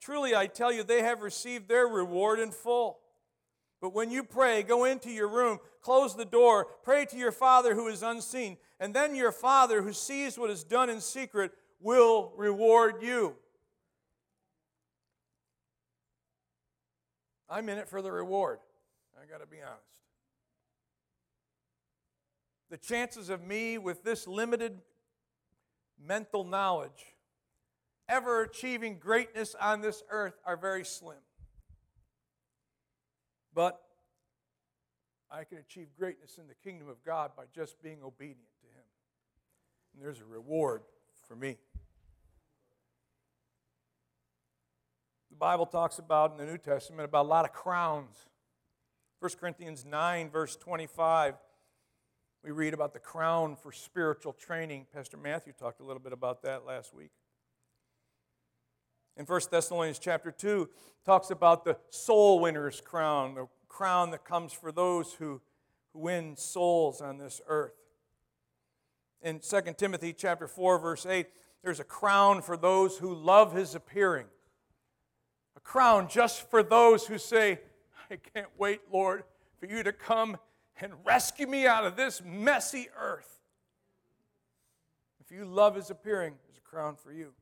Truly, 0.00 0.34
I 0.34 0.46
tell 0.46 0.72
you, 0.72 0.82
they 0.82 1.02
have 1.02 1.22
received 1.22 1.68
their 1.68 1.86
reward 1.86 2.38
in 2.38 2.50
full. 2.50 2.98
But 3.80 3.92
when 3.92 4.10
you 4.10 4.22
pray, 4.22 4.62
go 4.62 4.84
into 4.84 5.10
your 5.10 5.28
room, 5.28 5.58
close 5.80 6.16
the 6.16 6.24
door, 6.24 6.66
pray 6.82 7.04
to 7.06 7.16
your 7.16 7.32
Father 7.32 7.74
who 7.74 7.88
is 7.88 8.02
unseen, 8.02 8.56
and 8.80 8.94
then 8.94 9.14
your 9.14 9.32
Father 9.32 9.82
who 9.82 9.92
sees 9.92 10.38
what 10.38 10.50
is 10.50 10.64
done 10.64 10.88
in 10.88 11.00
secret 11.00 11.52
will 11.80 12.32
reward 12.36 13.02
you. 13.02 13.36
I'm 17.48 17.68
in 17.68 17.78
it 17.78 17.88
for 17.88 18.02
the 18.02 18.10
reward. 18.10 18.58
I 19.20 19.30
got 19.30 19.40
to 19.40 19.46
be 19.46 19.58
honest. 19.62 19.82
The 22.70 22.76
chances 22.76 23.28
of 23.28 23.44
me 23.44 23.78
with 23.78 24.02
this 24.02 24.26
limited 24.26 24.80
mental 26.02 26.44
knowledge 26.44 27.15
ever 28.08 28.42
achieving 28.42 28.98
greatness 28.98 29.54
on 29.60 29.80
this 29.80 30.02
earth 30.10 30.34
are 30.44 30.56
very 30.56 30.84
slim. 30.84 31.18
But 33.54 33.80
I 35.30 35.44
can 35.44 35.58
achieve 35.58 35.88
greatness 35.98 36.38
in 36.38 36.46
the 36.46 36.54
kingdom 36.54 36.88
of 36.88 37.02
God 37.04 37.32
by 37.36 37.44
just 37.54 37.82
being 37.82 38.02
obedient 38.04 38.48
to 38.60 38.66
Him. 38.66 38.84
And 39.94 40.04
there's 40.04 40.20
a 40.20 40.24
reward 40.24 40.82
for 41.26 41.34
me. 41.34 41.56
The 45.30 45.36
Bible 45.36 45.66
talks 45.66 45.98
about 45.98 46.32
in 46.32 46.38
the 46.38 46.50
New 46.50 46.58
Testament 46.58 47.08
about 47.08 47.26
a 47.26 47.28
lot 47.28 47.44
of 47.44 47.52
crowns. 47.52 48.14
1 49.20 49.32
Corinthians 49.40 49.84
9, 49.84 50.30
verse 50.30 50.56
25, 50.56 51.34
we 52.44 52.50
read 52.50 52.74
about 52.74 52.92
the 52.92 52.98
crown 52.98 53.56
for 53.56 53.72
spiritual 53.72 54.32
training. 54.32 54.86
Pastor 54.94 55.16
Matthew 55.16 55.52
talked 55.58 55.80
a 55.80 55.84
little 55.84 56.00
bit 56.00 56.12
about 56.12 56.42
that 56.42 56.66
last 56.66 56.94
week 56.94 57.10
in 59.16 59.24
1 59.24 59.40
Thessalonians 59.50 59.98
chapter 59.98 60.30
2 60.30 60.68
talks 61.04 61.30
about 61.30 61.64
the 61.64 61.76
soul 61.90 62.40
winner's 62.40 62.80
crown, 62.80 63.34
the 63.34 63.46
crown 63.68 64.10
that 64.10 64.24
comes 64.24 64.52
for 64.52 64.70
those 64.70 65.14
who 65.14 65.40
win 65.94 66.36
souls 66.36 67.00
on 67.00 67.18
this 67.18 67.40
earth. 67.48 67.74
In 69.22 69.40
2 69.40 69.60
Timothy 69.76 70.12
chapter 70.12 70.46
4 70.46 70.78
verse 70.78 71.06
8, 71.06 71.26
there's 71.62 71.80
a 71.80 71.84
crown 71.84 72.42
for 72.42 72.56
those 72.56 72.98
who 72.98 73.14
love 73.14 73.54
his 73.54 73.74
appearing. 73.74 74.26
A 75.56 75.60
crown 75.60 76.08
just 76.08 76.48
for 76.50 76.62
those 76.62 77.06
who 77.06 77.18
say, 77.18 77.60
I 78.10 78.16
can't 78.16 78.50
wait, 78.58 78.80
Lord, 78.92 79.24
for 79.58 79.66
you 79.66 79.82
to 79.82 79.92
come 79.92 80.36
and 80.80 80.92
rescue 81.04 81.46
me 81.46 81.66
out 81.66 81.84
of 81.84 81.96
this 81.96 82.22
messy 82.24 82.88
earth. 82.96 83.40
If 85.18 85.32
you 85.32 85.44
love 85.44 85.74
his 85.74 85.90
appearing, 85.90 86.34
there's 86.46 86.58
a 86.58 86.68
crown 86.68 86.94
for 86.94 87.12
you. 87.12 87.32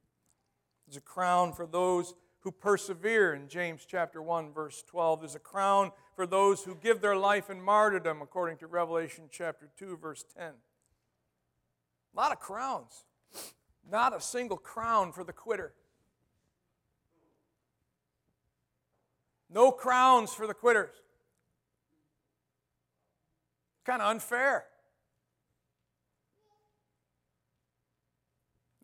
There's 0.87 0.97
a 0.97 1.01
crown 1.01 1.53
for 1.53 1.67
those 1.67 2.15
who 2.41 2.51
persevere 2.51 3.35
in 3.35 3.49
James 3.49 3.87
chapter 3.89 4.21
1 4.21 4.53
verse 4.53 4.85
12. 4.87 5.21
There's 5.21 5.35
a 5.35 5.41
crown 5.41 5.93
for 6.15 6.27
those 6.27 6.63
who 6.63 6.75
give 6.75 7.01
their 7.01 7.17
life 7.17 7.49
in 7.49 7.61
martyrdom 7.61 8.21
according 8.21 8.59
to 8.59 8.67
Revelation 8.67 9.25
chapter 9.31 9.71
2 9.79 9.97
verse 9.97 10.25
10. 10.37 10.47
A 10.47 12.17
lot 12.17 12.33
of 12.33 12.39
crowns. 12.39 13.05
Not 13.91 14.17
a 14.17 14.21
single 14.21 14.57
crown 14.57 15.13
for 15.13 15.25
the 15.25 15.33
quitter. 15.33 15.73
No 19.51 19.71
crowns 19.71 20.33
for 20.35 20.47
the 20.47 20.55
quitters. 20.55 20.95
Kind 23.85 24.03
of 24.03 24.11
unfair. 24.11 24.65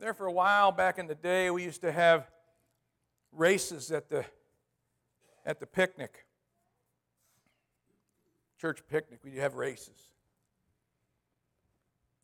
There, 0.01 0.15
for 0.15 0.25
a 0.25 0.33
while 0.33 0.73
back 0.73 0.99
in 0.99 1.07
the 1.09 1.15
day, 1.15 1.51
we 1.51 1.63
used 1.63 1.83
to 1.83 1.93
have 1.93 2.31
races 3.33 3.93
at 3.93 4.09
the, 4.09 4.25
at 5.45 5.61
the 5.61 5.67
picnic, 5.67 6.25
church 8.59 8.81
picnic. 8.89 9.21
We'd 9.23 9.35
have 9.35 9.57
races. 9.57 9.99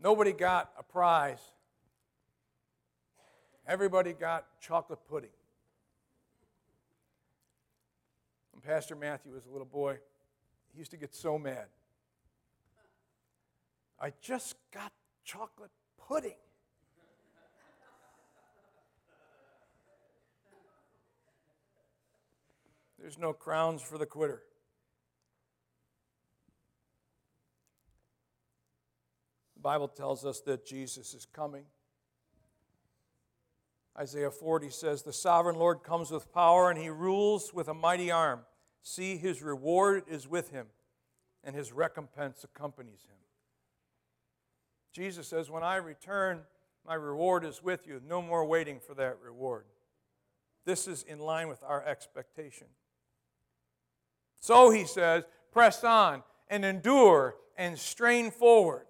Nobody 0.00 0.32
got 0.32 0.72
a 0.78 0.82
prize, 0.82 1.52
everybody 3.68 4.14
got 4.14 4.46
chocolate 4.58 5.00
pudding. 5.06 5.28
When 8.52 8.62
Pastor 8.62 8.96
Matthew 8.96 9.32
was 9.32 9.44
a 9.44 9.50
little 9.50 9.66
boy, 9.66 9.98
he 10.72 10.78
used 10.78 10.92
to 10.92 10.96
get 10.96 11.14
so 11.14 11.38
mad. 11.38 11.66
I 14.00 14.14
just 14.22 14.54
got 14.72 14.92
chocolate 15.26 15.72
pudding. 16.08 16.36
There's 23.00 23.18
no 23.18 23.32
crowns 23.32 23.82
for 23.82 23.98
the 23.98 24.06
quitter. 24.06 24.42
The 29.54 29.60
Bible 29.60 29.88
tells 29.88 30.24
us 30.24 30.40
that 30.42 30.66
Jesus 30.66 31.14
is 31.14 31.26
coming. 31.26 31.64
Isaiah 33.98 34.30
40 34.30 34.70
says, 34.70 35.02
The 35.02 35.12
sovereign 35.12 35.56
Lord 35.56 35.82
comes 35.82 36.10
with 36.10 36.32
power, 36.32 36.70
and 36.70 36.78
he 36.78 36.88
rules 36.88 37.52
with 37.54 37.68
a 37.68 37.74
mighty 37.74 38.10
arm. 38.10 38.40
See, 38.82 39.16
his 39.16 39.42
reward 39.42 40.04
is 40.08 40.28
with 40.28 40.50
him, 40.50 40.66
and 41.42 41.56
his 41.56 41.72
recompense 41.72 42.44
accompanies 42.44 43.04
him. 43.08 43.16
Jesus 44.92 45.26
says, 45.28 45.50
When 45.50 45.62
I 45.62 45.76
return, 45.76 46.42
my 46.86 46.94
reward 46.94 47.44
is 47.44 47.62
with 47.62 47.86
you. 47.86 48.00
No 48.06 48.22
more 48.22 48.44
waiting 48.44 48.78
for 48.78 48.94
that 48.94 49.18
reward. 49.22 49.64
This 50.64 50.86
is 50.86 51.02
in 51.02 51.18
line 51.18 51.48
with 51.48 51.62
our 51.62 51.84
expectation. 51.84 52.66
So 54.40 54.70
he 54.70 54.84
says, 54.84 55.24
press 55.52 55.82
on 55.84 56.22
and 56.48 56.64
endure 56.64 57.36
and 57.56 57.78
strain 57.78 58.30
forward. 58.30 58.86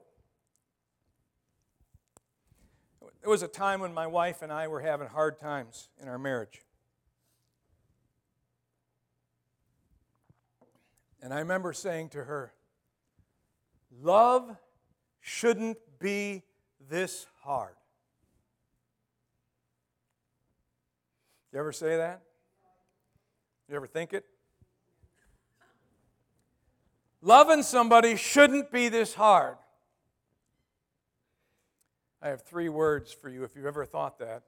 There 3.21 3.31
was 3.31 3.43
a 3.43 3.49
time 3.49 3.81
when 3.81 3.93
my 3.93 4.07
wife 4.07 4.43
and 4.43 4.53
I 4.53 4.69
were 4.69 4.81
having 4.81 5.09
hard 5.09 5.41
times 5.41 5.89
in 6.01 6.07
our 6.09 6.19
marriage. 6.19 6.63
And 11.21 11.35
I 11.35 11.41
remember 11.41 11.73
saying 11.73 12.11
to 12.11 12.23
her, 12.23 12.53
Love 14.01 14.57
shouldn't 15.21 15.79
be 15.99 16.43
this 16.89 17.27
hard. 17.43 17.75
You 21.53 21.59
ever 21.59 21.73
say 21.73 21.97
that? 21.97 22.23
You 23.69 23.75
ever 23.75 23.87
think 23.87 24.13
it? 24.13 24.25
Loving 27.27 27.64
somebody 27.64 28.14
shouldn't 28.14 28.70
be 28.70 28.89
this 28.89 29.14
hard. 29.14 29.57
I 32.22 32.29
have 32.29 32.43
three 32.43 32.68
words 32.68 33.12
for 33.12 33.29
you 33.29 33.43
if 33.43 33.57
you've 33.57 33.66
ever 33.66 33.85
thought 33.85 34.20
that. 34.20 34.45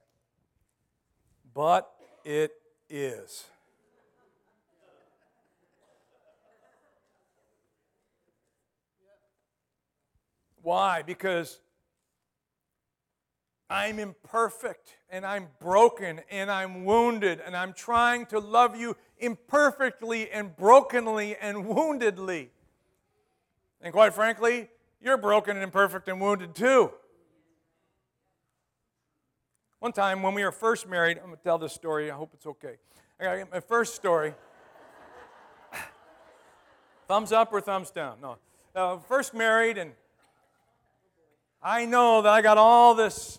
But 1.53 1.91
it 2.25 2.53
is. 2.89 3.47
Why? 10.63 11.03
Because 11.03 11.59
I'm 13.69 13.99
imperfect 13.99 14.99
and 15.11 15.27
I'm 15.27 15.49
broken 15.61 16.21
and 16.31 16.49
I'm 16.49 16.85
wounded 16.85 17.43
and 17.45 17.57
I'm 17.57 17.73
trying 17.73 18.27
to 18.27 18.39
love 18.39 18.77
you 18.77 18.97
imperfectly 19.19 20.31
and 20.31 20.55
brokenly 20.55 21.35
and 21.41 21.65
woundedly. 21.65 22.51
And 23.81 23.93
quite 23.93 24.13
frankly, 24.13 24.69
you're 25.01 25.17
broken 25.17 25.57
and 25.57 25.63
imperfect 25.63 26.09
and 26.09 26.21
wounded 26.21 26.55
too. 26.55 26.93
One 29.79 29.93
time 29.93 30.23
when 30.23 30.35
we 30.35 30.43
were 30.43 30.51
first 30.51 30.89
married, 30.89 31.19
I'm 31.19 31.27
going 31.27 31.37
to 31.37 31.43
tell 31.43 31.59
this 31.59 31.73
story. 31.73 32.11
I 32.11 32.15
hope 32.15 32.31
it's 32.35 32.47
okay. 32.47 32.79
I 33.21 33.25
got 33.25 33.33
to 33.33 33.39
get 33.39 33.53
my 33.53 33.61
first 33.61 33.95
story. 33.95 34.35
thumbs 37.09 37.31
up 37.31 37.53
or 37.53 37.61
thumbs 37.61 37.93
down? 37.93 38.21
No. 38.21 38.39
Uh, 38.75 38.99
first 38.99 39.35
married, 39.35 39.79
and 39.79 39.93
I 41.63 41.85
know 41.85 42.23
that 42.23 42.33
I 42.33 42.43
got 42.43 42.59
all 42.59 42.97
this 42.97 43.39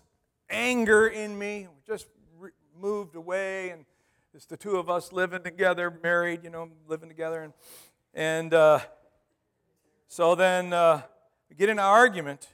anger 0.49 1.07
in 1.07 1.37
me. 1.37 1.67
We 1.69 1.81
just 1.85 2.07
re- 2.37 2.51
moved 2.79 3.15
away, 3.15 3.71
and 3.71 3.83
it's 4.33 4.45
the 4.45 4.57
two 4.57 4.77
of 4.77 4.89
us 4.89 5.11
living 5.11 5.43
together, 5.43 5.93
married, 6.01 6.45
you 6.45 6.49
know, 6.49 6.69
living 6.87 7.09
together. 7.09 7.43
And, 7.43 7.53
and 8.13 8.53
uh, 8.53 8.79
so 10.11 10.33
then 10.33 10.73
uh, 10.73 11.03
get 11.55 11.69
in 11.69 11.77
an 11.77 11.85
argument, 11.85 12.47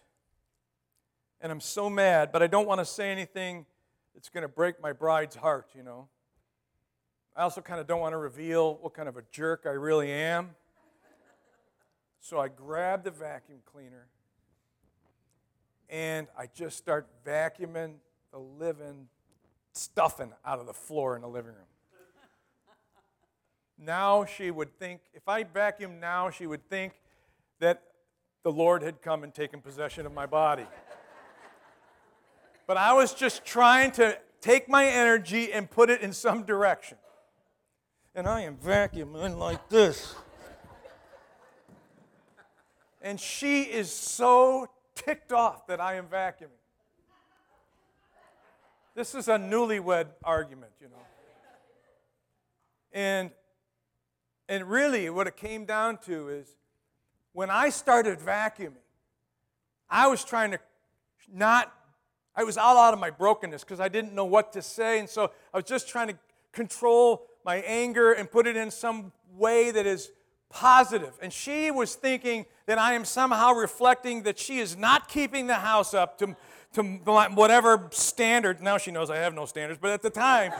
and 1.39 1.53
I'm 1.53 1.61
so 1.61 1.89
mad, 1.89 2.33
but 2.33 2.43
I 2.43 2.47
don't 2.47 2.67
want 2.67 2.79
to 2.79 2.85
say 2.85 3.13
anything 3.13 3.65
that's 4.13 4.27
going 4.27 4.41
to 4.41 4.49
break 4.49 4.81
my 4.81 4.91
bride's 4.91 5.37
heart, 5.37 5.69
you 5.73 5.81
know. 5.81 6.09
I 7.33 7.43
also 7.43 7.61
kind 7.61 7.79
of 7.79 7.87
don't 7.87 8.01
want 8.01 8.11
to 8.11 8.17
reveal 8.17 8.75
what 8.81 8.93
kind 8.93 9.07
of 9.07 9.15
a 9.15 9.23
jerk 9.31 9.63
I 9.65 9.69
really 9.69 10.11
am. 10.11 10.49
So 12.19 12.41
I 12.41 12.49
grab 12.49 13.05
the 13.05 13.11
vacuum 13.11 13.59
cleaner 13.65 14.07
and 15.89 16.27
I 16.37 16.49
just 16.53 16.77
start 16.77 17.07
vacuuming 17.25 17.95
the 18.31 18.39
living 18.39 19.07
stuffing 19.71 20.33
out 20.45 20.59
of 20.59 20.65
the 20.65 20.73
floor 20.73 21.15
in 21.15 21.21
the 21.21 21.29
living 21.29 21.53
room. 21.53 21.69
Now 23.77 24.25
she 24.25 24.51
would 24.51 24.77
think, 24.77 24.99
if 25.13 25.29
I 25.29 25.43
vacuum 25.43 26.01
now, 26.01 26.29
she 26.29 26.47
would 26.47 26.67
think 26.69 26.93
that 27.59 27.83
the 28.43 28.51
Lord 28.51 28.83
had 28.83 29.01
come 29.01 29.23
and 29.23 29.33
taken 29.33 29.61
possession 29.61 30.05
of 30.05 30.13
my 30.13 30.25
body. 30.25 30.67
But 32.67 32.77
I 32.77 32.93
was 32.93 33.13
just 33.13 33.45
trying 33.45 33.91
to 33.93 34.17
take 34.41 34.69
my 34.69 34.85
energy 34.85 35.51
and 35.51 35.69
put 35.69 35.89
it 35.89 36.01
in 36.01 36.13
some 36.13 36.43
direction. 36.43 36.97
And 38.13 38.27
I 38.27 38.41
am 38.41 38.57
vacuuming 38.57 39.37
like 39.37 39.69
this. 39.69 40.15
And 43.01 43.19
she 43.19 43.63
is 43.63 43.91
so 43.91 44.67
ticked 44.95 45.31
off 45.31 45.67
that 45.67 45.79
I 45.79 45.95
am 45.95 46.07
vacuuming. 46.07 46.61
This 48.95 49.13
is 49.13 49.27
a 49.27 49.37
newlywed 49.37 50.07
argument, 50.23 50.71
you 50.79 50.87
know. 50.87 50.95
And, 52.93 53.31
and 54.47 54.69
really, 54.69 55.09
what 55.09 55.27
it 55.27 55.35
came 55.35 55.65
down 55.65 55.97
to 56.05 56.29
is 56.29 56.55
when 57.35 57.49
I 57.49 57.67
started 57.67 58.17
vacuuming, 58.17 58.77
I 59.89 60.07
was 60.07 60.23
trying 60.23 60.51
to 60.51 60.59
not, 61.31 61.71
I 62.33 62.45
was 62.45 62.57
all 62.57 62.77
out 62.77 62.93
of 62.93 62.99
my 62.99 63.09
brokenness 63.09 63.61
because 63.61 63.81
I 63.81 63.89
didn't 63.89 64.13
know 64.13 64.23
what 64.23 64.53
to 64.53 64.61
say. 64.61 64.99
And 64.99 65.09
so 65.09 65.31
I 65.53 65.57
was 65.57 65.65
just 65.65 65.89
trying 65.89 66.07
to 66.07 66.17
control 66.53 67.27
my 67.43 67.57
anger 67.57 68.13
and 68.13 68.31
put 68.31 68.47
it 68.47 68.55
in 68.55 68.71
some 68.71 69.11
way 69.35 69.69
that 69.71 69.85
is 69.85 70.11
positive. 70.49 71.11
And 71.21 71.33
she 71.33 71.71
was 71.71 71.95
thinking 71.95 72.45
that 72.67 72.77
I 72.77 72.93
am 72.93 73.03
somehow 73.03 73.51
reflecting 73.51 74.23
that 74.23 74.39
she 74.39 74.59
is 74.59 74.77
not 74.77 75.09
keeping 75.09 75.47
the 75.47 75.55
house 75.55 75.93
up 75.93 76.17
to, 76.19 76.37
to 76.73 76.83
whatever 76.83 77.89
standard. 77.91 78.61
Now 78.61 78.77
she 78.77 78.91
knows 78.91 79.09
I 79.09 79.17
have 79.17 79.33
no 79.33 79.45
standards, 79.45 79.79
but 79.81 79.91
at 79.91 80.01
the 80.01 80.09
time, 80.09 80.53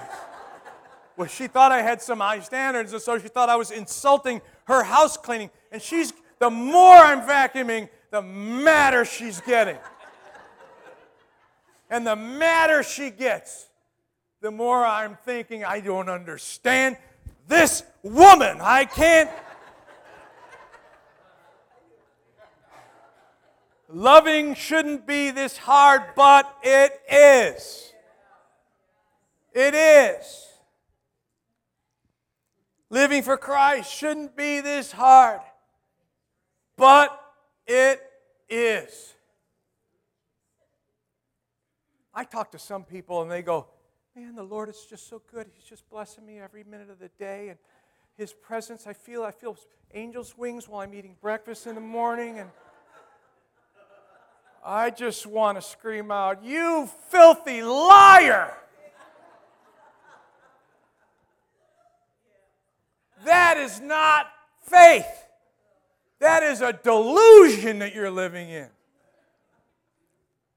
well, 1.15 1.30
she 1.30 1.47
thought 1.47 1.71
I 1.71 1.82
had 1.82 2.01
some 2.01 2.19
high 2.19 2.41
standards, 2.41 2.91
and 2.91 3.01
so 3.01 3.17
she 3.17 3.30
thought 3.30 3.47
I 3.47 3.55
was 3.55 3.71
insulting 3.71 4.41
her 4.65 4.84
house 4.84 5.15
cleaning. 5.15 5.51
And 5.71 5.82
she's 5.82 6.11
the 6.39 6.49
more 6.49 6.95
I'm 6.95 7.21
vacuuming, 7.21 7.89
the 8.11 8.21
madder 8.21 9.05
she's 9.05 9.41
getting. 9.41 9.77
And 11.89 12.05
the 12.05 12.15
madder 12.15 12.83
she 12.83 13.09
gets, 13.09 13.69
the 14.41 14.51
more 14.51 14.86
I'm 14.86 15.17
thinking, 15.25 15.63
I 15.63 15.79
don't 15.79 16.09
understand 16.09 16.97
this 17.47 17.83
woman. 18.03 18.57
I 18.61 18.86
can't. 18.86 19.29
Loving 23.88 24.55
shouldn't 24.55 25.05
be 25.05 25.31
this 25.31 25.57
hard, 25.57 26.01
but 26.15 26.53
it 26.63 26.99
is. 27.09 27.93
It 29.53 29.73
is. 29.73 30.47
Living 32.89 33.23
for 33.23 33.38
Christ 33.38 33.91
shouldn't 33.91 34.36
be 34.36 34.59
this 34.59 34.91
hard 34.91 35.41
but 36.78 37.19
it 37.67 38.01
is. 38.49 39.13
I 42.13 42.23
talk 42.23 42.51
to 42.51 42.59
some 42.59 42.84
people 42.84 43.21
and 43.21 43.30
they 43.30 43.41
go, 43.41 43.67
Man, 44.15 44.34
the 44.34 44.43
Lord 44.43 44.69
is 44.69 44.86
just 44.89 45.09
so 45.09 45.21
good. 45.30 45.47
He's 45.53 45.65
just 45.65 45.89
blessing 45.89 46.26
me 46.26 46.39
every 46.39 46.63
minute 46.63 46.89
of 46.89 46.99
the 46.99 47.09
day. 47.19 47.49
And 47.49 47.59
His 48.17 48.32
presence. 48.32 48.88
I 48.88 48.93
feel 48.93 49.23
I 49.23 49.32
feel 49.32 49.57
angels' 49.93 50.38
wings 50.38 50.69
while 50.69 50.82
I'm 50.82 50.93
eating 50.93 51.17
breakfast 51.21 51.67
in 51.67 51.76
the 51.76 51.82
morning, 51.82 52.39
and 52.39 52.49
I 54.63 54.89
just 54.89 55.26
want 55.26 55.57
to 55.57 55.61
scream 55.61 56.11
out, 56.11 56.41
"You 56.43 56.89
filthy 57.09 57.61
liar!" 57.61 58.55
That 63.26 63.57
is 63.57 63.82
not 63.82 64.32
faith. 64.61 65.24
That 66.20 66.43
is 66.43 66.61
a 66.61 66.74
delusion 66.74 67.80
that 67.80 67.93
you're 67.93 68.11
living 68.11 68.49
in. 68.49 68.70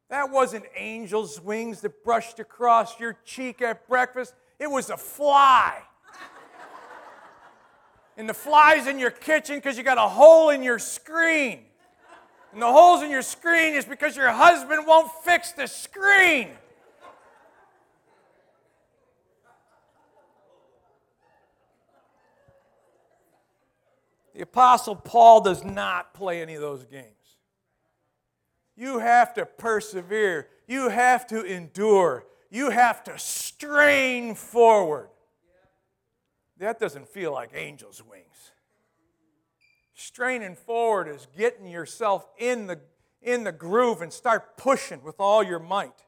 That 0.08 0.30
wasn't 0.30 0.64
angel's 0.76 1.40
wings 1.40 1.80
that 1.82 2.02
brushed 2.02 2.38
across 2.38 2.98
your 2.98 3.16
cheek 3.24 3.60
at 3.60 3.86
breakfast. 3.88 4.34
It 4.58 4.70
was 4.70 4.88
a 4.88 4.96
fly. 4.96 5.82
and 8.16 8.28
the 8.28 8.34
fly's 8.34 8.86
in 8.86 8.98
your 8.98 9.10
kitchen 9.10 9.56
because 9.56 9.76
you 9.76 9.82
got 9.82 9.98
a 9.98 10.08
hole 10.08 10.50
in 10.50 10.62
your 10.62 10.78
screen. 10.78 11.60
And 12.52 12.62
the 12.62 12.72
holes 12.72 13.02
in 13.02 13.10
your 13.10 13.22
screen 13.22 13.74
is 13.74 13.84
because 13.84 14.16
your 14.16 14.30
husband 14.30 14.86
won't 14.86 15.10
fix 15.22 15.52
the 15.52 15.66
screen. 15.66 16.48
The 24.38 24.44
Apostle 24.44 24.94
Paul 24.94 25.40
does 25.40 25.64
not 25.64 26.14
play 26.14 26.40
any 26.40 26.54
of 26.54 26.60
those 26.60 26.84
games. 26.84 27.06
You 28.76 29.00
have 29.00 29.34
to 29.34 29.44
persevere. 29.44 30.46
You 30.68 30.90
have 30.90 31.26
to 31.26 31.42
endure. 31.42 32.24
You 32.48 32.70
have 32.70 33.02
to 33.04 33.18
strain 33.18 34.36
forward. 34.36 35.08
That 36.58 36.78
doesn't 36.78 37.08
feel 37.08 37.32
like 37.32 37.50
angel's 37.52 38.00
wings. 38.08 38.52
Straining 39.94 40.54
forward 40.54 41.08
is 41.08 41.26
getting 41.36 41.66
yourself 41.66 42.24
in 42.38 42.68
the, 42.68 42.78
in 43.20 43.42
the 43.42 43.50
groove 43.50 44.02
and 44.02 44.12
start 44.12 44.56
pushing 44.56 45.02
with 45.02 45.16
all 45.18 45.42
your 45.42 45.58
might. 45.58 46.04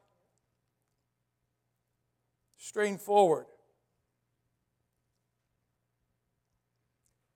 Strain 2.55 2.97
forward. 2.97 3.47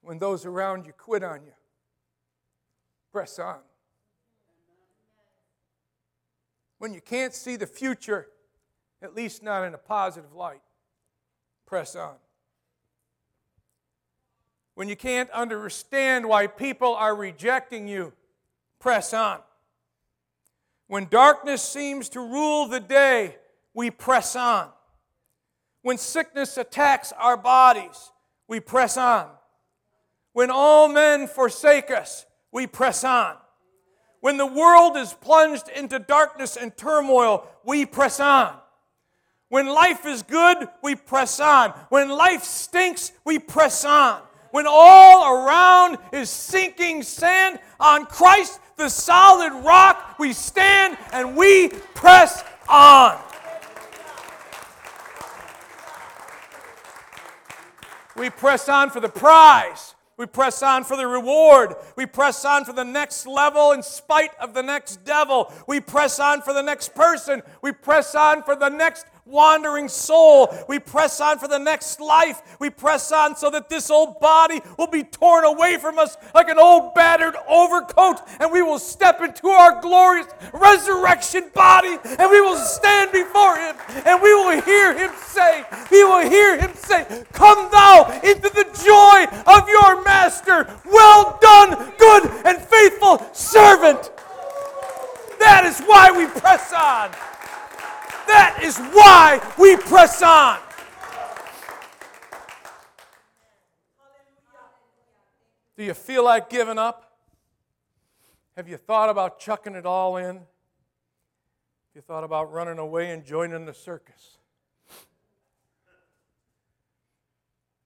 When 0.06 0.20
those 0.20 0.45
around 0.45 0.86
you 0.86 0.93
quit 0.93 1.24
on 1.24 1.43
you, 1.43 1.53
press 3.12 3.39
on. 3.39 3.60
when 6.86 6.93
you 6.93 7.01
can't 7.01 7.34
see 7.34 7.56
the 7.56 7.66
future, 7.66 8.28
at 9.01 9.16
least 9.16 9.41
not 9.41 9.64
in 9.64 9.74
a 9.74 9.78
positive 9.78 10.34
light, 10.34 10.62
press 11.66 11.95
on. 11.95 12.14
When 14.76 14.88
you 14.88 14.95
can't 14.95 15.30
understand 15.32 16.28
why 16.28 16.45
people 16.45 16.93
are 16.93 17.16
rejecting 17.16 17.88
you, 17.88 18.14
press 18.80 19.16
on. 19.16 19.39
When 20.86 21.08
darkness 21.10 21.64
seems 21.64 22.10
to 22.10 22.20
rule 22.20 22.68
the 22.68 22.80
day, 22.80 23.38
we 23.74 23.89
press 23.89 24.36
on. 24.36 24.70
When 25.82 25.97
sickness 25.97 26.56
attacks 26.56 27.12
our 27.14 27.36
bodies, 27.36 28.12
we 28.47 28.60
press 28.60 28.95
on. 28.95 29.30
When 30.36 30.51
all 30.51 30.89
men 30.89 31.27
forsake 31.27 31.89
us, 31.89 32.25
we 32.51 32.67
press 32.67 33.05
on. 33.05 33.38
When 34.19 34.36
the 34.36 34.45
world 34.45 34.97
is 34.97 35.13
plunged 35.13 35.69
into 35.69 35.97
darkness 35.97 36.57
and 36.57 36.75
turmoil, 36.75 37.47
we 37.63 37.86
press 37.86 38.19
on. 38.19 38.53
When 39.47 39.67
life 39.67 40.05
is 40.05 40.23
good, 40.23 40.67
we 40.83 40.95
press 40.95 41.39
on. 41.39 41.69
When 41.88 42.09
life 42.09 42.43
stinks, 42.43 43.13
we 43.23 43.39
press 43.39 43.86
on. 43.86 44.19
When 44.51 44.65
all 44.67 45.38
around 45.38 45.99
is 46.11 46.29
sinking 46.29 47.03
sand, 47.03 47.57
on 47.79 48.05
Christ, 48.05 48.59
the 48.75 48.89
solid 48.89 49.53
rock, 49.63 50.15
we 50.19 50.33
stand 50.33 50.97
and 51.13 51.38
we 51.38 51.69
press 51.69 52.43
on. 52.67 53.17
We 58.17 58.29
press 58.29 58.67
on 58.67 58.89
for 58.89 58.99
the 58.99 59.07
prize. 59.07 59.95
We 60.18 60.26
press 60.26 60.63
on 60.63 60.86
for 60.86 60.95
the 60.95 61.07
reward. 61.07 61.76
We 61.97 62.05
press 62.05 62.45
on 62.45 62.63
for 62.63 62.72
the 62.72 62.86
next 62.86 63.28
level 63.28 63.74
in 63.74 63.84
spite 63.84 64.32
of 64.39 64.53
the 64.53 64.63
next 64.63 65.03
devil. 65.03 65.51
We 65.68 65.82
press 65.82 66.20
on 66.20 66.41
for 66.41 66.53
the 66.53 66.63
next 66.63 66.95
person. 66.95 67.41
We 67.61 67.74
press 67.74 68.16
on 68.16 68.43
for 68.43 68.55
the 68.55 68.70
next 68.70 69.05
wandering 69.26 69.88
soul. 69.88 70.53
We 70.67 70.80
press 70.80 71.19
on 71.19 71.39
for 71.39 71.47
the 71.47 71.57
next 71.57 71.99
life. 71.99 72.41
We 72.59 72.69
press 72.69 73.11
on 73.11 73.36
so 73.36 73.49
that 73.49 73.69
this 73.69 73.89
old 73.89 74.19
body 74.19 74.61
will 74.78 74.88
be 74.88 75.03
torn 75.03 75.45
away 75.45 75.78
from 75.78 75.97
us 75.97 76.15
like 76.34 76.47
an 76.47 76.59
old 76.59 76.93
battered 76.93 77.36
overcoat, 77.47 78.21
and 78.39 78.51
we 78.51 78.61
will 78.61 78.80
step 78.80 79.21
into 79.21 79.47
our 79.47 79.82
glorious 79.82 80.28
resurrection 80.53 81.49
body, 81.53 81.97
and 82.03 82.30
we 82.30 82.41
will 82.41 82.57
stand 82.57 83.11
before 83.11 83.57
Him, 83.57 83.76
and 84.05 84.21
we 84.21 84.34
will 84.34 84.61
hear 84.61 84.97
Him 84.97 85.11
say, 85.28 85.65
We 85.91 86.03
will 86.03 86.30
hear 86.30 86.59
Him 86.59 86.73
say, 86.76 87.23
Come 87.34 87.69
thou 87.71 88.19
into 88.23 88.49
the 88.49 88.65
joy 88.84 89.26
of 89.51 89.67
your 89.67 90.03
master. 90.03 90.71
Well 90.86 91.39
done, 91.41 91.93
good 91.97 92.26
and 92.45 92.61
faithful 92.61 93.26
servant. 93.34 94.11
That 95.39 95.65
is 95.65 95.82
why 95.82 96.11
we 96.11 96.28
press 96.28 96.71
on. 96.73 97.11
That 98.28 98.59
is 98.63 98.78
why 98.78 99.39
we 99.57 99.78
press 99.78 100.21
on. 100.21 100.59
Do 105.78 105.84
you 105.84 105.93
feel 105.93 106.23
like 106.23 106.49
giving 106.49 106.78
up? 106.78 107.17
Have 108.55 108.69
you 108.69 108.78
thought 108.78 109.09
about 109.09 109.39
chucking 109.39 109.76
it 109.76 109.86
all 109.86 110.15
in? 110.15 110.36
Have 110.36 110.45
you 111.93 112.01
thought 112.01 112.23
about 112.23 112.51
running 112.51 112.78
away 112.78 113.11
and 113.11 113.26
joining 113.26 113.65
the 113.65 113.73
circus? 113.73 114.38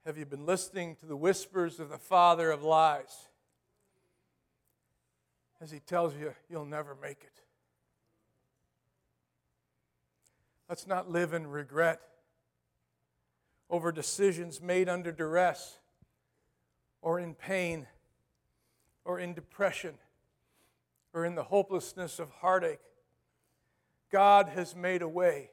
Have 0.05 0.17
you 0.17 0.25
been 0.25 0.45
listening 0.45 0.95
to 0.97 1.05
the 1.05 1.15
whispers 1.15 1.79
of 1.79 1.89
the 1.89 1.97
father 1.97 2.51
of 2.51 2.63
lies 2.63 3.27
as 5.61 5.71
he 5.71 5.79
tells 5.79 6.15
you 6.15 6.33
you'll 6.49 6.65
never 6.65 6.95
make 7.01 7.23
it? 7.23 7.41
Let's 10.69 10.85
not 10.85 11.09
live 11.09 11.33
in 11.33 11.47
regret 11.47 11.99
over 13.71 13.91
decisions 13.91 14.61
made 14.61 14.87
under 14.87 15.11
duress 15.11 15.79
or 17.01 17.19
in 17.19 17.33
pain 17.33 17.87
or 19.03 19.19
in 19.19 19.33
depression 19.33 19.95
or 21.11 21.25
in 21.25 21.33
the 21.33 21.43
hopelessness 21.43 22.19
of 22.19 22.29
heartache. 22.29 22.79
God 24.11 24.49
has 24.49 24.75
made 24.75 25.01
a 25.01 25.07
way. 25.07 25.49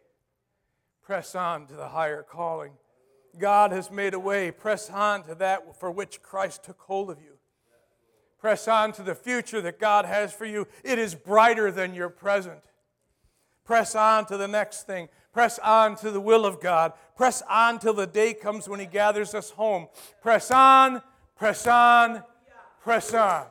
Press 1.03 1.35
on 1.35 1.67
to 1.69 1.75
the 1.75 1.89
higher 1.89 2.23
calling. 2.23 2.73
God 3.39 3.73
has 3.73 3.91
made 3.91 4.13
a 4.13 4.19
way. 4.19 4.51
Press 4.51 4.91
on 4.91 5.23
to 5.25 5.35
that 5.37 5.81
for 5.81 5.91
which 5.91 6.21
Christ 6.21 6.65
took 6.65 6.81
hold 6.81 7.11
of 7.11 7.23
you. 7.23 7.39
Press 8.39 8.69
on 8.69 8.93
to 8.93 9.03
the 9.03 9.15
future 9.15 9.63
that 9.63 9.81
God 9.81 10.05
has 10.05 10.35
for 10.35 10.45
you. 10.45 10.67
It 10.85 10.99
is 10.99 11.15
brighter 11.15 11.71
than 11.71 11.95
your 11.95 12.11
present. 12.11 12.61
Press 13.67 13.95
on 13.95 14.25
to 14.27 14.37
the 14.37 14.49
next 14.49 14.87
thing. 14.87 15.09
Press 15.33 15.59
on 15.59 15.97
to 15.97 16.11
the 16.11 16.21
will 16.21 16.47
of 16.47 16.61
God. 16.61 16.93
Press 17.17 17.43
on 17.51 17.79
till 17.79 17.93
the 17.93 18.07
day 18.07 18.33
comes 18.33 18.69
when 18.69 18.81
He 18.81 18.87
gathers 18.87 19.35
us 19.35 19.51
home. 19.51 19.89
Press 20.23 20.51
on, 20.51 21.03
press 21.37 21.67
on, 21.67 22.23
press 22.81 23.13
on. 23.13 23.45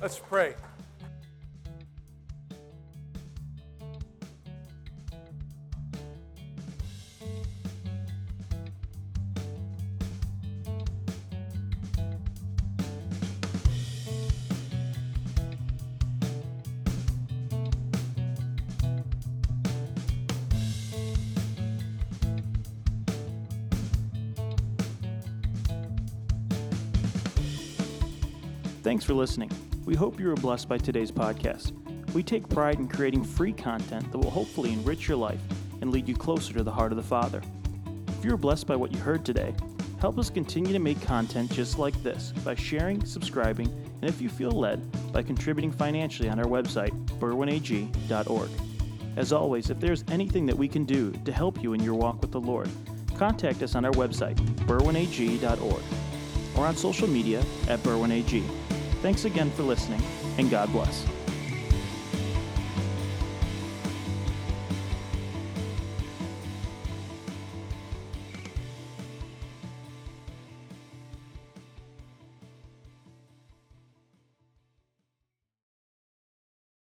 Let's 0.00 0.18
pray. 0.18 0.54
Thanks 28.94 29.04
for 29.04 29.14
listening. 29.14 29.50
We 29.86 29.96
hope 29.96 30.20
you 30.20 30.28
were 30.28 30.36
blessed 30.36 30.68
by 30.68 30.78
today's 30.78 31.10
podcast. 31.10 31.72
We 32.14 32.22
take 32.22 32.48
pride 32.48 32.78
in 32.78 32.86
creating 32.86 33.24
free 33.24 33.52
content 33.52 34.12
that 34.12 34.18
will 34.18 34.30
hopefully 34.30 34.72
enrich 34.72 35.08
your 35.08 35.16
life 35.16 35.40
and 35.80 35.90
lead 35.90 36.06
you 36.06 36.14
closer 36.14 36.54
to 36.54 36.62
the 36.62 36.70
heart 36.70 36.92
of 36.92 36.96
the 36.96 37.02
Father. 37.02 37.42
If 38.06 38.24
you 38.24 38.30
were 38.30 38.36
blessed 38.36 38.68
by 38.68 38.76
what 38.76 38.92
you 38.92 39.00
heard 39.00 39.24
today, 39.24 39.52
help 40.00 40.16
us 40.16 40.30
continue 40.30 40.72
to 40.72 40.78
make 40.78 41.00
content 41.00 41.50
just 41.50 41.76
like 41.76 42.00
this 42.04 42.32
by 42.44 42.54
sharing, 42.54 43.04
subscribing, 43.04 43.66
and 44.00 44.08
if 44.08 44.22
you 44.22 44.28
feel 44.28 44.52
led, 44.52 44.80
by 45.12 45.24
contributing 45.24 45.72
financially 45.72 46.28
on 46.28 46.38
our 46.38 46.46
website, 46.46 46.94
berwynag.org. 47.18 48.50
As 49.16 49.32
always, 49.32 49.70
if 49.70 49.80
there's 49.80 50.04
anything 50.06 50.46
that 50.46 50.56
we 50.56 50.68
can 50.68 50.84
do 50.84 51.10
to 51.24 51.32
help 51.32 51.60
you 51.60 51.72
in 51.72 51.82
your 51.82 51.94
walk 51.94 52.20
with 52.20 52.30
the 52.30 52.40
Lord, 52.40 52.70
contact 53.16 53.60
us 53.64 53.74
on 53.74 53.84
our 53.84 53.94
website, 53.94 54.36
berwynag.org, 54.68 55.82
or 56.56 56.64
on 56.64 56.76
social 56.76 57.08
media 57.08 57.40
at 57.66 57.80
berwynag. 57.80 58.63
Thanks 59.04 59.26
again 59.26 59.50
for 59.50 59.64
listening, 59.64 60.00
and 60.38 60.48
God 60.50 60.72
bless. 60.72 61.04